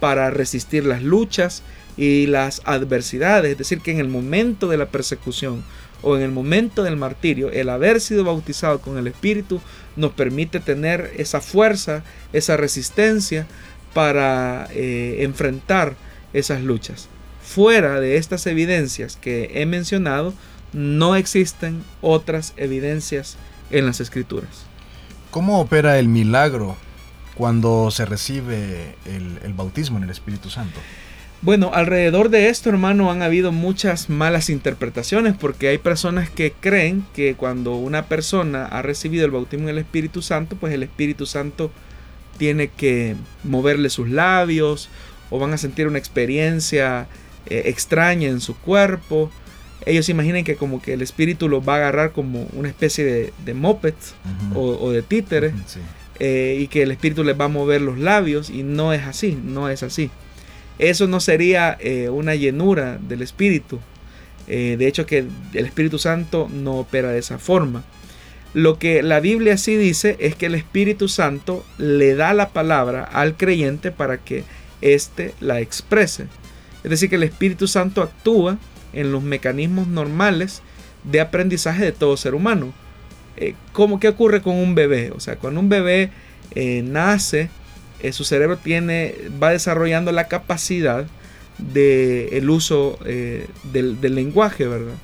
para 0.00 0.30
resistir 0.30 0.84
las 0.84 1.02
luchas 1.02 1.62
y 1.96 2.26
las 2.26 2.62
adversidades. 2.64 3.52
Es 3.52 3.58
decir, 3.58 3.80
que 3.80 3.92
en 3.92 3.98
el 3.98 4.08
momento 4.08 4.68
de 4.68 4.76
la 4.76 4.86
persecución 4.86 5.64
o 6.02 6.16
en 6.16 6.22
el 6.22 6.30
momento 6.30 6.82
del 6.82 6.96
martirio, 6.96 7.50
el 7.50 7.68
haber 7.68 8.00
sido 8.00 8.24
bautizado 8.24 8.80
con 8.80 8.96
el 8.96 9.06
Espíritu 9.06 9.60
nos 9.96 10.12
permite 10.12 10.60
tener 10.60 11.12
esa 11.16 11.40
fuerza, 11.40 12.02
esa 12.32 12.56
resistencia 12.56 13.46
para 13.92 14.68
eh, 14.72 15.18
enfrentar 15.20 15.94
esas 16.32 16.62
luchas. 16.62 17.08
Fuera 17.42 18.00
de 18.00 18.16
estas 18.16 18.46
evidencias 18.46 19.16
que 19.16 19.50
he 19.54 19.66
mencionado, 19.66 20.32
no 20.72 21.16
existen 21.16 21.82
otras 22.00 22.54
evidencias 22.56 23.36
en 23.70 23.86
las 23.86 24.00
escrituras. 24.00 24.64
¿Cómo 25.30 25.60
opera 25.60 25.98
el 25.98 26.08
milagro 26.08 26.76
cuando 27.34 27.90
se 27.90 28.04
recibe 28.04 28.96
el, 29.04 29.54
bautismo 29.54 29.98
en 29.98 30.04
el 30.04 30.10
Espíritu 30.10 30.50
Santo? 30.50 30.80
Bueno, 31.42 31.70
alrededor 31.72 32.28
de 32.28 32.50
esto, 32.50 32.68
hermano, 32.68 33.10
han 33.10 33.22
habido 33.22 33.50
muchas 33.50 34.10
malas 34.10 34.50
interpretaciones 34.50 35.34
porque 35.38 35.68
hay 35.68 35.78
personas 35.78 36.28
que 36.28 36.52
creen 36.52 37.06
que 37.14 37.34
cuando 37.34 37.76
una 37.76 38.06
persona 38.06 38.66
ha 38.66 38.82
recibido 38.82 39.24
el 39.24 39.30
bautismo 39.30 39.64
en 39.64 39.76
el 39.76 39.78
Espíritu 39.78 40.20
Santo, 40.20 40.56
pues 40.56 40.74
el 40.74 40.82
Espíritu 40.82 41.24
Santo 41.24 41.70
tiene 42.36 42.68
que 42.68 43.16
moverle 43.42 43.88
sus 43.88 44.10
labios 44.10 44.90
o 45.30 45.38
van 45.38 45.54
a 45.54 45.58
sentir 45.58 45.86
una 45.86 45.98
experiencia 45.98 47.06
eh, 47.46 47.62
extraña 47.66 48.28
en 48.28 48.42
su 48.42 48.54
cuerpo. 48.56 49.30
Ellos 49.86 50.10
imaginan 50.10 50.44
que 50.44 50.56
como 50.56 50.82
que 50.82 50.92
el 50.92 51.00
Espíritu 51.00 51.48
los 51.48 51.66
va 51.66 51.74
a 51.74 51.76
agarrar 51.76 52.12
como 52.12 52.48
una 52.52 52.68
especie 52.68 53.02
de, 53.02 53.32
de 53.46 53.54
moped 53.54 53.94
o, 54.54 54.90
de 54.90 55.00
títere 55.00 55.54
eh, 56.18 56.58
y 56.60 56.66
que 56.66 56.82
el 56.82 56.90
Espíritu 56.90 57.24
les 57.24 57.40
va 57.40 57.46
a 57.46 57.48
mover 57.48 57.80
los 57.80 57.98
labios 57.98 58.50
y 58.50 58.62
no 58.62 58.92
es 58.92 59.04
así, 59.06 59.38
no 59.42 59.70
es 59.70 59.82
así. 59.82 60.10
Eso 60.80 61.06
no 61.06 61.20
sería 61.20 61.76
eh, 61.78 62.08
una 62.08 62.34
llenura 62.34 62.98
del 63.06 63.20
Espíritu. 63.20 63.78
Eh, 64.48 64.76
de 64.78 64.86
hecho, 64.86 65.04
que 65.04 65.26
el 65.52 65.66
Espíritu 65.66 65.98
Santo 65.98 66.48
no 66.50 66.78
opera 66.78 67.10
de 67.10 67.18
esa 67.18 67.38
forma. 67.38 67.84
Lo 68.54 68.78
que 68.78 69.02
la 69.02 69.20
Biblia 69.20 69.58
sí 69.58 69.76
dice 69.76 70.16
es 70.20 70.34
que 70.34 70.46
el 70.46 70.54
Espíritu 70.54 71.06
Santo 71.06 71.66
le 71.76 72.14
da 72.14 72.32
la 72.32 72.48
palabra 72.48 73.04
al 73.04 73.36
creyente 73.36 73.92
para 73.92 74.16
que 74.16 74.44
éste 74.80 75.34
la 75.40 75.60
exprese. 75.60 76.24
Es 76.82 76.88
decir, 76.88 77.10
que 77.10 77.16
el 77.16 77.24
Espíritu 77.24 77.68
Santo 77.68 78.00
actúa 78.00 78.56
en 78.94 79.12
los 79.12 79.22
mecanismos 79.22 79.86
normales 79.86 80.62
de 81.04 81.20
aprendizaje 81.20 81.84
de 81.84 81.92
todo 81.92 82.16
ser 82.16 82.34
humano. 82.34 82.72
Eh, 83.36 83.54
¿cómo, 83.72 84.00
¿Qué 84.00 84.08
ocurre 84.08 84.40
con 84.40 84.56
un 84.56 84.74
bebé? 84.74 85.12
O 85.14 85.20
sea, 85.20 85.36
cuando 85.36 85.60
un 85.60 85.68
bebé 85.68 86.10
nace, 86.54 87.50
eh, 88.02 88.12
su 88.12 88.24
cerebro 88.24 88.56
tiene, 88.56 89.14
va 89.42 89.50
desarrollando 89.50 90.12
la 90.12 90.28
capacidad 90.28 91.06
del 91.58 92.28
el 92.32 92.50
uso 92.50 92.98
eh, 93.04 93.46
del, 93.72 93.98
lenguaje, 94.00 94.66
¿verdad? 94.66 94.94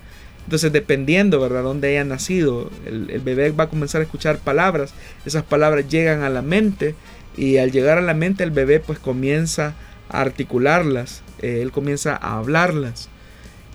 Entonces, 0.45 0.73
dependiendo, 0.73 1.41
¿verdad?, 1.41 1.63
dónde 1.63 1.89
haya 1.89 2.05
nacido, 2.05 2.71
el, 2.87 3.21
bebé 3.21 3.51
va 3.51 3.65
a 3.65 3.69
comenzar 3.69 4.01
a 4.01 4.05
escuchar 4.05 4.39
palabras, 4.39 4.95
esas 5.25 5.43
palabras 5.43 5.89
llegan 5.89 6.23
a 6.23 6.31
la 6.31 6.41
mente 6.41 6.95
y 7.37 7.59
al 7.59 7.73
llegar 7.73 7.99
a 7.99 8.03
la 8.03 8.15
mente 8.15 8.45
el 8.45 8.53
bebé 8.53 8.81
pues 8.81 8.99
comienza 8.99 9.75
a 10.09 10.21
articularlas, 10.21 11.23
eh, 11.43 11.61
él 11.63 11.73
comienza 11.73 12.17
a 12.17 12.39
hablarlas. 12.39 13.09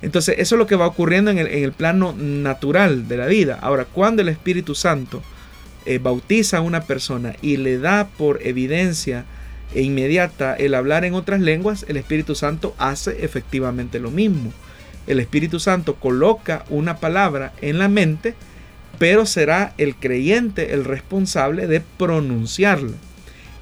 Entonces, 0.02 0.36
eso 0.40 0.56
es 0.56 0.60
lo 0.60 0.66
que 0.66 0.76
va 0.76 0.88
ocurriendo 0.88 1.30
en 1.30 1.38
el, 1.38 1.48
en 1.48 1.64
el 1.64 1.74
plano 1.74 2.16
natural 2.18 3.08
de 3.08 3.18
la 3.18 3.28
vida. 3.28 3.60
Ahora, 3.62 3.86
cuando 3.86 4.24
el 4.24 4.30
Espíritu 4.30 4.74
Santo 4.74 5.22
eh, 5.86 6.00
bautiza 6.00 6.58
a 6.58 6.62
una 6.62 6.82
persona 6.82 7.36
y 7.42 7.58
le 7.58 7.78
da 7.78 8.08
por 8.18 8.46
evidencia 8.46 9.26
e 9.74 9.82
inmediata 9.82 10.56
el 10.56 10.76
hablar 10.76 11.06
en 11.06 11.14
otras 11.14 11.42
lenguas, 11.42 11.86
el 11.88 11.98
Espíritu 11.98 12.36
Santo 12.36 12.76
hace 12.78 13.24
efectivamente 13.24 14.00
lo 14.00 14.12
mismo. 14.12 14.52
El 15.08 15.20
Espíritu 15.20 15.60
Santo 15.60 15.96
coloca 15.96 16.66
una 16.70 16.98
palabra 16.98 17.54
en 17.62 17.80
la 17.80 17.88
mente, 17.88 18.36
pero 19.00 19.26
será 19.26 19.74
el 19.78 19.96
creyente 19.96 20.74
el 20.74 20.86
responsable 20.86 21.68
de 21.68 21.82
pronunciarla. 21.82 22.98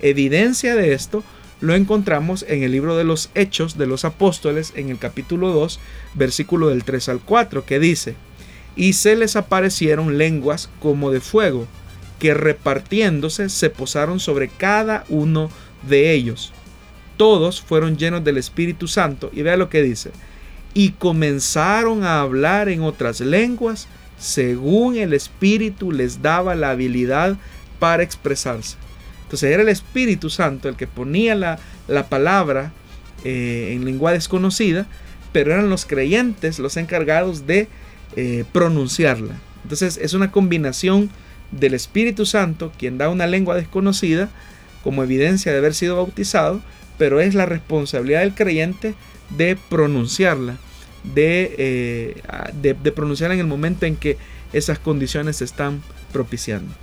Evidencia 0.01 0.75
de 0.75 0.93
esto 0.93 1.23
lo 1.61 1.75
encontramos 1.75 2.45
en 2.47 2.63
el 2.63 2.71
libro 2.71 2.97
de 2.97 3.03
los 3.03 3.29
Hechos 3.35 3.77
de 3.77 3.87
los 3.87 4.05
Apóstoles, 4.05 4.73
en 4.75 4.89
el 4.89 4.97
capítulo 4.97 5.49
2, 5.49 5.79
versículo 6.15 6.69
del 6.69 6.83
3 6.83 7.09
al 7.09 7.19
4, 7.19 7.65
que 7.65 7.79
dice, 7.79 8.15
y 8.75 8.93
se 8.93 9.15
les 9.15 9.35
aparecieron 9.35 10.17
lenguas 10.17 10.69
como 10.79 11.11
de 11.11 11.19
fuego, 11.19 11.67
que 12.19 12.33
repartiéndose 12.33 13.49
se 13.49 13.69
posaron 13.69 14.19
sobre 14.19 14.49
cada 14.49 15.05
uno 15.09 15.49
de 15.87 16.13
ellos. 16.13 16.51
Todos 17.17 17.61
fueron 17.61 17.97
llenos 17.97 18.23
del 18.23 18.37
Espíritu 18.37 18.87
Santo 18.87 19.31
y 19.33 19.41
vea 19.41 19.57
lo 19.57 19.69
que 19.69 19.81
dice. 19.81 20.11
Y 20.73 20.91
comenzaron 20.91 22.03
a 22.03 22.21
hablar 22.21 22.69
en 22.69 22.81
otras 22.81 23.21
lenguas 23.21 23.87
según 24.19 24.97
el 24.97 25.13
Espíritu 25.13 25.91
les 25.91 26.21
daba 26.21 26.53
la 26.55 26.71
habilidad 26.71 27.37
para 27.79 28.03
expresarse. 28.03 28.75
Entonces 29.23 29.51
era 29.51 29.63
el 29.63 29.69
Espíritu 29.69 30.29
Santo 30.29 30.69
el 30.69 30.75
que 30.75 30.87
ponía 30.87 31.35
la, 31.35 32.09
palabra 32.09 32.71
eh, 33.23 33.73
en 33.73 33.85
lengua 33.85 34.11
desconocida, 34.11 34.87
pero 35.31 35.53
eran 35.53 35.69
los 35.69 35.85
creyentes 35.85 36.59
los 36.59 36.77
encargados 36.77 37.47
de 37.47 37.67
eh, 38.15 38.43
pronunciarla. 38.51 39.35
Entonces 39.63 39.97
es 40.01 40.13
una 40.13 40.31
combinación 40.31 41.09
del 41.51 41.73
Espíritu 41.73 42.25
Santo, 42.25 42.71
quien 42.77 42.97
da 42.97 43.09
una 43.09 43.27
lengua 43.27 43.55
desconocida 43.55 44.29
como 44.83 45.03
evidencia 45.03 45.51
de 45.51 45.57
haber 45.57 45.73
sido 45.73 45.97
bautizado, 45.97 46.61
pero 46.97 47.19
es 47.19 47.33
la 47.35 47.45
responsabilidad 47.45 48.21
del 48.21 48.33
creyente 48.33 48.95
de 49.35 49.57
pronunciarla, 49.69 50.57
de, 51.03 51.55
eh, 51.57 52.21
de, 52.61 52.91
pronunciarla 52.91 53.35
en 53.35 53.41
el 53.41 53.47
momento 53.47 53.85
en 53.85 53.95
que 53.95 54.17
esas 54.53 54.79
condiciones 54.79 55.37
se 55.37 55.45
están 55.45 55.81
propiciando. 56.11 56.73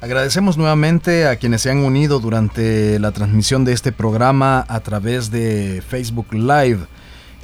Agradecemos 0.00 0.56
nuevamente 0.56 1.26
a 1.26 1.36
quienes 1.36 1.62
se 1.62 1.70
han 1.70 1.78
unido 1.78 2.20
durante 2.20 3.00
la 3.00 3.10
transmisión 3.10 3.64
de 3.64 3.72
este 3.72 3.90
programa 3.90 4.64
a 4.68 4.80
través 4.80 5.32
de 5.32 5.82
Facebook 5.86 6.32
Live 6.32 6.80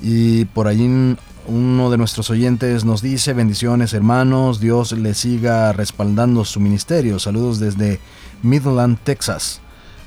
y 0.01 0.45
por 0.47 0.69
ahí 0.69 1.17
uno 1.47 1.91
de 1.91 1.99
nuestros 1.99 2.31
oyentes 2.31 2.85
nos 2.85 3.03
dice, 3.03 3.33
bendiciones 3.33 3.93
hermanos, 3.93 4.61
Dios 4.61 4.93
le 4.93 5.15
siga 5.15 5.73
respaldando 5.73 6.45
su 6.45 6.61
ministerio. 6.61 7.19
Saludos 7.19 7.59
desde 7.59 8.01
Midland, 8.43 8.99
Texas. 9.05 9.61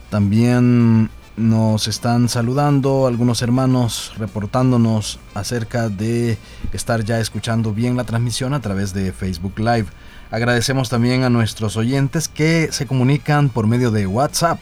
También 0.10 1.10
nos 1.36 1.88
están 1.88 2.30
saludando 2.30 3.06
algunos 3.06 3.42
hermanos 3.42 4.14
reportándonos 4.18 5.20
acerca 5.36 5.90
de 5.90 6.38
estar 6.74 7.04
ya 7.04 7.20
escuchando 7.20 7.74
bien 7.74 7.96
la 7.96 8.06
transmisión 8.06 8.54
a 8.54 8.62
través 8.62 8.94
de 8.94 9.14
Facebook 9.14 9.60
Live. 9.60 9.88
Agradecemos 10.32 10.90
también 10.90 11.24
a 11.24 11.30
nuestros 11.30 11.78
oyentes 11.78 12.28
que 12.28 12.70
se 12.72 12.88
comunican 12.88 13.50
por 13.50 13.68
medio 13.68 13.92
de 13.92 14.08
WhatsApp 14.08 14.60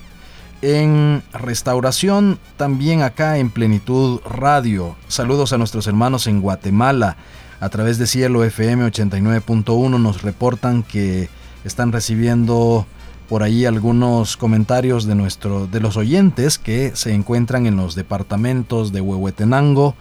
en 0.65 1.21
Restauración, 1.31 2.39
también 2.57 3.03
acá 3.03 3.37
en 3.37 3.51
Plenitud 3.51 4.19
Radio. 4.25 4.95
Saludos 5.07 5.53
a 5.53 5.59
nuestros 5.59 5.85
hermanos 5.85 6.25
en 6.25 6.41
Guatemala. 6.41 7.17
A 7.59 7.69
través 7.69 7.99
de 7.99 8.07
Cielo 8.07 8.43
FM 8.43 8.83
89.1 8.87 9.99
nos 9.99 10.23
reportan 10.23 10.81
que 10.81 11.29
están 11.65 11.91
recibiendo 11.91 12.87
por 13.29 13.43
ahí 13.43 13.65
algunos 13.65 14.37
comentarios 14.37 15.05
de, 15.05 15.13
nuestro, 15.13 15.67
de 15.67 15.79
los 15.79 15.97
oyentes 15.97 16.57
que 16.57 16.95
se 16.95 17.13
encuentran 17.13 17.67
en 17.67 17.75
los 17.75 17.93
departamentos 17.93 18.91
de 18.91 19.01
Huehuetenango, 19.01 19.93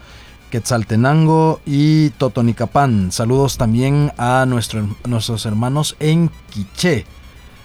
Quetzaltenango 0.50 1.60
y 1.66 2.08
Totonicapán. 2.10 3.12
Saludos 3.12 3.58
también 3.58 4.12
a 4.16 4.46
nuestros 4.46 5.44
hermanos 5.44 5.94
en 6.00 6.30
Quiché. 6.48 7.04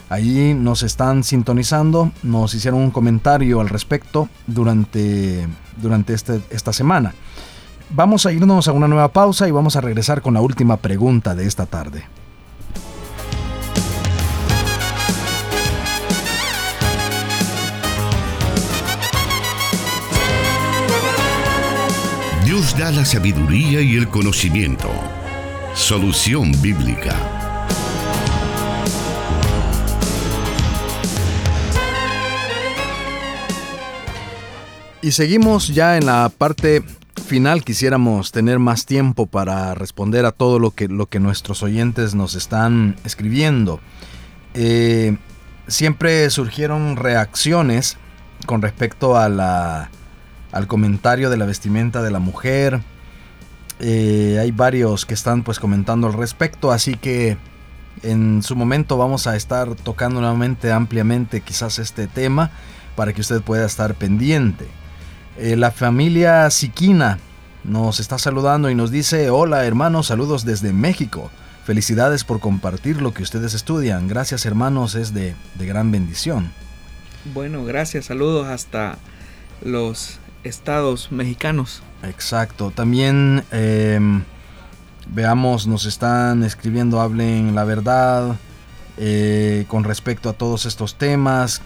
Ahí 0.10 0.56
nos 0.56 0.82
están 0.82 1.24
sintonizando, 1.24 2.12
nos 2.24 2.56
hicieron 2.56 2.82
un 2.82 2.92
comentario 2.92 3.62
al 3.62 3.70
respecto 3.70 4.28
durante, 4.48 5.48
durante 5.78 6.16
este, 6.16 6.42
esta 6.50 6.74
semana. 6.74 7.14
Vamos 7.92 8.26
a 8.26 8.32
irnos 8.32 8.68
a 8.68 8.72
una 8.72 8.88
nueva 8.88 9.10
pausa 9.14 9.48
y 9.48 9.52
vamos 9.52 9.76
a 9.76 9.82
regresar 9.82 10.24
con 10.24 10.34
la 10.34 10.42
última 10.42 10.78
pregunta 10.78 11.36
de 11.36 11.46
esta 11.46 11.68
tarde. 11.68 12.06
Dios 22.46 22.76
da 22.76 22.92
la 22.92 23.06
sabiduría 23.06 23.82
y 23.82 23.96
el 23.96 24.10
conocimiento. 24.10 24.90
Solución 25.76 26.52
bíblica. 26.64 27.39
Y 35.02 35.14
seguimos 35.14 35.70
ya 35.70 35.96
en 35.96 36.06
la 36.06 36.30
parte 36.30 36.84
final. 37.26 37.64
Quisiéramos 37.64 38.34
tener 38.34 38.60
más 38.60 38.86
tiempo 38.86 39.28
para 39.28 39.74
responder 39.74 40.26
a 40.26 40.34
todo 40.34 40.60
lo 40.60 40.72
que, 40.72 40.90
nuestros 41.20 41.64
oyentes 41.64 42.16
nos 42.16 42.36
están 42.36 42.98
escribiendo. 43.06 43.80
Eh, 44.56 45.16
siempre 45.68 46.30
surgieron 46.30 46.98
reacciones 46.98 47.96
con 48.46 48.62
respecto 48.62 49.16
a 49.16 49.30
la, 49.30 49.90
al 50.52 50.68
comentario 50.68 51.30
de 51.30 51.38
la 51.38 51.46
vestimenta 51.46 52.02
de 52.02 52.12
la 52.12 52.20
mujer. 52.20 52.82
Eh, 53.80 54.38
hay 54.42 54.52
varios 54.52 55.06
que 55.06 55.14
están 55.14 55.44
pues 55.44 55.60
comentando 55.60 56.08
al 56.08 56.14
respecto, 56.14 56.74
así 56.74 56.96
que 56.96 57.38
en 58.04 58.44
su 58.44 58.58
momento 58.58 58.98
vamos 58.98 59.28
a 59.28 59.38
estar 59.38 59.76
tocando 59.76 60.20
nuevamente 60.20 60.74
ampliamente 60.74 61.40
quizás 61.40 61.80
este 61.80 62.08
tema 62.08 62.52
para 62.98 63.14
que 63.14 63.22
usted 63.22 63.42
pueda 63.42 63.66
estar 63.66 63.96
pendiente. 63.96 64.79
Eh, 65.42 65.56
la 65.56 65.72
familia 65.72 66.50
Siquina 66.50 67.18
nos 67.64 68.02
está 68.02 68.18
saludando 68.18 68.70
y 68.70 68.76
nos 68.76 68.92
dice, 68.92 69.30
hola 69.30 69.64
hermanos, 69.64 70.08
saludos 70.08 70.44
desde 70.44 70.74
México. 70.74 71.32
Felicidades 71.64 72.26
por 72.26 72.42
compartir 72.42 73.02
lo 73.02 73.14
que 73.14 73.24
ustedes 73.24 73.54
estudian. 73.54 74.10
Gracias 74.10 74.46
hermanos, 74.46 74.96
es 74.96 75.14
de, 75.14 75.36
gran 75.58 75.92
bendición. 75.92 76.52
Bueno, 77.34 77.64
gracias, 77.64 78.08
saludos 78.08 78.48
hasta 78.48 78.98
los 79.64 80.20
estados 80.44 81.10
mexicanos. 81.10 81.84
Exacto, 82.04 82.72
también 82.72 83.46
em, 83.52 84.24
veamos, 85.08 85.68
nos 85.68 85.86
están 85.86 86.44
escribiendo, 86.44 87.00
hablen 87.00 87.56
la 87.56 87.64
verdad 87.64 88.36
eh, 88.98 89.64
con 89.70 89.86
respecto 89.86 90.28
a 90.28 90.34
todos 90.34 90.66
estos 90.66 90.96
temas. 90.96 91.62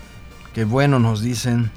Qué 0.53 0.63
bueno 0.63 0.99
nos 0.99 1.23
dicen. 1.23 1.71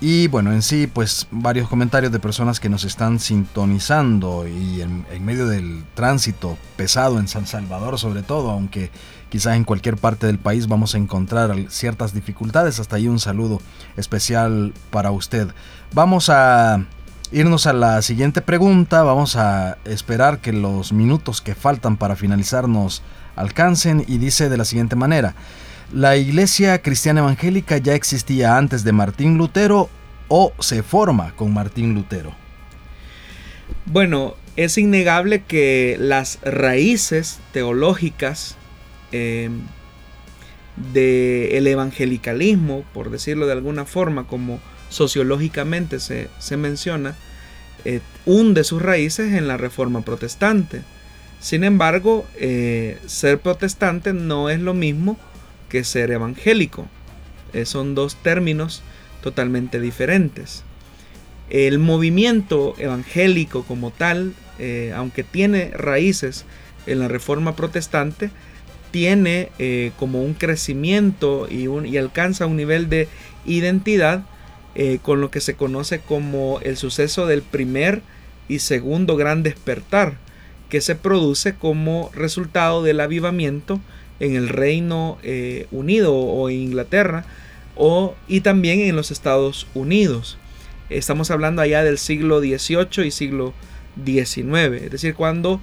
Y 0.00 0.28
bueno, 0.28 0.52
en 0.52 0.60
sí, 0.60 0.86
pues 0.86 1.26
varios 1.30 1.68
comentarios 1.68 2.12
de 2.12 2.18
personas 2.18 2.60
que 2.60 2.68
nos 2.68 2.84
están 2.84 3.18
sintonizando 3.18 4.46
y 4.46 4.82
en, 4.82 5.06
medio 5.24 5.46
del 5.46 5.84
tránsito 5.94 6.58
pesado 6.76 7.18
en 7.18 7.28
San 7.28 7.46
Salvador 7.46 7.98
sobre 7.98 8.22
todo, 8.22 8.50
aunque 8.50 8.90
quizás 9.30 9.56
en 9.56 9.64
cualquier 9.64 9.96
parte 9.96 10.26
del 10.26 10.38
país 10.38 10.68
vamos 10.68 10.94
a 10.94 10.98
encontrar 10.98 11.54
ciertas 11.70 12.12
dificultades. 12.12 12.78
Hasta 12.78 12.96
ahí 12.96 13.08
un 13.08 13.18
saludo 13.18 13.62
especial 13.96 14.74
para 14.90 15.12
usted. 15.12 15.48
Vamos 15.94 16.28
a 16.28 16.84
irnos 17.32 17.66
a 17.66 17.72
la 17.72 18.02
siguiente 18.02 18.42
pregunta, 18.42 19.02
vamos 19.02 19.36
a 19.36 19.78
esperar 19.86 20.40
que 20.40 20.52
los 20.52 20.92
minutos 20.92 21.40
que 21.40 21.54
faltan 21.54 21.96
para 21.96 22.16
finalizar 22.16 22.68
nos 22.68 23.02
alcancen 23.34 24.04
y 24.06 24.18
dice 24.18 24.50
de 24.50 24.58
la 24.58 24.66
siguiente 24.66 24.94
manera. 24.94 25.34
¿La 25.92 26.16
iglesia 26.16 26.82
cristiana 26.82 27.20
evangélica 27.20 27.78
ya 27.78 27.94
existía 27.94 28.56
antes 28.56 28.82
de 28.82 28.90
Martín 28.90 29.38
Lutero 29.38 29.88
o 30.26 30.52
se 30.58 30.82
forma 30.82 31.32
con 31.36 31.54
Martín 31.54 31.94
Lutero? 31.94 32.34
Bueno, 33.84 34.34
es 34.56 34.78
innegable 34.78 35.44
que 35.44 35.96
las 36.00 36.40
raíces 36.42 37.38
teológicas 37.52 38.56
eh, 39.12 39.48
del 40.92 41.66
evangelicalismo, 41.68 42.84
por 42.92 43.10
decirlo 43.10 43.46
de 43.46 43.52
alguna 43.52 43.84
forma, 43.84 44.26
como 44.26 44.58
sociológicamente 44.88 46.00
se, 46.00 46.56
menciona, 46.56 47.14
eh, 47.84 48.00
hunde 48.24 48.64
sus 48.64 48.82
raíces 48.82 49.34
en 49.34 49.46
la 49.46 49.56
reforma 49.56 50.00
protestante. 50.00 50.82
Sin 51.38 51.62
embargo, 51.62 52.26
eh, 52.34 52.98
ser 53.06 53.38
protestante 53.38 54.12
no 54.12 54.50
es 54.50 54.58
lo 54.58 54.74
mismo 54.74 55.16
ser 55.84 56.10
evangélico. 56.10 56.86
Eh, 57.52 57.64
son 57.64 57.94
dos 57.94 58.16
términos 58.16 58.82
totalmente 59.22 59.80
diferentes. 59.80 60.62
El 61.48 61.78
movimiento 61.78 62.74
evangélico 62.78 63.62
como 63.64 63.90
tal, 63.90 64.34
eh, 64.58 64.92
aunque 64.94 65.22
tiene 65.22 65.70
raíces 65.70 66.44
en 66.86 66.98
la 66.98 67.08
reforma 67.08 67.56
protestante, 67.56 68.30
tiene 68.90 69.50
eh, 69.58 69.92
como 69.98 70.22
un 70.22 70.34
crecimiento 70.34 71.48
y, 71.50 71.68
y, 71.88 71.96
alcanza 71.96 72.46
un 72.46 72.56
nivel 72.56 72.88
de 72.88 73.08
identidad 73.44 74.24
con 75.00 75.22
lo 75.22 75.30
que 75.30 75.40
se 75.40 75.54
conoce 75.54 76.00
como 76.00 76.60
el 76.62 76.76
suceso 76.76 77.26
del 77.26 77.40
primer 77.40 78.02
y 78.46 78.58
segundo 78.58 79.16
gran 79.16 79.42
despertar, 79.42 80.18
que 80.68 80.82
se 80.82 80.94
produce 80.94 81.54
como 81.54 82.10
resultado 82.12 82.82
del 82.82 83.00
avivamiento 83.00 83.80
en 84.20 84.34
el 84.36 84.48
Reino 84.48 85.18
eh, 85.22 85.66
Unido 85.70 86.14
o 86.14 86.48
en 86.48 86.56
Inglaterra 86.56 87.24
o, 87.76 88.14
y 88.26 88.40
también 88.40 88.80
en 88.80 88.96
los 88.96 89.10
Estados 89.10 89.66
Unidos. 89.74 90.38
Estamos 90.88 91.30
hablando 91.30 91.62
allá 91.62 91.82
del 91.82 91.98
siglo 91.98 92.40
XVIII 92.40 93.06
y 93.06 93.10
siglo 93.10 93.52
XIX, 94.04 94.82
es 94.82 94.90
decir, 94.90 95.14
cuando 95.14 95.60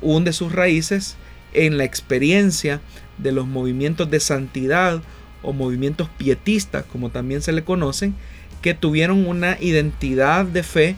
hunde 0.00 0.32
sus 0.32 0.52
raíces 0.52 1.16
en 1.52 1.78
la 1.78 1.84
experiencia 1.84 2.80
de 3.18 3.32
los 3.32 3.46
movimientos 3.46 4.10
de 4.10 4.20
santidad 4.20 5.02
o 5.42 5.52
movimientos 5.52 6.08
pietistas, 6.18 6.84
como 6.90 7.10
también 7.10 7.42
se 7.42 7.52
le 7.52 7.64
conocen, 7.64 8.14
que 8.62 8.74
tuvieron 8.74 9.26
una 9.26 9.58
identidad 9.60 10.44
de 10.44 10.62
fe 10.62 10.96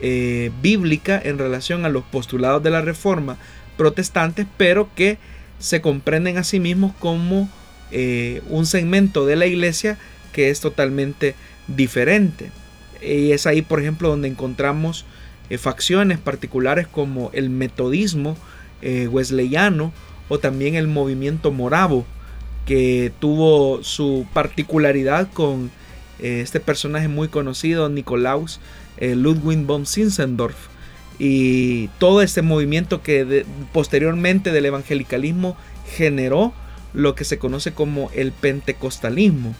eh, 0.00 0.50
bíblica 0.62 1.20
en 1.22 1.38
relación 1.38 1.84
a 1.84 1.88
los 1.88 2.04
postulados 2.04 2.62
de 2.62 2.70
la 2.70 2.80
reforma 2.80 3.36
protestantes, 3.76 4.46
pero 4.56 4.88
que 4.94 5.18
se 5.62 5.80
comprenden 5.80 6.38
a 6.38 6.44
sí 6.44 6.58
mismos 6.58 6.92
como 6.98 7.48
eh, 7.92 8.42
un 8.48 8.66
segmento 8.66 9.26
de 9.26 9.36
la 9.36 9.46
iglesia 9.46 9.96
que 10.32 10.50
es 10.50 10.60
totalmente 10.60 11.36
diferente. 11.68 12.50
Y 13.00 13.30
es 13.30 13.46
ahí, 13.46 13.62
por 13.62 13.80
ejemplo, 13.80 14.08
donde 14.08 14.26
encontramos 14.26 15.04
eh, 15.50 15.58
facciones 15.58 16.18
particulares 16.18 16.88
como 16.88 17.30
el 17.32 17.48
metodismo 17.48 18.36
eh, 18.82 19.06
wesleyano 19.06 19.92
o 20.28 20.40
también 20.40 20.74
el 20.74 20.88
movimiento 20.88 21.52
moravo, 21.52 22.06
que 22.66 23.12
tuvo 23.20 23.84
su 23.84 24.26
particularidad 24.34 25.30
con 25.32 25.70
este 26.18 26.60
personaje 26.60 27.08
muy 27.08 27.26
conocido, 27.26 27.88
Nicolaus 27.88 28.60
Ludwig 29.00 29.66
von 29.66 29.86
Zinzendorf, 29.86 30.68
y 31.18 31.88
todo 31.98 32.22
este 32.22 32.42
movimiento 32.42 33.02
que 33.02 33.44
posteriormente 33.72 34.52
del 34.52 34.66
evangelicalismo 34.66 35.56
generó 35.96 36.52
lo 36.94 37.14
que 37.14 37.24
se 37.24 37.38
conoce 37.38 37.72
como 37.72 38.10
el 38.14 38.32
pentecostalismo. 38.32 39.54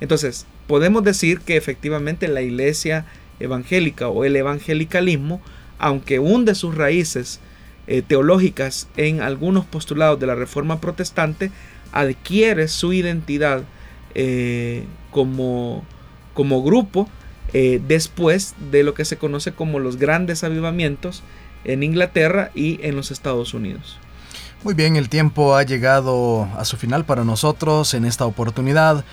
Entonces, 0.00 0.46
podemos 0.66 1.02
decir 1.02 1.40
que 1.40 1.56
efectivamente 1.56 2.28
la 2.28 2.42
iglesia 2.42 3.06
evangélica 3.40 4.08
o 4.08 4.24
el 4.24 4.36
evangelicalismo, 4.36 5.40
aunque 5.78 6.18
hunde 6.18 6.54
sus 6.54 6.74
raíces 6.74 7.40
eh, 7.86 8.02
teológicas 8.06 8.88
en 8.96 9.20
algunos 9.20 9.64
postulados 9.64 10.20
de 10.20 10.26
la 10.26 10.34
reforma 10.34 10.80
protestante, 10.80 11.50
adquiere 11.92 12.68
su 12.68 12.92
identidad 12.92 13.62
eh, 14.14 14.84
como, 15.10 15.84
como 16.34 16.62
grupo 16.62 17.08
eh, 17.52 17.80
después 17.86 18.54
de 18.70 18.82
lo 18.82 18.94
que 18.94 19.04
se 19.04 19.16
conoce 19.16 19.52
como 19.52 19.78
los 19.78 19.96
grandes 19.96 20.44
avivamientos 20.44 21.22
en 21.64 21.82
Inglaterra 21.82 22.50
y 22.54 22.78
en 22.82 22.96
los 22.96 23.10
Estados 23.10 23.54
Unidos. 23.54 23.98
Muy 24.64 24.74
bien, 24.74 24.96
el 24.96 25.08
tiempo 25.08 25.54
ha 25.54 25.62
llegado 25.62 26.48
a 26.56 26.64
su 26.64 26.76
final 26.76 27.04
para 27.04 27.24
nosotros 27.24 27.94
en 27.94 28.04
esta 28.04 28.26
oportunidad. 28.26 29.04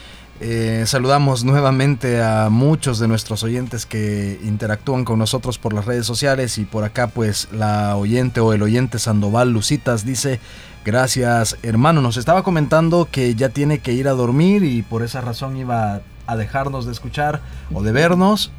Eh, 0.42 0.84
saludamos 0.86 1.46
nuevamente 1.46 2.22
a 2.22 2.50
muchos 2.50 3.00
de 3.00 3.08
nuestros 3.08 3.42
oyentes 3.44 3.86
que 3.86 4.38
interactúan 4.44 5.06
con 5.06 5.18
nosotros 5.18 5.58
por 5.58 5.74
las 5.74 5.86
redes 5.86 6.06
sociales 6.06 6.58
y 6.58 6.66
por 6.66 6.84
acá 6.84 7.08
pues 7.08 7.48
la 7.54 7.96
oyente 7.96 8.42
o 8.42 8.52
el 8.52 8.62
oyente 8.62 9.00
Sandoval 9.00 9.52
Lucitas 9.52 10.04
dice 10.04 10.42
gracias 10.84 11.56
hermano, 11.64 12.02
nos 12.02 12.18
estaba 12.18 12.44
comentando 12.44 13.08
que 13.10 13.34
ya 13.36 13.48
tiene 13.48 13.80
que 13.80 13.94
ir 13.94 14.10
a 14.10 14.12
dormir 14.12 14.66
y 14.66 14.82
por 14.82 15.04
esa 15.04 15.22
razón 15.22 15.56
iba 15.56 16.02
a 16.28 16.36
dejarnos 16.36 16.86
de 16.86 16.92
escuchar 16.92 17.42
o 17.74 17.84
de 17.84 17.92
vernos 17.92 18.52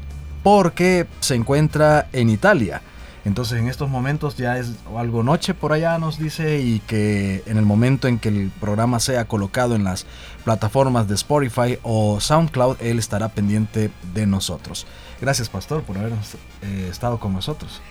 porque 0.43 1.07
se 1.19 1.35
encuentra 1.35 2.07
en 2.13 2.29
Italia. 2.29 2.81
Entonces 3.25 3.59
en 3.59 3.67
estos 3.67 3.89
momentos 3.89 4.37
ya 4.37 4.57
es 4.57 4.71
algo 4.95 5.21
noche 5.21 5.53
por 5.53 5.73
allá 5.73 5.97
nos 5.97 6.17
dice 6.17 6.61
y 6.61 6.79
que 6.79 7.43
en 7.45 7.57
el 7.57 7.65
momento 7.65 8.07
en 8.07 8.19
que 8.19 8.29
el 8.29 8.51
programa 8.61 9.01
sea 9.01 9.25
colocado 9.25 9.75
en 9.75 9.83
las 9.83 10.05
plataformas 10.45 11.09
de 11.09 11.15
Spotify 11.15 11.77
o 11.83 12.21
SoundCloud, 12.21 12.77
él 12.79 12.99
estará 12.99 13.27
pendiente 13.27 13.91
de 14.13 14.25
nosotros. 14.25 14.87
Gracias 15.19 15.49
pastor 15.49 15.83
por 15.83 15.97
haber 15.97 16.13
eh, 16.13 16.87
estado 16.89 17.19
con 17.19 17.33
nosotros. 17.33 17.81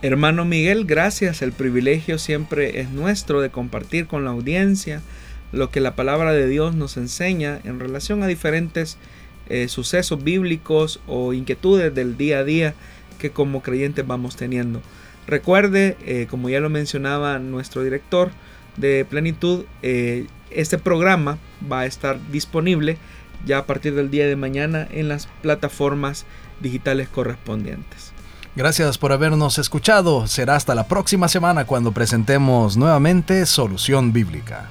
Hermano 0.00 0.46
Miguel, 0.46 0.86
gracias. 0.86 1.42
El 1.42 1.52
privilegio 1.52 2.18
siempre 2.18 2.80
es 2.80 2.88
nuestro 2.88 3.42
de 3.42 3.50
compartir 3.50 4.06
con 4.06 4.24
la 4.24 4.30
audiencia 4.30 5.02
lo 5.52 5.70
que 5.70 5.80
la 5.80 5.94
palabra 5.94 6.32
de 6.32 6.46
Dios 6.48 6.74
nos 6.74 6.96
enseña 6.96 7.60
en 7.64 7.80
relación 7.80 8.22
a 8.22 8.26
diferentes 8.26 8.96
eh, 9.48 9.68
sucesos 9.68 10.22
bíblicos 10.22 11.00
o 11.06 11.32
inquietudes 11.32 11.94
del 11.94 12.16
día 12.16 12.38
a 12.38 12.44
día 12.44 12.74
que 13.18 13.30
como 13.30 13.62
creyentes 13.62 14.06
vamos 14.06 14.36
teniendo. 14.36 14.82
Recuerde, 15.26 15.96
eh, 16.04 16.26
como 16.30 16.48
ya 16.48 16.60
lo 16.60 16.70
mencionaba 16.70 17.38
nuestro 17.38 17.82
director 17.82 18.30
de 18.76 19.04
Plenitud, 19.04 19.64
eh, 19.82 20.26
este 20.50 20.78
programa 20.78 21.38
va 21.70 21.80
a 21.80 21.86
estar 21.86 22.18
disponible 22.30 22.98
ya 23.44 23.58
a 23.58 23.66
partir 23.66 23.94
del 23.94 24.10
día 24.10 24.26
de 24.26 24.36
mañana 24.36 24.86
en 24.90 25.08
las 25.08 25.28
plataformas 25.42 26.26
digitales 26.60 27.08
correspondientes. 27.08 28.12
Gracias 28.54 28.96
por 28.96 29.12
habernos 29.12 29.58
escuchado. 29.58 30.26
Será 30.26 30.56
hasta 30.56 30.74
la 30.74 30.88
próxima 30.88 31.28
semana 31.28 31.66
cuando 31.66 31.92
presentemos 31.92 32.76
nuevamente 32.76 33.44
Solución 33.44 34.12
Bíblica. 34.12 34.70